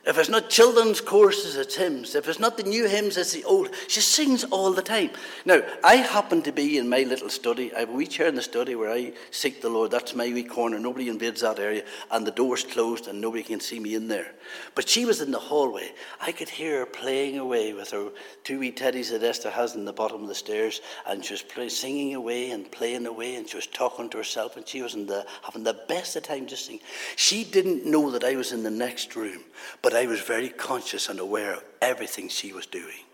If 0.07 0.19
it's 0.19 0.29
not 0.29 0.51
children's 0.51 1.01
courses, 1.01 1.57
it's 1.57 1.77
hymns. 1.77 2.15
If 2.15 2.29
it's 2.29 2.39
not 2.39 2.59
the 2.59 2.63
new 2.63 2.87
hymns, 2.87 3.17
it's 3.17 3.33
the 3.33 3.45
old. 3.45 3.71
She 3.89 4.03
sings 4.03 4.45
all 4.45 4.71
the 4.71 4.83
time. 4.83 5.11
Now, 5.47 5.63
I 5.83 5.97
happen 5.97 6.43
to 6.43 6.53
be 6.53 6.77
in 6.77 6.91
my 6.91 7.05
little 7.05 7.31
study. 7.31 7.73
I 7.75 7.81
have 7.81 7.89
a 7.89 7.93
wee 7.93 8.07
chair 8.07 8.27
in 8.27 8.35
the 8.35 8.43
study 8.43 8.75
where 8.75 8.91
I 8.91 9.15
seek 9.31 9.63
the 9.63 9.71
Lord. 9.71 9.91
That's 9.91 10.15
my 10.15 10.27
wee 10.27 10.45
corner. 10.45 10.79
Nobody 10.79 11.09
invades 11.09 11.41
that 11.41 11.59
area. 11.59 11.85
And 12.11 12.27
the 12.27 12.33
door's 12.33 12.65
closed 12.65 13.09
and 13.09 13.19
nobody 13.19 13.43
can 13.43 13.61
see 13.61 13.81
me 13.81 13.95
in 13.95 14.09
there. 14.09 14.33
But 14.75 14.91
she 14.91 15.07
was 15.07 15.23
in 15.23 15.31
the 15.31 15.39
hallway. 15.39 15.93
I 16.21 16.33
could 16.33 16.51
hear 16.51 16.81
her 16.81 16.87
playing 16.87 17.39
away 17.39 17.73
with 17.73 17.93
her 17.93 18.11
two 18.43 18.59
wee 18.59 18.73
teddies 18.73 19.11
that 19.11 19.23
Esther 19.23 19.51
has 19.51 19.75
in 19.75 19.87
the 19.87 19.93
bottom 19.95 20.21
of 20.21 20.29
the 20.29 20.35
stairs. 20.35 20.83
And 21.07 21.25
she 21.25 21.33
was 21.33 21.43
play, 21.43 21.71
singing 21.71 22.15
away 22.15 22.51
and 22.51 22.71
playing 22.71 23.07
away. 23.07 23.37
And 23.37 23.49
she 23.49 23.57
was 23.57 23.67
talking 23.67 24.11
to 24.11 24.19
herself. 24.19 24.59
And 24.59 24.69
she 24.69 24.83
was 24.83 24.93
in 24.93 25.07
the, 25.07 25.25
having 25.43 25.65
the 25.65 25.81
best 25.89 26.15
of 26.15 26.25
time 26.25 26.47
just 26.47 26.67
singing. 26.67 26.83
She 27.17 27.43
didn't 27.43 27.87
know 27.87 28.11
that 28.11 28.23
I 28.23 28.37
was 28.37 28.53
in 28.53 28.63
the 28.63 28.71
next 28.71 29.17
room. 29.17 29.41
But 29.81 29.94
but 29.95 30.03
I 30.03 30.07
was 30.07 30.21
very 30.23 30.49
conscious 30.49 31.09
and 31.09 31.21
aware 31.21 31.55
of 31.55 31.63
everything 31.81 32.29
she 32.29 32.53
was 32.53 32.67
doing. 32.67 33.05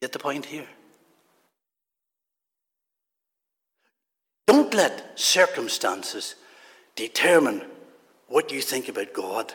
Get 0.00 0.12
the 0.12 0.20
point 0.20 0.46
here? 0.46 0.68
Don't 4.46 4.72
let 4.72 5.18
circumstances 5.18 6.36
determine 6.94 7.64
what 8.28 8.52
you 8.52 8.60
think 8.60 8.88
about 8.88 9.12
God. 9.12 9.52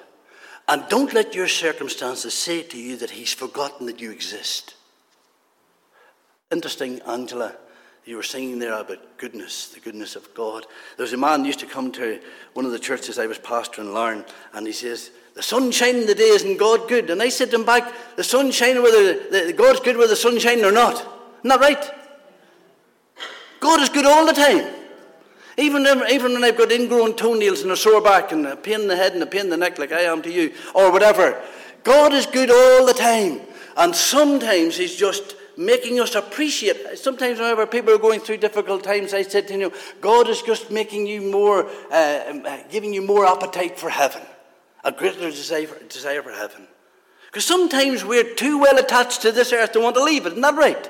And 0.67 0.83
don't 0.89 1.13
let 1.13 1.33
your 1.33 1.47
circumstances 1.47 2.33
say 2.33 2.61
to 2.61 2.77
you 2.77 2.97
that 2.97 3.11
He's 3.11 3.33
forgotten 3.33 3.85
that 3.85 4.01
you 4.01 4.11
exist. 4.11 4.75
Interesting, 6.51 6.99
Angela 7.03 7.55
you 8.09 8.15
were 8.15 8.23
singing 8.23 8.57
there 8.57 8.73
about 8.73 9.17
goodness, 9.17 9.67
the 9.67 9.79
goodness 9.79 10.15
of 10.15 10.33
God. 10.33 10.65
There 10.97 11.03
was 11.03 11.13
a 11.13 11.17
man 11.17 11.45
used 11.45 11.59
to 11.59 11.67
come 11.67 11.91
to 11.91 12.19
one 12.53 12.65
of 12.65 12.71
the 12.71 12.79
churches 12.79 13.19
I 13.19 13.27
was 13.27 13.37
pastor 13.37 13.81
in 13.81 13.93
Larne, 13.93 14.25
and 14.53 14.65
he 14.65 14.73
says, 14.73 15.11
The 15.39 15.43
sun 15.43 15.71
shining 15.71 16.05
the 16.05 16.15
day 16.15 16.27
isn't 16.31 16.57
God 16.57 16.89
good. 16.89 17.09
And 17.09 17.21
I 17.21 17.29
said 17.29 17.49
to 17.51 17.55
him 17.55 17.63
back, 17.63 17.93
The 18.17 18.25
sun 18.25 18.51
shining 18.51 18.83
whether 18.83 19.13
the, 19.29 19.53
God's 19.53 19.79
good 19.79 19.95
whether 19.95 20.09
the 20.09 20.17
sun 20.17 20.37
shining 20.37 20.65
or 20.65 20.71
not. 20.73 20.95
Isn't 20.95 21.07
that 21.45 21.61
right? 21.61 21.91
God 23.61 23.79
is 23.79 23.87
good 23.87 24.05
all 24.05 24.25
the 24.25 24.33
time. 24.33 24.67
Even, 25.57 25.87
even 26.09 26.33
when 26.33 26.43
I've 26.43 26.57
got 26.57 26.73
ingrown 26.73 27.15
toenails 27.15 27.61
and 27.61 27.71
a 27.71 27.77
sore 27.77 28.01
back 28.01 28.33
and 28.33 28.45
a 28.47 28.57
pain 28.57 28.81
in 28.81 28.87
the 28.89 28.97
head 28.97 29.13
and 29.13 29.23
a 29.23 29.25
pain 29.25 29.43
in 29.43 29.49
the 29.49 29.55
neck 29.55 29.79
like 29.79 29.93
I 29.93 30.01
am 30.01 30.21
to 30.23 30.29
you, 30.29 30.53
or 30.75 30.91
whatever, 30.91 31.41
God 31.85 32.11
is 32.11 32.25
good 32.25 32.51
all 32.51 32.85
the 32.85 32.91
time. 32.91 33.39
And 33.77 33.95
sometimes 33.95 34.75
He's 34.75 34.93
just 34.93 35.37
making 35.55 36.01
us 36.01 36.15
appreciate. 36.15 36.97
Sometimes, 36.97 37.39
whenever 37.39 37.65
people 37.65 37.93
are 37.93 37.97
going 37.97 38.19
through 38.19 38.37
difficult 38.37 38.83
times, 38.83 39.13
I 39.13 39.21
said 39.21 39.47
to 39.47 39.57
you, 39.57 39.71
God 40.01 40.27
is 40.27 40.41
just 40.41 40.69
making 40.69 41.07
you 41.07 41.21
more, 41.21 41.65
uh, 41.91 42.23
um, 42.27 42.45
uh, 42.45 42.57
giving 42.69 42.93
you 42.93 43.01
more 43.01 43.25
appetite 43.25 43.79
for 43.79 43.89
heaven, 43.89 44.21
a 44.83 44.91
greater 44.91 45.29
desire, 45.29 45.67
desire 45.87 46.21
for 46.21 46.31
heaven. 46.31 46.67
Because 47.27 47.45
sometimes 47.45 48.03
we're 48.03 48.33
too 48.35 48.59
well 48.59 48.77
attached 48.77 49.21
to 49.21 49.31
this 49.31 49.53
earth 49.53 49.73
to 49.73 49.79
want 49.79 49.95
to 49.95 50.03
leave 50.03 50.25
it, 50.25 50.29
isn't 50.29 50.41
that 50.41 50.55
right? 50.55 50.89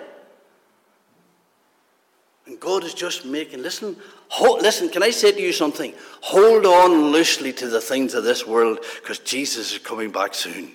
And 2.45 2.59
God 2.59 2.83
is 2.83 2.93
just 2.93 3.25
making, 3.25 3.61
listen, 3.61 3.95
hold, 4.29 4.61
listen, 4.61 4.89
can 4.89 5.03
I 5.03 5.11
say 5.11 5.31
to 5.31 5.41
you 5.41 5.51
something? 5.53 5.93
Hold 6.21 6.65
on 6.65 7.11
loosely 7.11 7.53
to 7.53 7.67
the 7.67 7.81
things 7.81 8.13
of 8.13 8.23
this 8.23 8.47
world 8.47 8.79
because 9.01 9.19
Jesus 9.19 9.73
is 9.73 9.77
coming 9.79 10.11
back 10.11 10.33
soon. 10.33 10.71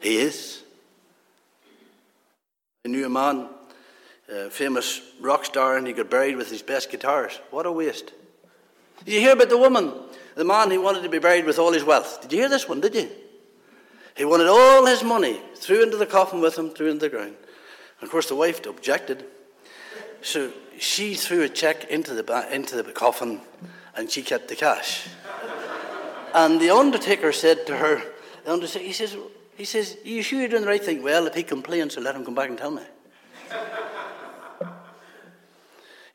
He 0.00 0.18
is. 0.18 0.62
I 2.84 2.88
knew 2.88 3.06
a 3.06 3.08
man, 3.08 3.48
a 4.28 4.50
famous 4.50 5.00
rock 5.20 5.44
star, 5.44 5.76
and 5.76 5.86
he 5.86 5.92
got 5.92 6.10
buried 6.10 6.36
with 6.36 6.50
his 6.50 6.62
best 6.62 6.90
guitars. 6.90 7.38
What 7.50 7.66
a 7.66 7.72
waste. 7.72 8.12
Did 9.04 9.14
you 9.14 9.20
hear 9.20 9.32
about 9.32 9.48
the 9.48 9.58
woman, 9.58 9.92
the 10.34 10.44
man 10.44 10.70
who 10.70 10.80
wanted 10.80 11.02
to 11.02 11.08
be 11.08 11.18
buried 11.18 11.44
with 11.44 11.58
all 11.58 11.72
his 11.72 11.84
wealth? 11.84 12.20
Did 12.22 12.32
you 12.32 12.38
hear 12.40 12.48
this 12.48 12.68
one, 12.68 12.80
did 12.80 12.94
you? 12.94 13.10
He 14.16 14.24
wanted 14.24 14.48
all 14.48 14.86
his 14.86 15.02
money, 15.02 15.40
threw 15.56 15.82
into 15.82 15.96
the 15.96 16.06
coffin 16.06 16.40
with 16.40 16.58
him, 16.58 16.70
threw 16.70 16.90
into 16.90 17.08
the 17.08 17.08
ground. 17.08 17.34
And 18.00 18.06
of 18.06 18.10
course, 18.10 18.28
the 18.28 18.36
wife 18.36 18.64
objected. 18.66 19.24
So 20.20 20.52
she 20.78 21.14
threw 21.14 21.42
a 21.42 21.48
check 21.48 21.84
into 21.90 22.14
the, 22.14 22.54
into 22.54 22.82
the 22.82 22.92
coffin 22.92 23.40
and 23.96 24.10
she 24.10 24.22
kept 24.22 24.48
the 24.48 24.56
cash. 24.56 25.08
and 26.34 26.60
the 26.60 26.70
undertaker 26.70 27.32
said 27.32 27.66
to 27.66 27.76
her, 27.76 28.02
the 28.44 28.52
undertaker, 28.52 28.84
he 28.84 28.92
says, 28.92 29.16
he 29.56 29.64
says, 29.64 29.96
Are 30.04 30.08
you 30.08 30.22
sure 30.22 30.40
you're 30.40 30.48
doing 30.48 30.62
the 30.62 30.68
right 30.68 30.82
thing? 30.82 31.02
Well, 31.02 31.26
if 31.26 31.34
he 31.34 31.42
complains, 31.42 31.94
so 31.94 32.00
let 32.00 32.14
him 32.14 32.24
come 32.24 32.34
back 32.34 32.48
and 32.48 32.58
tell 32.58 32.70
me. 32.70 32.82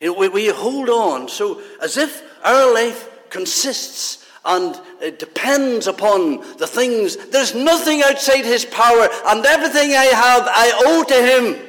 you 0.00 0.12
know, 0.12 0.18
we, 0.18 0.28
we 0.28 0.48
hold 0.48 0.88
on 0.88 1.28
so 1.28 1.60
as 1.80 1.96
if 1.96 2.22
our 2.44 2.72
life 2.74 3.08
consists 3.30 4.24
and 4.44 4.80
it 5.00 5.18
depends 5.18 5.86
upon 5.86 6.40
the 6.56 6.66
things. 6.66 7.16
There's 7.28 7.54
nothing 7.54 8.02
outside 8.02 8.44
his 8.44 8.64
power, 8.64 9.08
and 9.26 9.44
everything 9.44 9.92
I 9.92 10.06
have, 10.06 10.44
I 10.46 10.72
owe 10.86 11.04
to 11.04 11.14
him. 11.14 11.68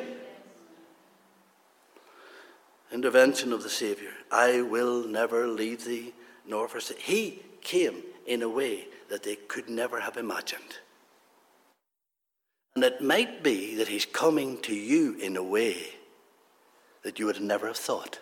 Intervention 2.92 3.54
of 3.54 3.64
the 3.64 3.70
Savior. 3.70 4.12
I 4.32 4.62
will 4.62 5.06
never 5.06 5.48
leave 5.48 5.86
thee 5.86 6.14
nor 6.48 6.68
forsake. 6.68 7.00
He 7.00 7.42
came 7.62 8.02
in 8.26 8.42
a 8.42 8.50
way 8.50 8.88
that 9.10 9.24
they 9.24 9.36
could 9.36 9.70
never 9.70 10.00
have 10.00 10.18
imagined. 10.18 10.78
And 12.76 12.84
it 12.84 13.02
might 13.02 13.44
be 13.44 13.76
that 13.76 13.88
he's 13.88 14.06
coming 14.06 14.62
to 14.62 14.74
you 14.74 15.16
in 15.16 15.36
a 15.36 15.44
way 15.44 15.78
that 17.04 17.20
you 17.20 17.26
would 17.26 17.42
never 17.42 17.68
have 17.68 17.78
thought. 17.78 18.20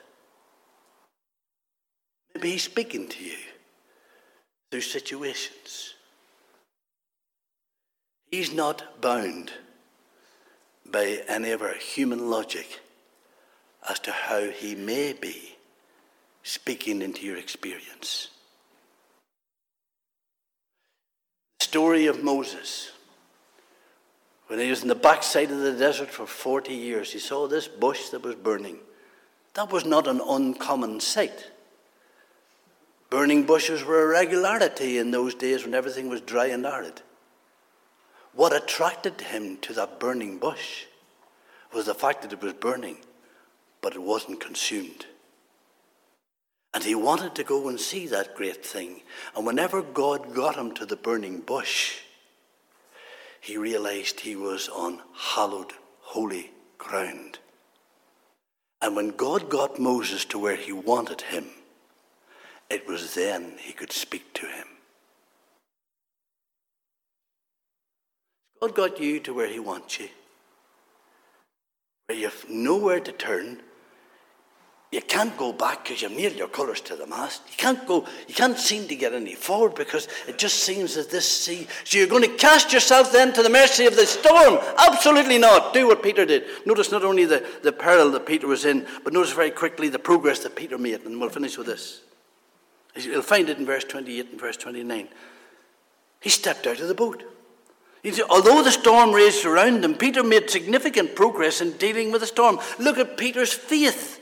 Maybe 2.38 2.52
he's 2.52 2.66
speaking 2.66 3.08
to 3.08 3.24
you 3.24 3.38
through 4.70 4.82
situations. 4.82 5.96
He's 8.30 8.54
not 8.54 9.02
bound 9.02 9.52
by 10.86 11.24
any 11.28 11.50
of 11.50 11.64
our 11.64 11.74
human 11.74 12.30
logic 12.30 12.80
as 13.90 13.98
to 14.02 14.12
how 14.12 14.52
he 14.52 14.76
may 14.76 15.14
be 15.14 15.56
speaking 16.44 17.02
into 17.02 17.26
your 17.26 17.38
experience. 17.38 18.30
The 21.58 21.66
story 21.66 22.06
of 22.06 22.24
Moses 22.24 22.92
when 24.46 24.60
he 24.60 24.70
was 24.70 24.84
in 24.84 24.90
the 24.90 24.94
backside 24.94 25.50
of 25.50 25.58
the 25.58 25.74
desert 25.74 26.12
for 26.12 26.28
40 26.28 26.72
years, 26.72 27.14
he 27.14 27.20
saw 27.20 27.48
this 27.48 27.68
bush 27.68 28.10
that 28.10 28.22
was 28.22 28.36
burning. 28.36 28.78
That 29.56 29.72
was 29.72 29.86
not 29.86 30.06
an 30.06 30.22
uncommon 30.22 31.00
sight. 31.00 31.50
Burning 33.10 33.44
bushes 33.44 33.84
were 33.84 34.04
a 34.04 34.08
regularity 34.08 34.98
in 34.98 35.12
those 35.12 35.34
days 35.34 35.64
when 35.64 35.74
everything 35.74 36.10
was 36.10 36.22
dry 36.22 36.48
and 36.48 36.66
arid. 36.66 37.02
What 38.34 38.56
attracted 38.56 39.22
him 39.22 39.58
to 39.62 39.74
that 39.74 40.00
burning 40.00 40.38
bush 40.38 40.86
was 41.74 41.86
the 41.86 41.96
fact 41.96 42.22
that 42.22 42.34
it 42.34 42.42
was 42.42 42.54
burning, 42.54 42.98
but 43.82 43.96
it 43.96 44.02
wasn't 44.02 44.42
consumed. 44.42 45.06
And 46.74 46.84
he 46.84 46.96
wanted 46.96 47.34
to 47.36 47.44
go 47.44 47.70
and 47.70 47.80
see 47.80 48.08
that 48.08 48.36
great 48.36 48.64
thing. 48.64 49.02
And 49.36 49.46
whenever 49.46 49.82
God 49.82 50.36
got 50.36 50.56
him 50.56 50.74
to 50.76 50.86
the 50.86 50.96
burning 50.96 51.40
bush, 51.40 52.00
he 53.40 53.58
realized 53.58 54.20
he 54.20 54.36
was 54.36 54.68
on 54.70 55.02
hallowed, 55.16 55.72
holy 56.02 56.52
ground. 56.78 57.40
And 58.82 58.96
when 58.96 59.12
God 59.12 59.50
got 59.50 59.80
Moses 59.80 60.26
to 60.26 60.38
where 60.38 60.56
he 60.56 60.72
wanted 60.72 61.22
him, 61.22 61.48
it 62.70 62.88
was 62.88 63.14
then 63.16 63.54
he 63.60 63.74
could 63.74 63.92
speak 63.92 64.34
to 64.34 64.46
him. 64.46 64.68
God 68.62 68.76
got 68.76 69.00
you 69.00 69.20
to 69.22 69.34
where 69.34 69.48
he 69.48 69.60
wants 69.60 70.00
you, 70.00 70.10
where 72.08 72.18
you 72.18 72.26
have 72.26 72.50
nowhere 72.50 73.00
to 73.00 73.12
turn. 73.12 73.62
you 74.92 75.02
can't 75.02 75.36
go 75.38 75.52
back 75.52 75.84
because 75.84 76.02
you've 76.02 76.14
nailed 76.14 76.36
your 76.36 76.48
colours 76.48 76.82
to 76.82 76.96
the 76.96 77.06
mast. 77.06 77.44
You 77.50 77.58
can't 77.58 77.86
go, 77.86 78.06
you 78.28 78.34
can't 78.34 78.58
seem 78.58 78.88
to 78.88 78.96
get 78.96 79.14
any 79.14 79.36
forward 79.36 79.76
because 79.76 80.08
it 80.28 80.40
just 80.40 80.64
seems 80.64 80.96
that 80.96 81.12
this 81.12 81.30
sea. 81.30 81.68
So 81.84 82.00
you're 82.00 82.08
going 82.08 82.24
to 82.24 82.36
cast 82.38 82.74
yourself 82.74 83.12
then 83.12 83.34
to 83.34 83.44
the 83.44 83.50
mercy 83.50 83.86
of 83.86 83.96
the 83.96 84.06
storm. 84.06 84.60
Absolutely 84.80 85.38
not. 85.38 85.74
Do 85.74 85.88
what 85.88 86.02
Peter 86.02 86.26
did. 86.26 86.46
Notice 86.66 86.92
not 86.92 87.04
only 87.04 87.26
the, 87.26 87.46
the 87.64 87.74
peril 87.74 88.10
that 88.12 88.26
Peter 88.26 88.48
was 88.48 88.66
in, 88.66 88.88
but 89.04 89.14
notice 89.14 89.34
very 89.34 89.52
quickly 89.52 89.90
the 89.90 90.00
progress 90.00 90.40
that 90.40 90.56
Peter 90.56 90.78
made. 90.78 91.02
And 91.06 91.20
we'll 91.20 91.30
finish 91.30 91.58
with 91.58 91.68
this. 91.68 92.02
You'll 92.98 93.22
find 93.22 93.50
it 93.50 93.58
in 93.58 93.66
verse 93.66 93.84
28 93.84 94.32
and 94.32 94.40
verse 94.40 94.58
29. 94.58 95.08
He 96.20 96.30
stepped 96.30 96.68
out 96.68 96.80
of 96.80 96.88
the 96.88 96.94
boat. 96.94 97.24
Although 98.30 98.64
the 98.64 98.72
storm 98.72 99.12
raged 99.12 99.46
around 99.46 99.84
them, 99.84 99.96
Peter 99.96 100.24
made 100.24 100.50
significant 100.50 101.16
progress 101.16 101.62
in 101.62 101.74
dealing 101.74 102.12
with 102.12 102.22
the 102.22 102.28
storm. 102.28 102.60
Look 102.80 102.98
at 102.98 103.18
Peter's 103.18 103.54
faith. 103.54 104.22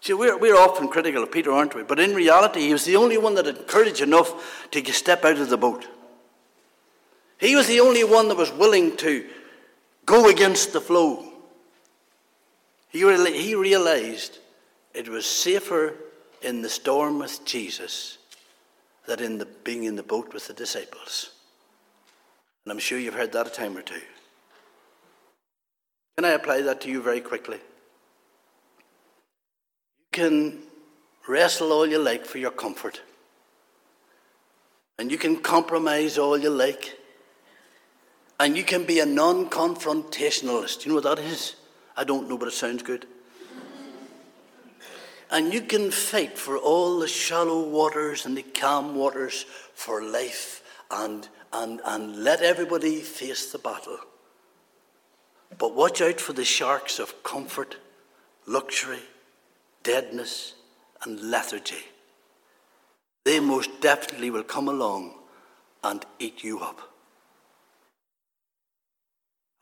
See, 0.00 0.14
we're, 0.14 0.38
we're 0.38 0.56
often 0.56 0.88
critical 0.88 1.22
of 1.22 1.32
Peter, 1.32 1.52
aren't 1.52 1.74
we? 1.74 1.82
But 1.82 2.00
in 2.00 2.14
reality, 2.14 2.60
he 2.60 2.72
was 2.72 2.84
the 2.84 2.96
only 2.96 3.18
one 3.18 3.34
that 3.34 3.46
had 3.46 3.66
courage 3.66 4.00
enough 4.00 4.68
to 4.70 4.92
step 4.92 5.24
out 5.24 5.38
of 5.38 5.50
the 5.50 5.58
boat. 5.58 5.86
He 7.38 7.54
was 7.56 7.66
the 7.66 7.80
only 7.80 8.04
one 8.04 8.28
that 8.28 8.36
was 8.36 8.52
willing 8.52 8.96
to 8.98 9.26
go 10.06 10.28
against 10.28 10.72
the 10.72 10.80
flow. 10.80 11.24
He, 12.88 13.00
he 13.32 13.54
realized 13.54 14.38
it 14.94 15.08
was 15.08 15.26
safer 15.26 15.94
in 16.42 16.62
the 16.62 16.68
storm 16.68 17.18
with 17.18 17.44
Jesus 17.44 18.18
than 19.06 19.20
in 19.20 19.38
the, 19.38 19.46
being 19.46 19.84
in 19.84 19.96
the 19.96 20.02
boat 20.02 20.32
with 20.32 20.46
the 20.46 20.54
disciples. 20.54 21.30
And 22.64 22.72
I'm 22.72 22.78
sure 22.78 22.98
you've 22.98 23.14
heard 23.14 23.32
that 23.32 23.46
a 23.46 23.50
time 23.50 23.76
or 23.76 23.82
two. 23.82 24.00
Can 26.16 26.24
I 26.24 26.30
apply 26.30 26.62
that 26.62 26.80
to 26.82 26.90
you 26.90 27.00
very 27.00 27.20
quickly? 27.20 27.58
You 28.76 30.12
can 30.12 30.58
wrestle 31.26 31.72
all 31.72 31.86
you 31.86 31.98
like 31.98 32.26
for 32.26 32.38
your 32.38 32.50
comfort. 32.50 33.00
And 34.98 35.12
you 35.12 35.18
can 35.18 35.36
compromise 35.36 36.18
all 36.18 36.36
you 36.36 36.50
like. 36.50 36.98
And 38.40 38.56
you 38.56 38.64
can 38.64 38.84
be 38.84 39.00
a 39.00 39.06
non 39.06 39.48
confrontationalist. 39.48 40.84
You 40.84 40.90
know 40.90 40.96
what 40.96 41.04
that 41.04 41.18
is? 41.20 41.54
I 41.96 42.04
don't 42.04 42.28
know, 42.28 42.36
but 42.36 42.48
it 42.48 42.54
sounds 42.54 42.82
good. 42.82 43.06
And 45.30 45.52
you 45.52 45.60
can 45.60 45.90
fight 45.90 46.38
for 46.38 46.56
all 46.56 46.98
the 46.98 47.08
shallow 47.08 47.68
waters 47.68 48.24
and 48.24 48.36
the 48.36 48.42
calm 48.42 48.94
waters 48.94 49.44
for 49.74 50.02
life 50.02 50.62
and, 50.90 51.28
and, 51.52 51.80
and 51.84 52.24
let 52.24 52.40
everybody 52.40 53.00
face 53.00 53.52
the 53.52 53.58
battle. 53.58 53.98
But 55.56 55.74
watch 55.74 56.00
out 56.00 56.20
for 56.20 56.32
the 56.32 56.44
sharks 56.44 56.98
of 56.98 57.22
comfort, 57.22 57.76
luxury, 58.46 59.02
deadness, 59.82 60.54
and 61.04 61.30
lethargy, 61.30 61.84
they 63.24 63.40
most 63.40 63.80
definitely 63.80 64.30
will 64.30 64.42
come 64.42 64.68
along 64.68 65.14
and 65.84 66.04
eat 66.18 66.42
you 66.42 66.60
up. 66.60 66.80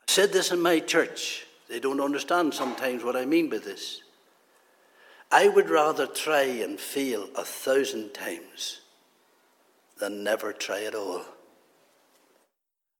I 0.07 0.11
said 0.11 0.31
this 0.31 0.51
in 0.51 0.61
my 0.61 0.79
church. 0.79 1.45
They 1.67 1.79
don't 1.79 1.99
understand 1.99 2.53
sometimes 2.53 3.03
what 3.03 3.17
I 3.17 3.25
mean 3.25 3.49
by 3.49 3.57
this. 3.57 4.01
I 5.31 5.47
would 5.49 5.69
rather 5.69 6.07
try 6.07 6.43
and 6.43 6.79
fail 6.79 7.27
a 7.35 7.43
thousand 7.43 8.13
times 8.13 8.81
than 9.99 10.23
never 10.23 10.53
try 10.53 10.83
at 10.83 10.95
all. 10.95 11.23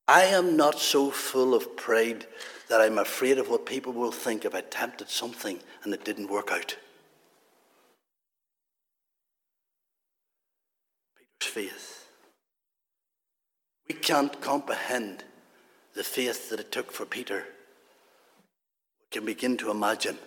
I 0.07 0.23
am 0.23 0.55
not 0.57 0.79
so 0.79 1.09
full 1.11 1.53
of 1.53 1.75
pride 1.77 2.25
that 2.69 2.81
I'm 2.81 2.97
afraid 2.97 3.37
of 3.37 3.49
what 3.49 3.65
people 3.65 3.93
will 3.93 4.11
think 4.11 4.45
if 4.45 4.55
I 4.55 4.59
attempted 4.59 5.09
something 5.09 5.59
and 5.83 5.93
it 5.93 6.05
didn't 6.05 6.29
work 6.29 6.49
out. 6.51 6.77
Peter's 11.17 11.53
faith. 11.53 12.09
We 13.87 13.95
can't 13.95 14.41
comprehend 14.41 15.23
the 15.93 16.03
faith 16.03 16.49
that 16.49 16.59
it 16.59 16.71
took 16.71 16.91
for 16.91 17.05
Peter. 17.05 17.45
We 18.99 19.05
can 19.11 19.25
begin 19.25 19.57
to 19.57 19.71
imagine. 19.71 20.17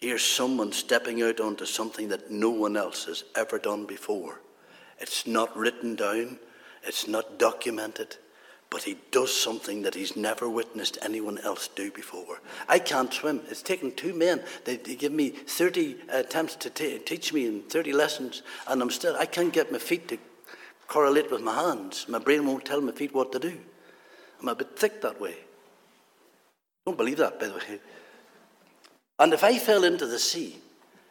Here's 0.00 0.24
someone 0.24 0.72
stepping 0.72 1.22
out 1.22 1.40
onto 1.40 1.66
something 1.66 2.08
that 2.08 2.30
no 2.30 2.48
one 2.48 2.76
else 2.76 3.04
has 3.04 3.24
ever 3.36 3.58
done 3.58 3.84
before. 3.84 4.40
It's 4.98 5.26
not 5.26 5.54
written 5.54 5.94
down, 5.94 6.38
it's 6.82 7.06
not 7.06 7.38
documented, 7.38 8.16
but 8.70 8.84
he 8.84 8.96
does 9.10 9.34
something 9.34 9.82
that 9.82 9.94
he's 9.94 10.16
never 10.16 10.48
witnessed 10.48 10.96
anyone 11.02 11.36
else 11.38 11.68
do 11.68 11.90
before. 11.90 12.40
I 12.66 12.78
can't 12.78 13.12
swim. 13.12 13.42
It's 13.50 13.60
taken 13.62 13.92
two 13.92 14.14
men. 14.14 14.42
They, 14.64 14.76
they 14.76 14.94
give 14.94 15.12
me 15.12 15.30
30 15.30 15.96
attempts 16.08 16.54
to 16.56 16.70
t- 16.70 16.98
teach 16.98 17.34
me 17.34 17.46
in 17.46 17.62
30 17.62 17.92
lessons, 17.92 18.42
and 18.68 18.80
I'm 18.80 18.90
still, 18.90 19.16
I 19.16 19.26
can't 19.26 19.52
get 19.52 19.70
my 19.70 19.78
feet 19.78 20.08
to 20.08 20.18
correlate 20.86 21.30
with 21.30 21.42
my 21.42 21.54
hands. 21.54 22.06
My 22.08 22.18
brain 22.18 22.46
won't 22.46 22.64
tell 22.64 22.80
my 22.80 22.92
feet 22.92 23.14
what 23.14 23.32
to 23.32 23.38
do. 23.38 23.58
I'm 24.40 24.48
a 24.48 24.54
bit 24.54 24.78
thick 24.78 25.02
that 25.02 25.20
way. 25.20 25.34
Don't 26.86 26.96
believe 26.96 27.18
that, 27.18 27.38
by 27.38 27.48
the 27.48 27.54
way. 27.54 27.80
And 29.20 29.34
if 29.34 29.44
I 29.44 29.58
fell 29.58 29.84
into 29.84 30.06
the 30.06 30.18
sea, 30.18 30.56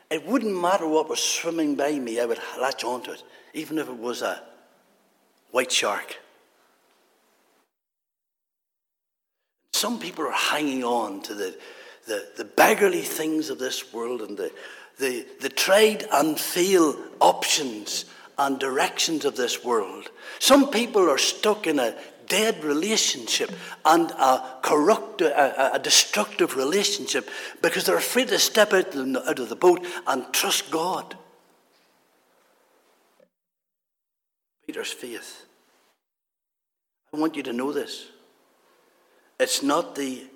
it 0.10 0.26
wouldn't 0.26 0.60
matter 0.60 0.88
what 0.88 1.08
was 1.08 1.22
swimming 1.22 1.76
by 1.76 1.92
me, 2.00 2.20
I 2.20 2.26
would 2.26 2.40
latch 2.60 2.84
onto 2.84 3.12
it, 3.12 3.24
even 3.54 3.78
if 3.78 3.88
it 3.88 3.98
was 3.98 4.24
a 4.24 4.42
white 5.52 5.72
shark. 5.72 6.18
Some 9.74 10.00
people 10.00 10.26
are 10.26 10.32
hanging 10.32 10.84
on 10.84 11.22
to 11.22 11.36
the, 11.36 11.56
the, 12.08 12.28
the 12.36 12.46
beggarly 12.46 13.04
things 13.04 13.52
of 13.52 13.60
this 13.60 13.94
world 13.94 14.24
and 14.24 14.36
the, 14.36 14.52
the, 14.98 15.28
the 15.40 15.50
trade 15.50 16.08
and 16.12 16.38
fail 16.38 16.98
options 17.22 18.06
and 18.40 18.60
directions 18.60 19.24
of 19.24 19.36
this 19.36 19.64
world. 19.64 20.10
Some 20.40 20.72
people 20.72 21.08
are 21.10 21.20
stuck 21.20 21.68
in 21.68 21.78
a 21.78 21.94
dead 22.30 22.64
relationship 22.64 23.52
and 23.84 24.12
a 24.12 24.60
corrupt, 24.62 25.22
a, 25.22 25.76
a 25.76 25.80
destructive 25.80 26.56
relationship 26.56 27.30
because 27.62 27.86
they're 27.86 27.98
afraid 27.98 28.30
to 28.30 28.40
step 28.40 28.72
out, 28.72 28.96
out 28.96 29.40
of 29.40 29.50
the 29.50 29.56
boat 29.56 29.86
and 30.08 30.32
trust 30.32 30.72
God. 30.72 31.18
Peter's 34.66 34.92
faith. 34.92 35.46
I 37.14 37.18
want 37.18 37.36
you 37.36 37.44
to 37.44 37.54
know 37.54 37.74
this. 37.74 38.06
It's 39.40 39.64
not 39.64 39.96
the 39.96 40.28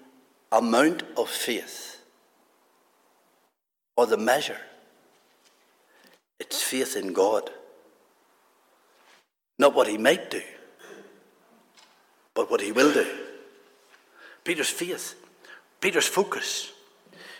amount 0.51 1.03
of 1.17 1.29
faith 1.29 2.01
or 3.95 4.07
the 4.07 4.17
measure, 4.17 4.59
it's 6.39 6.61
faith 6.61 6.95
in 6.95 7.13
God. 7.13 7.49
Not 9.59 9.75
what 9.75 9.87
he 9.87 9.99
might 9.99 10.31
do, 10.31 10.41
but 12.33 12.49
what 12.49 12.61
he 12.61 12.71
will 12.71 12.93
do. 12.93 13.05
Peter's 14.43 14.69
faith, 14.69 15.15
Peter's 15.79 16.07
focus. 16.07 16.71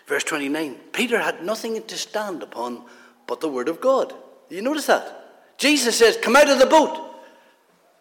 Verse 0.05 0.23
29 0.23 0.75
Peter 0.91 1.19
had 1.19 1.43
nothing 1.43 1.81
to 1.81 1.97
stand 1.97 2.43
upon 2.43 2.83
but 3.27 3.41
the 3.41 3.49
word 3.49 3.69
of 3.69 3.79
God. 3.81 4.13
You 4.49 4.61
notice 4.61 4.87
that? 4.87 5.55
Jesus 5.57 5.97
says, 5.97 6.17
Come 6.17 6.35
out 6.35 6.49
of 6.49 6.59
the 6.59 6.65
boat. 6.65 7.11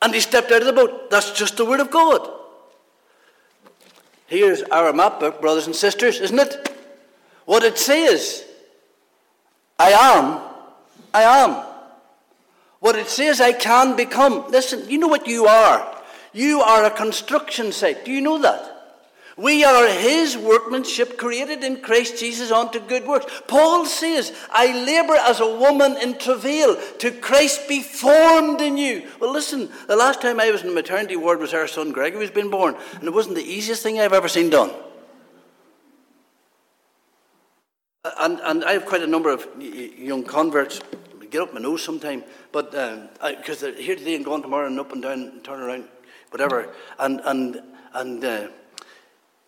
And 0.03 0.13
he 0.13 0.21
stepped 0.21 0.51
out 0.51 0.63
of 0.63 0.67
the 0.67 0.73
boat. 0.73 1.11
That's 1.11 1.31
just 1.31 1.57
the 1.57 1.65
word 1.65 1.79
of 1.79 1.91
God. 1.91 2.29
Here's 4.27 4.63
our 4.63 4.93
map 4.93 5.21
book, 5.21 5.41
brothers 5.41 5.67
and 5.67 5.77
sisters, 5.77 6.19
isn't 6.21 6.39
it? 6.39 6.77
What 7.45 7.63
it 7.63 7.79
says 7.79 8.45
I 9.79 9.91
am, 9.91 10.41
I 11.13 11.23
am. 11.23 11.67
What 12.81 12.97
it 12.97 13.09
says 13.09 13.41
I 13.41 13.53
can 13.53 13.95
become. 13.95 14.51
Listen, 14.51 14.89
you 14.89 14.99
know 14.99 15.09
what 15.09 15.27
you 15.27 15.47
are? 15.47 15.92
You 16.33 16.61
are 16.63 16.85
a 16.85 16.91
construction 16.91 17.73
site. 17.73 18.05
Do 18.05 18.13
you 18.13 18.21
know 18.21 18.39
that? 18.39 18.73
We 19.37 19.65
are 19.65 19.89
his 19.89 20.37
workmanship 20.37 21.17
created 21.17 21.65
in 21.65 21.81
Christ 21.81 22.19
Jesus 22.19 22.51
unto 22.51 22.79
good 22.81 23.07
works. 23.07 23.27
Paul 23.49 23.87
says, 23.87 24.33
I 24.51 24.85
labour 24.85 25.15
as 25.15 25.41
a 25.41 25.57
woman 25.57 25.97
in 26.03 26.19
travail 26.19 26.77
to 26.99 27.11
Christ 27.11 27.67
be 27.67 27.83
formed 27.83 28.61
in 28.61 28.77
you. 28.77 29.09
Well, 29.21 29.33
listen, 29.33 29.71
the 29.89 29.97
last 29.97 30.21
time 30.21 30.39
I 30.39 30.51
was 30.51 30.61
in 30.61 30.69
the 30.69 30.75
maternity 30.75 31.17
ward 31.17 31.41
was 31.41 31.55
our 31.55 31.67
son 31.67 31.93
Gregory 31.93 32.21
was 32.21 32.31
being 32.31 32.51
born, 32.51 32.77
and 32.95 33.05
it 33.05 33.15
wasn't 33.15 33.37
the 33.37 33.43
easiest 33.43 33.83
thing 33.83 34.01
I've 34.01 34.13
ever 34.13 34.29
seen 34.29 34.51
done. 34.51 34.71
And, 38.19 38.39
and 38.41 38.65
I 38.65 38.73
have 38.73 38.85
quite 38.85 39.03
a 39.03 39.07
number 39.07 39.31
of 39.31 39.47
young 39.59 40.25
converts. 40.25 40.81
Get 41.31 41.41
up 41.41 41.55
my 41.55 41.61
nose 41.61 41.83
sometime, 41.83 42.25
but 42.53 42.73
because 42.73 43.63
um, 43.63 43.73
they're 43.73 43.81
here 43.81 43.97
today 43.97 44.15
and 44.15 44.25
gone 44.25 44.43
tomorrow 44.43 44.67
and 44.67 44.79
up 44.79 44.93
and 44.93 45.01
down 45.01 45.13
and 45.13 45.43
turn 45.43 45.61
around, 45.63 45.85
whatever. 46.33 46.69
And 46.99 47.21
and 47.25 47.61
and 47.95 48.25
uh, 48.25 48.49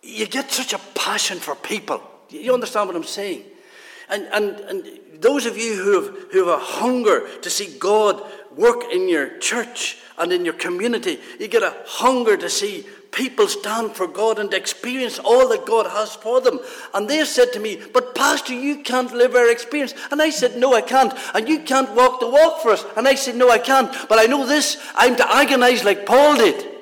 you 0.05 0.27
get 0.27 0.51
such 0.51 0.73
a 0.73 0.79
passion 0.93 1.39
for 1.39 1.55
people. 1.55 2.01
You 2.29 2.53
understand 2.53 2.87
what 2.87 2.95
I'm 2.95 3.03
saying? 3.03 3.43
And, 4.09 4.27
and, 4.33 4.59
and 4.59 4.99
those 5.19 5.45
of 5.45 5.57
you 5.57 5.75
who 5.75 6.01
have, 6.01 6.31
who 6.31 6.47
have 6.47 6.59
a 6.59 6.63
hunger 6.63 7.27
to 7.41 7.49
see 7.49 7.75
God 7.79 8.21
work 8.55 8.83
in 8.91 9.09
your 9.09 9.37
church 9.39 9.97
and 10.17 10.31
in 10.31 10.45
your 10.45 10.53
community, 10.53 11.19
you 11.39 11.47
get 11.47 11.63
a 11.63 11.75
hunger 11.85 12.37
to 12.37 12.49
see 12.49 12.85
people 13.11 13.47
stand 13.47 13.93
for 13.93 14.07
God 14.07 14.37
and 14.37 14.53
experience 14.53 15.17
all 15.19 15.47
that 15.49 15.65
God 15.65 15.87
has 15.87 16.15
for 16.15 16.39
them. 16.39 16.59
And 16.93 17.09
they 17.09 17.23
said 17.25 17.51
to 17.53 17.59
me, 17.59 17.81
But 17.93 18.13
Pastor, 18.13 18.53
you 18.53 18.83
can't 18.83 19.11
live 19.11 19.33
our 19.33 19.49
experience. 19.49 19.93
And 20.11 20.21
I 20.21 20.29
said, 20.29 20.57
No, 20.57 20.75
I 20.75 20.81
can't. 20.81 21.13
And 21.33 21.49
you 21.49 21.61
can't 21.61 21.95
walk 21.95 22.19
the 22.19 22.27
walk 22.27 22.61
for 22.61 22.71
us. 22.71 22.85
And 22.95 23.07
I 23.07 23.15
said, 23.15 23.35
No, 23.35 23.49
I 23.49 23.57
can't. 23.57 23.91
But 24.07 24.19
I 24.19 24.25
know 24.25 24.45
this 24.45 24.77
I'm 24.93 25.15
to 25.15 25.35
agonize 25.35 25.83
like 25.83 26.05
Paul 26.05 26.37
did. 26.37 26.74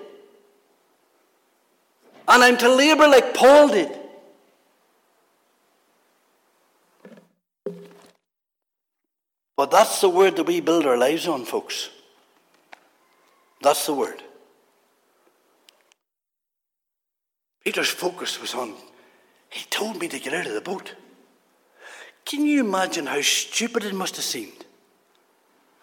And 2.28 2.44
I'm 2.44 2.58
to 2.58 2.74
labor 2.74 3.08
like 3.08 3.34
Paul 3.34 3.70
did. 3.70 3.90
But 9.56 9.72
that's 9.72 10.02
the 10.02 10.10
word 10.10 10.36
that 10.38 10.46
we 10.46 10.62
build 10.62 10.86
our 10.86 10.98
lives 10.98 11.28
on, 11.28 11.46
folks. 11.46 11.90
That's 13.62 13.86
the 13.86 13.94
word. 13.94 14.22
Peter's 17.64 17.90
focus 17.90 18.42
was 18.42 18.54
on, 18.54 18.74
he 19.50 19.66
told 19.70 20.00
me 20.00 20.08
to 20.10 20.20
get 20.20 20.34
out 20.34 20.48
of 20.48 20.54
the 20.54 20.62
boat. 20.62 20.96
Can 22.26 22.46
you 22.46 22.60
imagine 22.66 23.06
how 23.06 23.22
stupid 23.22 23.84
it 23.84 23.94
must 23.94 24.16
have 24.18 24.26
seemed? 24.26 24.66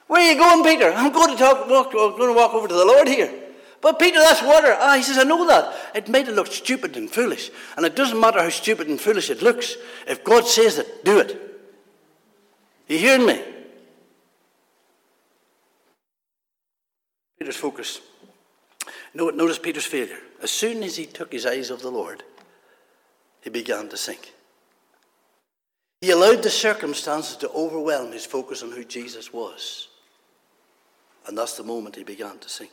Where 0.07 0.21
are 0.21 0.33
you 0.33 0.39
going, 0.39 0.65
Peter? 0.65 0.93
I'm 0.93 1.13
going 1.13 1.31
to 1.31 1.37
talk, 1.37 1.69
walk, 1.71 1.87
I'm 1.89 2.19
going 2.19 2.35
to 2.35 2.37
walk 2.37 2.53
over 2.53 2.69
to 2.69 2.75
the 2.75 2.85
Lord 2.85 3.09
here. 3.09 3.33
But 3.81 3.99
Peter, 3.99 4.19
that's 4.19 4.43
water. 4.43 4.77
Ah, 4.79 4.97
he 4.97 5.03
says, 5.03 5.17
I 5.17 5.25
know 5.25 5.47
that. 5.47 5.75
It 5.95 6.09
made 6.09 6.29
it 6.29 6.35
look 6.35 6.49
stupid 6.49 6.97
and 6.97 7.11
foolish. 7.11 7.51
And 7.77 7.87
it 7.87 7.97
doesn't 7.97 8.21
matter 8.21 8.43
how 8.43 8.51
stupid 8.51 8.89
and 8.89 9.01
foolish 9.01 9.31
it 9.31 9.43
looks. 9.43 9.77
If 10.07 10.23
God 10.23 10.47
says 10.47 10.79
it, 10.79 11.05
do 11.05 11.19
it. 11.19 11.41
You 12.89 12.99
hearing 12.99 13.25
me? 13.25 13.43
Peter's 17.39 17.57
focus. 17.57 18.01
Notice 19.15 19.59
Peter's 19.59 19.87
failure. 19.87 20.19
As 20.43 20.51
soon 20.51 20.83
as 20.83 20.97
he 20.97 21.07
took 21.07 21.33
his 21.33 21.47
eyes 21.47 21.71
off 21.71 21.81
the 21.81 21.91
Lord, 21.91 22.23
he 23.41 23.49
began 23.49 23.89
to 23.89 23.97
sink. 23.97 24.35
He 26.03 26.11
allowed 26.11 26.43
the 26.43 26.51
circumstances 26.51 27.37
to 27.39 27.51
overwhelm 27.51 28.13
his 28.13 28.27
focus 28.27 28.63
on 28.63 28.73
who 28.73 28.85
Jesus 28.85 29.33
was. 29.33 29.89
And 31.27 31.37
that's 31.37 31.57
the 31.57 31.63
moment 31.63 31.97
he 31.97 32.05
began 32.05 32.39
to 32.39 32.49
sink. 32.49 32.73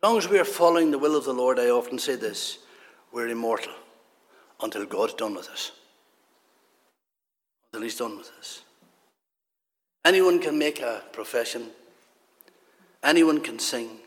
As 0.00 0.08
long 0.08 0.18
as 0.18 0.28
we 0.28 0.38
are 0.38 0.44
following 0.44 0.92
the 0.92 0.98
will 0.98 1.16
of 1.16 1.24
the 1.24 1.32
Lord, 1.32 1.58
I 1.58 1.70
often 1.70 1.98
say 1.98 2.14
this 2.14 2.58
we're 3.10 3.28
immortal 3.28 3.72
until 4.62 4.86
God's 4.86 5.14
done 5.14 5.34
with 5.34 5.48
us. 5.48 5.72
Until 7.72 7.82
He's 7.82 7.96
done 7.96 8.16
with 8.16 8.30
us. 8.38 8.62
Anyone 10.04 10.38
can 10.38 10.56
make 10.56 10.80
a 10.80 11.02
profession, 11.12 11.70
anyone 13.02 13.40
can 13.40 13.58
sing. 13.58 13.98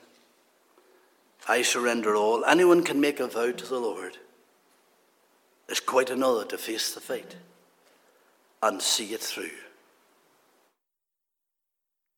I 1.50 1.62
surrender 1.64 2.16
all. 2.16 2.46
Anyone 2.46 2.84
can 2.84 3.02
make 3.02 3.20
a 3.20 3.28
vow 3.28 3.52
to 3.52 3.66
the 3.66 3.80
Lord. 3.80 4.18
It's 5.68 5.80
quite 5.80 6.10
another 6.10 6.46
to 6.46 6.58
face 6.58 6.94
the 6.94 7.02
fight 7.02 7.36
and 8.62 8.82
see 8.82 9.14
it 9.14 9.22
through. 9.22 9.50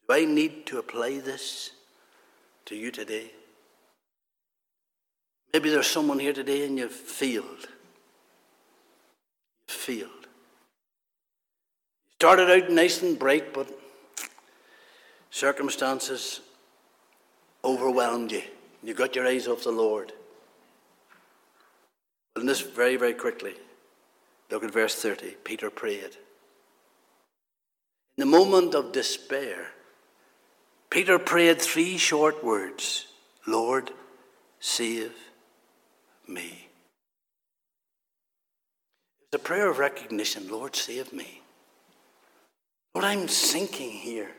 Do 0.07 0.13
I 0.13 0.25
need 0.25 0.65
to 0.67 0.77
apply 0.77 1.19
this 1.19 1.71
to 2.65 2.75
you 2.75 2.91
today? 2.91 3.31
Maybe 5.53 5.69
there's 5.69 5.87
someone 5.87 6.17
here 6.17 6.33
today 6.33 6.65
and 6.65 6.79
you've 6.79 6.91
failed. 6.91 7.67
You've 9.67 9.77
failed. 9.77 10.09
Started 12.15 12.49
out 12.49 12.71
nice 12.71 13.03
and 13.03 13.19
bright, 13.19 13.53
but 13.53 13.67
circumstances 15.29 16.41
overwhelmed 17.63 18.31
you. 18.31 18.41
You 18.81 18.95
got 18.95 19.15
your 19.15 19.27
eyes 19.27 19.47
off 19.47 19.63
the 19.63 19.71
Lord. 19.71 20.11
In 22.35 22.47
this 22.47 22.61
very, 22.61 22.95
very 22.95 23.13
quickly, 23.13 23.53
look 24.49 24.63
at 24.63 24.73
verse 24.73 24.95
30. 24.95 25.35
Peter 25.43 25.69
prayed. 25.69 26.17
In 28.17 28.21
the 28.21 28.25
moment 28.25 28.73
of 28.73 28.91
despair, 28.91 29.67
Peter 30.89 31.19
prayed 31.19 31.61
three 31.61 31.97
short 31.97 32.43
words 32.43 33.07
Lord, 33.45 33.91
save 34.59 35.13
me. 36.27 36.67
It's 39.21 39.41
a 39.41 39.43
prayer 39.43 39.69
of 39.69 39.79
recognition 39.79 40.49
Lord, 40.49 40.75
save 40.75 41.11
me. 41.11 41.41
Lord, 42.93 43.05
I'm 43.05 43.27
sinking 43.27 43.89
here. 43.89 44.31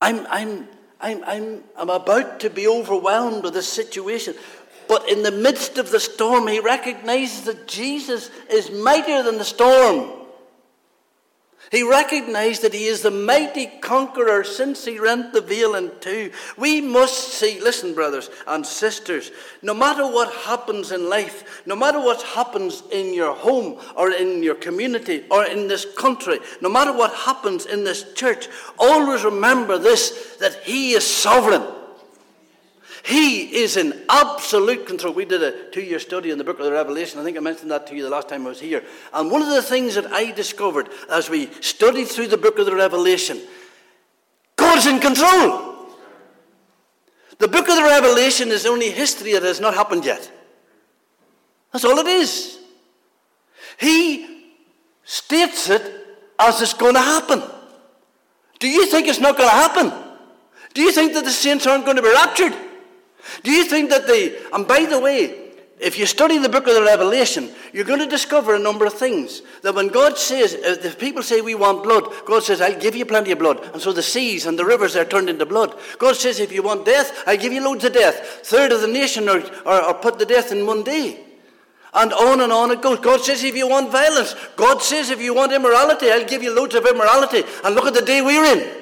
I'm, 0.00 0.26
I'm, 0.28 0.68
I'm, 1.00 1.24
I'm, 1.24 1.64
I'm 1.76 1.90
about 1.90 2.40
to 2.40 2.50
be 2.50 2.68
overwhelmed 2.68 3.44
with 3.44 3.54
this 3.54 3.68
situation. 3.68 4.34
But 4.88 5.08
in 5.08 5.22
the 5.22 5.30
midst 5.30 5.78
of 5.78 5.90
the 5.90 6.00
storm, 6.00 6.48
he 6.48 6.60
recognizes 6.60 7.44
that 7.44 7.68
Jesus 7.68 8.30
is 8.50 8.70
mightier 8.70 9.22
than 9.22 9.38
the 9.38 9.44
storm. 9.44 10.19
He 11.70 11.82
recognized 11.84 12.62
that 12.62 12.74
he 12.74 12.86
is 12.86 13.02
the 13.02 13.12
mighty 13.12 13.66
conqueror 13.66 14.42
since 14.42 14.84
he 14.84 14.98
rent 14.98 15.32
the 15.32 15.40
veil 15.40 15.76
in 15.76 15.92
two. 16.00 16.32
We 16.56 16.80
must 16.80 17.34
see, 17.34 17.60
listen, 17.60 17.94
brothers 17.94 18.28
and 18.46 18.66
sisters, 18.66 19.30
no 19.62 19.72
matter 19.72 20.04
what 20.04 20.32
happens 20.32 20.90
in 20.90 21.08
life, 21.08 21.62
no 21.66 21.76
matter 21.76 22.00
what 22.00 22.22
happens 22.22 22.82
in 22.90 23.14
your 23.14 23.34
home 23.34 23.78
or 23.94 24.10
in 24.10 24.42
your 24.42 24.56
community 24.56 25.24
or 25.30 25.44
in 25.44 25.68
this 25.68 25.86
country, 25.96 26.40
no 26.60 26.68
matter 26.68 26.92
what 26.92 27.14
happens 27.14 27.66
in 27.66 27.84
this 27.84 28.12
church, 28.14 28.48
always 28.76 29.22
remember 29.22 29.78
this 29.78 30.36
that 30.40 30.54
he 30.64 30.92
is 30.92 31.06
sovereign. 31.06 31.62
He 33.04 33.62
is 33.62 33.76
in 33.76 34.02
absolute 34.08 34.86
control. 34.86 35.14
We 35.14 35.24
did 35.24 35.42
a 35.42 35.70
two 35.70 35.80
year 35.80 35.98
study 35.98 36.30
in 36.30 36.38
the 36.38 36.44
book 36.44 36.58
of 36.58 36.64
the 36.64 36.72
Revelation. 36.72 37.18
I 37.18 37.24
think 37.24 37.36
I 37.36 37.40
mentioned 37.40 37.70
that 37.70 37.86
to 37.86 37.94
you 37.96 38.02
the 38.02 38.10
last 38.10 38.28
time 38.28 38.44
I 38.46 38.50
was 38.50 38.60
here. 38.60 38.84
And 39.12 39.30
one 39.30 39.42
of 39.42 39.48
the 39.48 39.62
things 39.62 39.94
that 39.94 40.12
I 40.12 40.32
discovered 40.32 40.88
as 41.10 41.30
we 41.30 41.50
studied 41.60 42.08
through 42.08 42.28
the 42.28 42.36
book 42.36 42.58
of 42.58 42.66
the 42.66 42.74
Revelation 42.74 43.40
God's 44.56 44.86
in 44.86 45.00
control. 45.00 45.88
The 47.38 47.48
book 47.48 47.68
of 47.70 47.76
the 47.76 47.82
Revelation 47.82 48.48
is 48.48 48.66
only 48.66 48.90
history 48.90 49.32
that 49.32 49.42
has 49.42 49.58
not 49.58 49.72
happened 49.72 50.04
yet. 50.04 50.30
That's 51.72 51.86
all 51.86 51.98
it 51.98 52.06
is. 52.06 52.58
He 53.78 54.52
states 55.04 55.70
it 55.70 55.82
as 56.38 56.60
it's 56.60 56.74
going 56.74 56.94
to 56.94 57.00
happen. 57.00 57.42
Do 58.58 58.68
you 58.68 58.84
think 58.86 59.08
it's 59.08 59.18
not 59.18 59.38
going 59.38 59.48
to 59.48 59.54
happen? 59.54 59.92
Do 60.74 60.82
you 60.82 60.92
think 60.92 61.14
that 61.14 61.24
the 61.24 61.30
saints 61.30 61.66
aren't 61.66 61.86
going 61.86 61.96
to 61.96 62.02
be 62.02 62.10
raptured? 62.10 62.54
Do 63.42 63.50
you 63.50 63.64
think 63.64 63.90
that 63.90 64.06
the, 64.06 64.40
and 64.52 64.66
by 64.66 64.84
the 64.84 65.00
way, 65.00 65.50
if 65.80 65.98
you 65.98 66.04
study 66.04 66.36
the 66.36 66.48
book 66.48 66.66
of 66.66 66.74
the 66.74 66.82
Revelation, 66.82 67.48
you're 67.72 67.86
going 67.86 68.00
to 68.00 68.06
discover 68.06 68.54
a 68.54 68.58
number 68.58 68.84
of 68.84 68.92
things. 68.92 69.40
That 69.62 69.74
when 69.74 69.88
God 69.88 70.18
says, 70.18 70.52
if 70.52 70.94
uh, 70.94 70.98
people 70.98 71.22
say 71.22 71.40
we 71.40 71.54
want 71.54 71.82
blood, 71.82 72.04
God 72.26 72.42
says, 72.42 72.60
I'll 72.60 72.78
give 72.78 72.94
you 72.94 73.06
plenty 73.06 73.32
of 73.32 73.38
blood. 73.38 73.64
And 73.72 73.80
so 73.80 73.90
the 73.90 74.02
seas 74.02 74.44
and 74.44 74.58
the 74.58 74.64
rivers 74.64 74.94
are 74.94 75.06
turned 75.06 75.30
into 75.30 75.46
blood. 75.46 75.74
God 75.98 76.16
says, 76.16 76.38
if 76.38 76.52
you 76.52 76.62
want 76.62 76.84
death, 76.84 77.22
I'll 77.26 77.38
give 77.38 77.54
you 77.54 77.64
loads 77.64 77.84
of 77.84 77.94
death. 77.94 78.40
Third 78.44 78.72
of 78.72 78.82
the 78.82 78.88
nation 78.88 79.26
are, 79.28 79.42
are, 79.64 79.82
are 79.82 79.94
put 79.94 80.18
to 80.18 80.26
death 80.26 80.52
in 80.52 80.66
one 80.66 80.82
day. 80.82 81.24
And 81.94 82.12
on 82.12 82.42
and 82.42 82.52
on 82.52 82.70
it 82.70 82.82
goes. 82.82 83.00
God 83.00 83.22
says, 83.22 83.42
if 83.42 83.56
you 83.56 83.66
want 83.66 83.90
violence, 83.90 84.36
God 84.56 84.82
says, 84.82 85.08
if 85.08 85.20
you 85.20 85.34
want 85.34 85.52
immorality, 85.52 86.10
I'll 86.10 86.28
give 86.28 86.42
you 86.42 86.54
loads 86.54 86.74
of 86.74 86.84
immorality. 86.84 87.42
And 87.64 87.74
look 87.74 87.86
at 87.86 87.94
the 87.94 88.02
day 88.02 88.20
we're 88.20 88.44
in. 88.44 88.79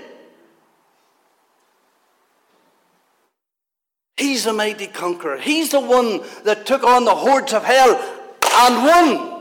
He's 4.19 4.45
the 4.45 4.53
mighty 4.53 4.89
conqueror. 4.89 5.39
He's 5.39 5.71
the 5.71 5.81
one 5.81 6.23
that 6.43 6.67
took 6.67 6.83
on 6.83 7.05
the 7.05 7.15
hordes 7.15 7.53
of 7.53 7.65
hell 7.65 7.95
and 8.43 8.85
won. 8.85 9.39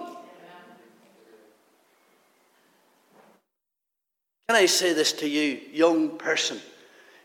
Can 4.48 4.56
I 4.56 4.68
say 4.68 4.94
this 4.94 5.14
to 5.14 5.28
you, 5.28 5.60
young 5.74 6.18
person? 6.18 6.60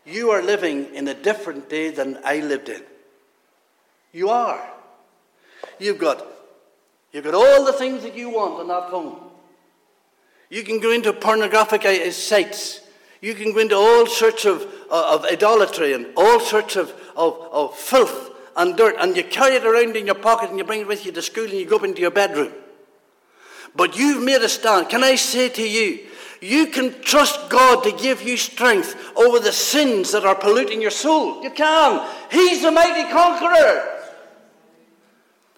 You 0.05 0.31
are 0.31 0.41
living 0.41 0.93
in 0.95 1.07
a 1.07 1.13
different 1.13 1.69
day 1.69 1.91
than 1.91 2.19
I 2.25 2.39
lived 2.39 2.69
in. 2.69 2.81
You 4.11 4.29
are. 4.29 4.61
You've 5.79 5.99
got, 5.99 6.25
you've 7.11 7.23
got 7.23 7.35
all 7.35 7.63
the 7.65 7.73
things 7.73 8.03
that 8.03 8.15
you 8.15 8.29
want 8.29 8.59
on 8.59 8.67
that 8.67 8.89
phone. 8.89 9.17
You 10.49 10.63
can 10.63 10.79
go 10.79 10.91
into 10.91 11.13
pornographic 11.13 11.85
uh, 11.85 12.11
sites. 12.11 12.81
You 13.21 13.35
can 13.35 13.53
go 13.53 13.59
into 13.59 13.75
all 13.75 14.05
sorts 14.05 14.43
of, 14.43 14.61
uh, 14.91 15.15
of 15.15 15.25
idolatry 15.25 15.93
and 15.93 16.07
all 16.17 16.39
sorts 16.39 16.75
of 16.75 16.93
of, 17.15 17.39
of 17.51 17.77
filth 17.77 18.31
and 18.55 18.77
dirt, 18.77 18.95
and 18.99 19.15
you 19.17 19.23
carry 19.23 19.55
it 19.55 19.65
around 19.65 19.95
in 19.95 20.05
your 20.05 20.15
pocket 20.15 20.49
and 20.49 20.57
you 20.57 20.63
bring 20.63 20.81
it 20.81 20.87
with 20.87 21.05
you 21.05 21.11
to 21.11 21.21
school 21.21 21.45
and 21.45 21.53
you 21.53 21.65
go 21.65 21.77
up 21.77 21.83
into 21.83 22.01
your 22.01 22.11
bedroom. 22.11 22.53
But 23.75 23.97
you've 23.97 24.23
made 24.23 24.41
a 24.41 24.49
stand. 24.49 24.89
Can 24.89 25.03
I 25.03 25.15
say 25.15 25.49
to 25.49 25.67
you, 25.67 26.07
you 26.41 26.67
can 26.67 27.01
trust 27.01 27.49
God 27.49 27.83
to 27.83 27.91
give 27.91 28.21
you 28.21 28.37
strength 28.37 28.95
over 29.15 29.39
the 29.39 29.53
sins 29.53 30.11
that 30.11 30.25
are 30.25 30.35
polluting 30.35 30.81
your 30.81 30.91
soul. 30.91 31.41
You 31.41 31.49
can. 31.49 32.07
He's 32.29 32.61
the 32.61 32.71
mighty 32.71 33.09
conqueror. 33.11 33.89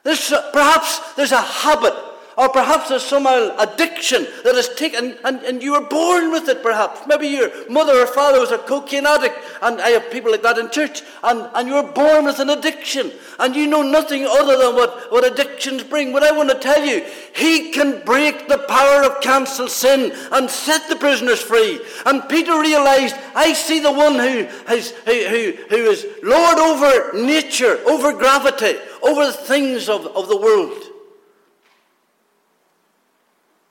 There's, 0.03 0.30
perhaps 0.53 1.14
there's 1.16 1.32
a 1.32 1.41
habit 1.41 1.95
Or 2.38 2.50
perhaps 2.50 2.90
there's 2.90 3.06
some 3.06 3.26
addiction 3.28 4.28
that 4.44 4.56
has 4.56 4.68
taken, 4.76 5.16
and, 5.24 5.40
and 5.44 5.64
you 5.64 5.72
were 5.72 5.88
born 5.88 6.32
with 6.32 6.50
it 6.50 6.62
perhaps. 6.62 7.02
Maybe 7.08 7.28
your 7.28 7.50
mother 7.70 7.94
or 7.94 8.08
father 8.08 8.42
was 8.42 8.52
a 8.52 8.58
cocaine 8.58 9.06
addict, 9.06 9.38
and 9.62 9.80
I 9.80 9.92
have 9.92 10.12
people 10.12 10.32
like 10.32 10.42
that 10.42 10.58
in 10.58 10.70
church, 10.70 11.02
and, 11.24 11.50
and 11.54 11.68
you 11.68 11.76
were 11.76 11.92
born 11.94 12.26
with 12.26 12.40
an 12.40 12.50
addiction, 12.50 13.14
and 13.40 13.56
you 13.56 13.68
know 13.68 13.84
nothing 13.84 14.26
other 14.26 14.58
than 14.58 14.76
what, 14.76 15.12
what 15.14 15.26
addictions 15.26 15.84
bring. 15.84 16.12
But 16.12 16.24
I 16.24 16.36
want 16.36 16.50
to 16.50 16.60
tell 16.60 16.84
you, 16.84 17.06
He 17.34 17.72
can 17.72 18.04
break 18.04 18.50
the 18.50 18.58
power 18.58 19.04
of 19.04 19.22
cancel 19.22 19.70
sin 19.70 20.12
and 20.34 20.50
set 20.50 20.90
the 20.90 20.98
prisoners 20.98 21.42
free. 21.42 21.80
And 22.06 22.28
Peter 22.28 22.60
realized, 22.60 23.16
I 23.34 23.54
see 23.54 23.80
the 23.80 23.94
one 23.94 24.16
who, 24.16 24.46
has, 24.68 24.92
who, 25.06 25.26
who, 25.30 25.54
who 25.70 25.90
is 25.90 26.06
Lord 26.22 26.58
over 26.58 27.18
nature, 27.18 27.78
over 27.88 28.12
gravity, 28.12 28.78
over 29.02 29.26
the 29.26 29.34
things 29.34 29.88
of, 29.88 30.06
of 30.08 30.28
the 30.28 30.38
world. 30.38 30.92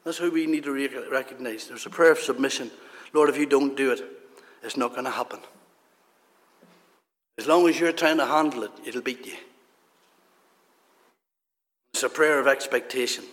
That's 0.04 0.18
who 0.18 0.30
we 0.30 0.46
need 0.46 0.64
to 0.64 1.06
recognize. 1.10 1.66
There's 1.66 1.86
a 1.86 1.90
prayer 1.90 2.12
of 2.12 2.18
submission. 2.18 2.70
Lord, 3.14 3.30
if 3.30 3.38
you 3.38 3.46
don't 3.46 3.76
do 3.76 3.92
it, 3.92 4.02
it's 4.62 4.76
not 4.76 4.92
going 4.92 5.04
to 5.04 5.10
happen. 5.10 5.40
As 7.38 7.46
long 7.46 7.68
as 7.68 7.80
you're 7.80 7.92
trying 7.92 8.18
to 8.18 8.26
handle 8.26 8.64
it, 8.64 8.70
it'll 8.84 9.00
beat 9.00 9.26
you. 9.26 9.36
It's 11.94 12.02
a 12.02 12.08
prayer 12.08 12.38
of 12.38 12.46
expectation. 12.46 13.24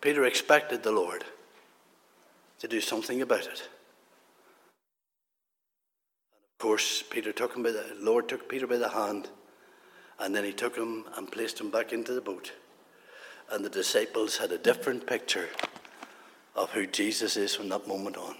Peter 0.00 0.24
expected 0.24 0.82
the 0.82 0.92
Lord 0.92 1.24
to 2.60 2.68
do 2.68 2.80
something 2.80 3.20
about 3.20 3.46
it. 3.46 3.68
Of 6.54 6.58
course, 6.60 7.02
Peter 7.10 7.32
took 7.32 7.54
him 7.54 7.62
by 7.62 7.72
the 7.72 7.84
Lord 7.98 8.28
took 8.28 8.48
Peter 8.48 8.66
by 8.66 8.76
the 8.76 8.88
hand, 8.88 9.28
and 10.18 10.34
then 10.34 10.44
he 10.44 10.52
took 10.52 10.76
him 10.76 11.04
and 11.16 11.30
placed 11.30 11.60
him 11.60 11.70
back 11.70 11.92
into 11.92 12.14
the 12.14 12.20
boat 12.20 12.52
and 13.50 13.64
the 13.64 13.70
disciples 13.70 14.38
had 14.38 14.52
a 14.52 14.58
different 14.58 15.06
picture 15.06 15.48
of 16.54 16.70
who 16.70 16.86
Jesus 16.86 17.36
is 17.36 17.54
from 17.54 17.68
that 17.68 17.86
moment 17.86 18.16
on. 18.16 18.34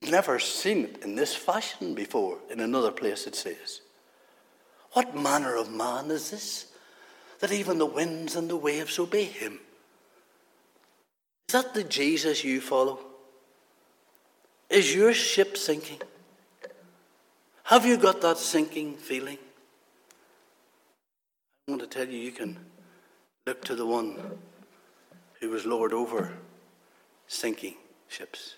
We've 0.00 0.10
never 0.10 0.38
seen 0.38 0.84
it 0.84 1.02
in 1.02 1.14
this 1.14 1.34
fashion 1.34 1.94
before 1.94 2.38
in 2.50 2.60
another 2.60 2.90
place, 2.90 3.26
it 3.26 3.34
says. 3.34 3.82
What 4.92 5.14
manner 5.14 5.56
of 5.56 5.70
man 5.70 6.10
is 6.10 6.30
this 6.30 6.66
that 7.40 7.52
even 7.52 7.78
the 7.78 7.86
winds 7.86 8.36
and 8.36 8.48
the 8.48 8.56
waves 8.56 8.98
obey 8.98 9.24
him? 9.24 9.60
Is 11.48 11.54
that 11.54 11.74
the 11.74 11.84
Jesus 11.84 12.44
you 12.44 12.60
follow? 12.60 12.98
Is 14.68 14.94
your 14.94 15.12
ship 15.12 15.56
sinking? 15.56 16.00
Have 17.64 17.84
you 17.84 17.96
got 17.96 18.20
that 18.20 18.38
sinking 18.38 18.96
feeling? 18.96 19.38
I 21.70 21.72
want 21.72 21.88
to 21.88 21.98
tell 21.98 22.12
you, 22.12 22.18
you 22.18 22.32
can 22.32 22.58
look 23.46 23.62
to 23.66 23.76
the 23.76 23.86
one 23.86 24.18
who 25.38 25.50
was 25.50 25.64
Lord 25.64 25.92
over 25.92 26.36
sinking 27.28 27.76
ships. 28.08 28.56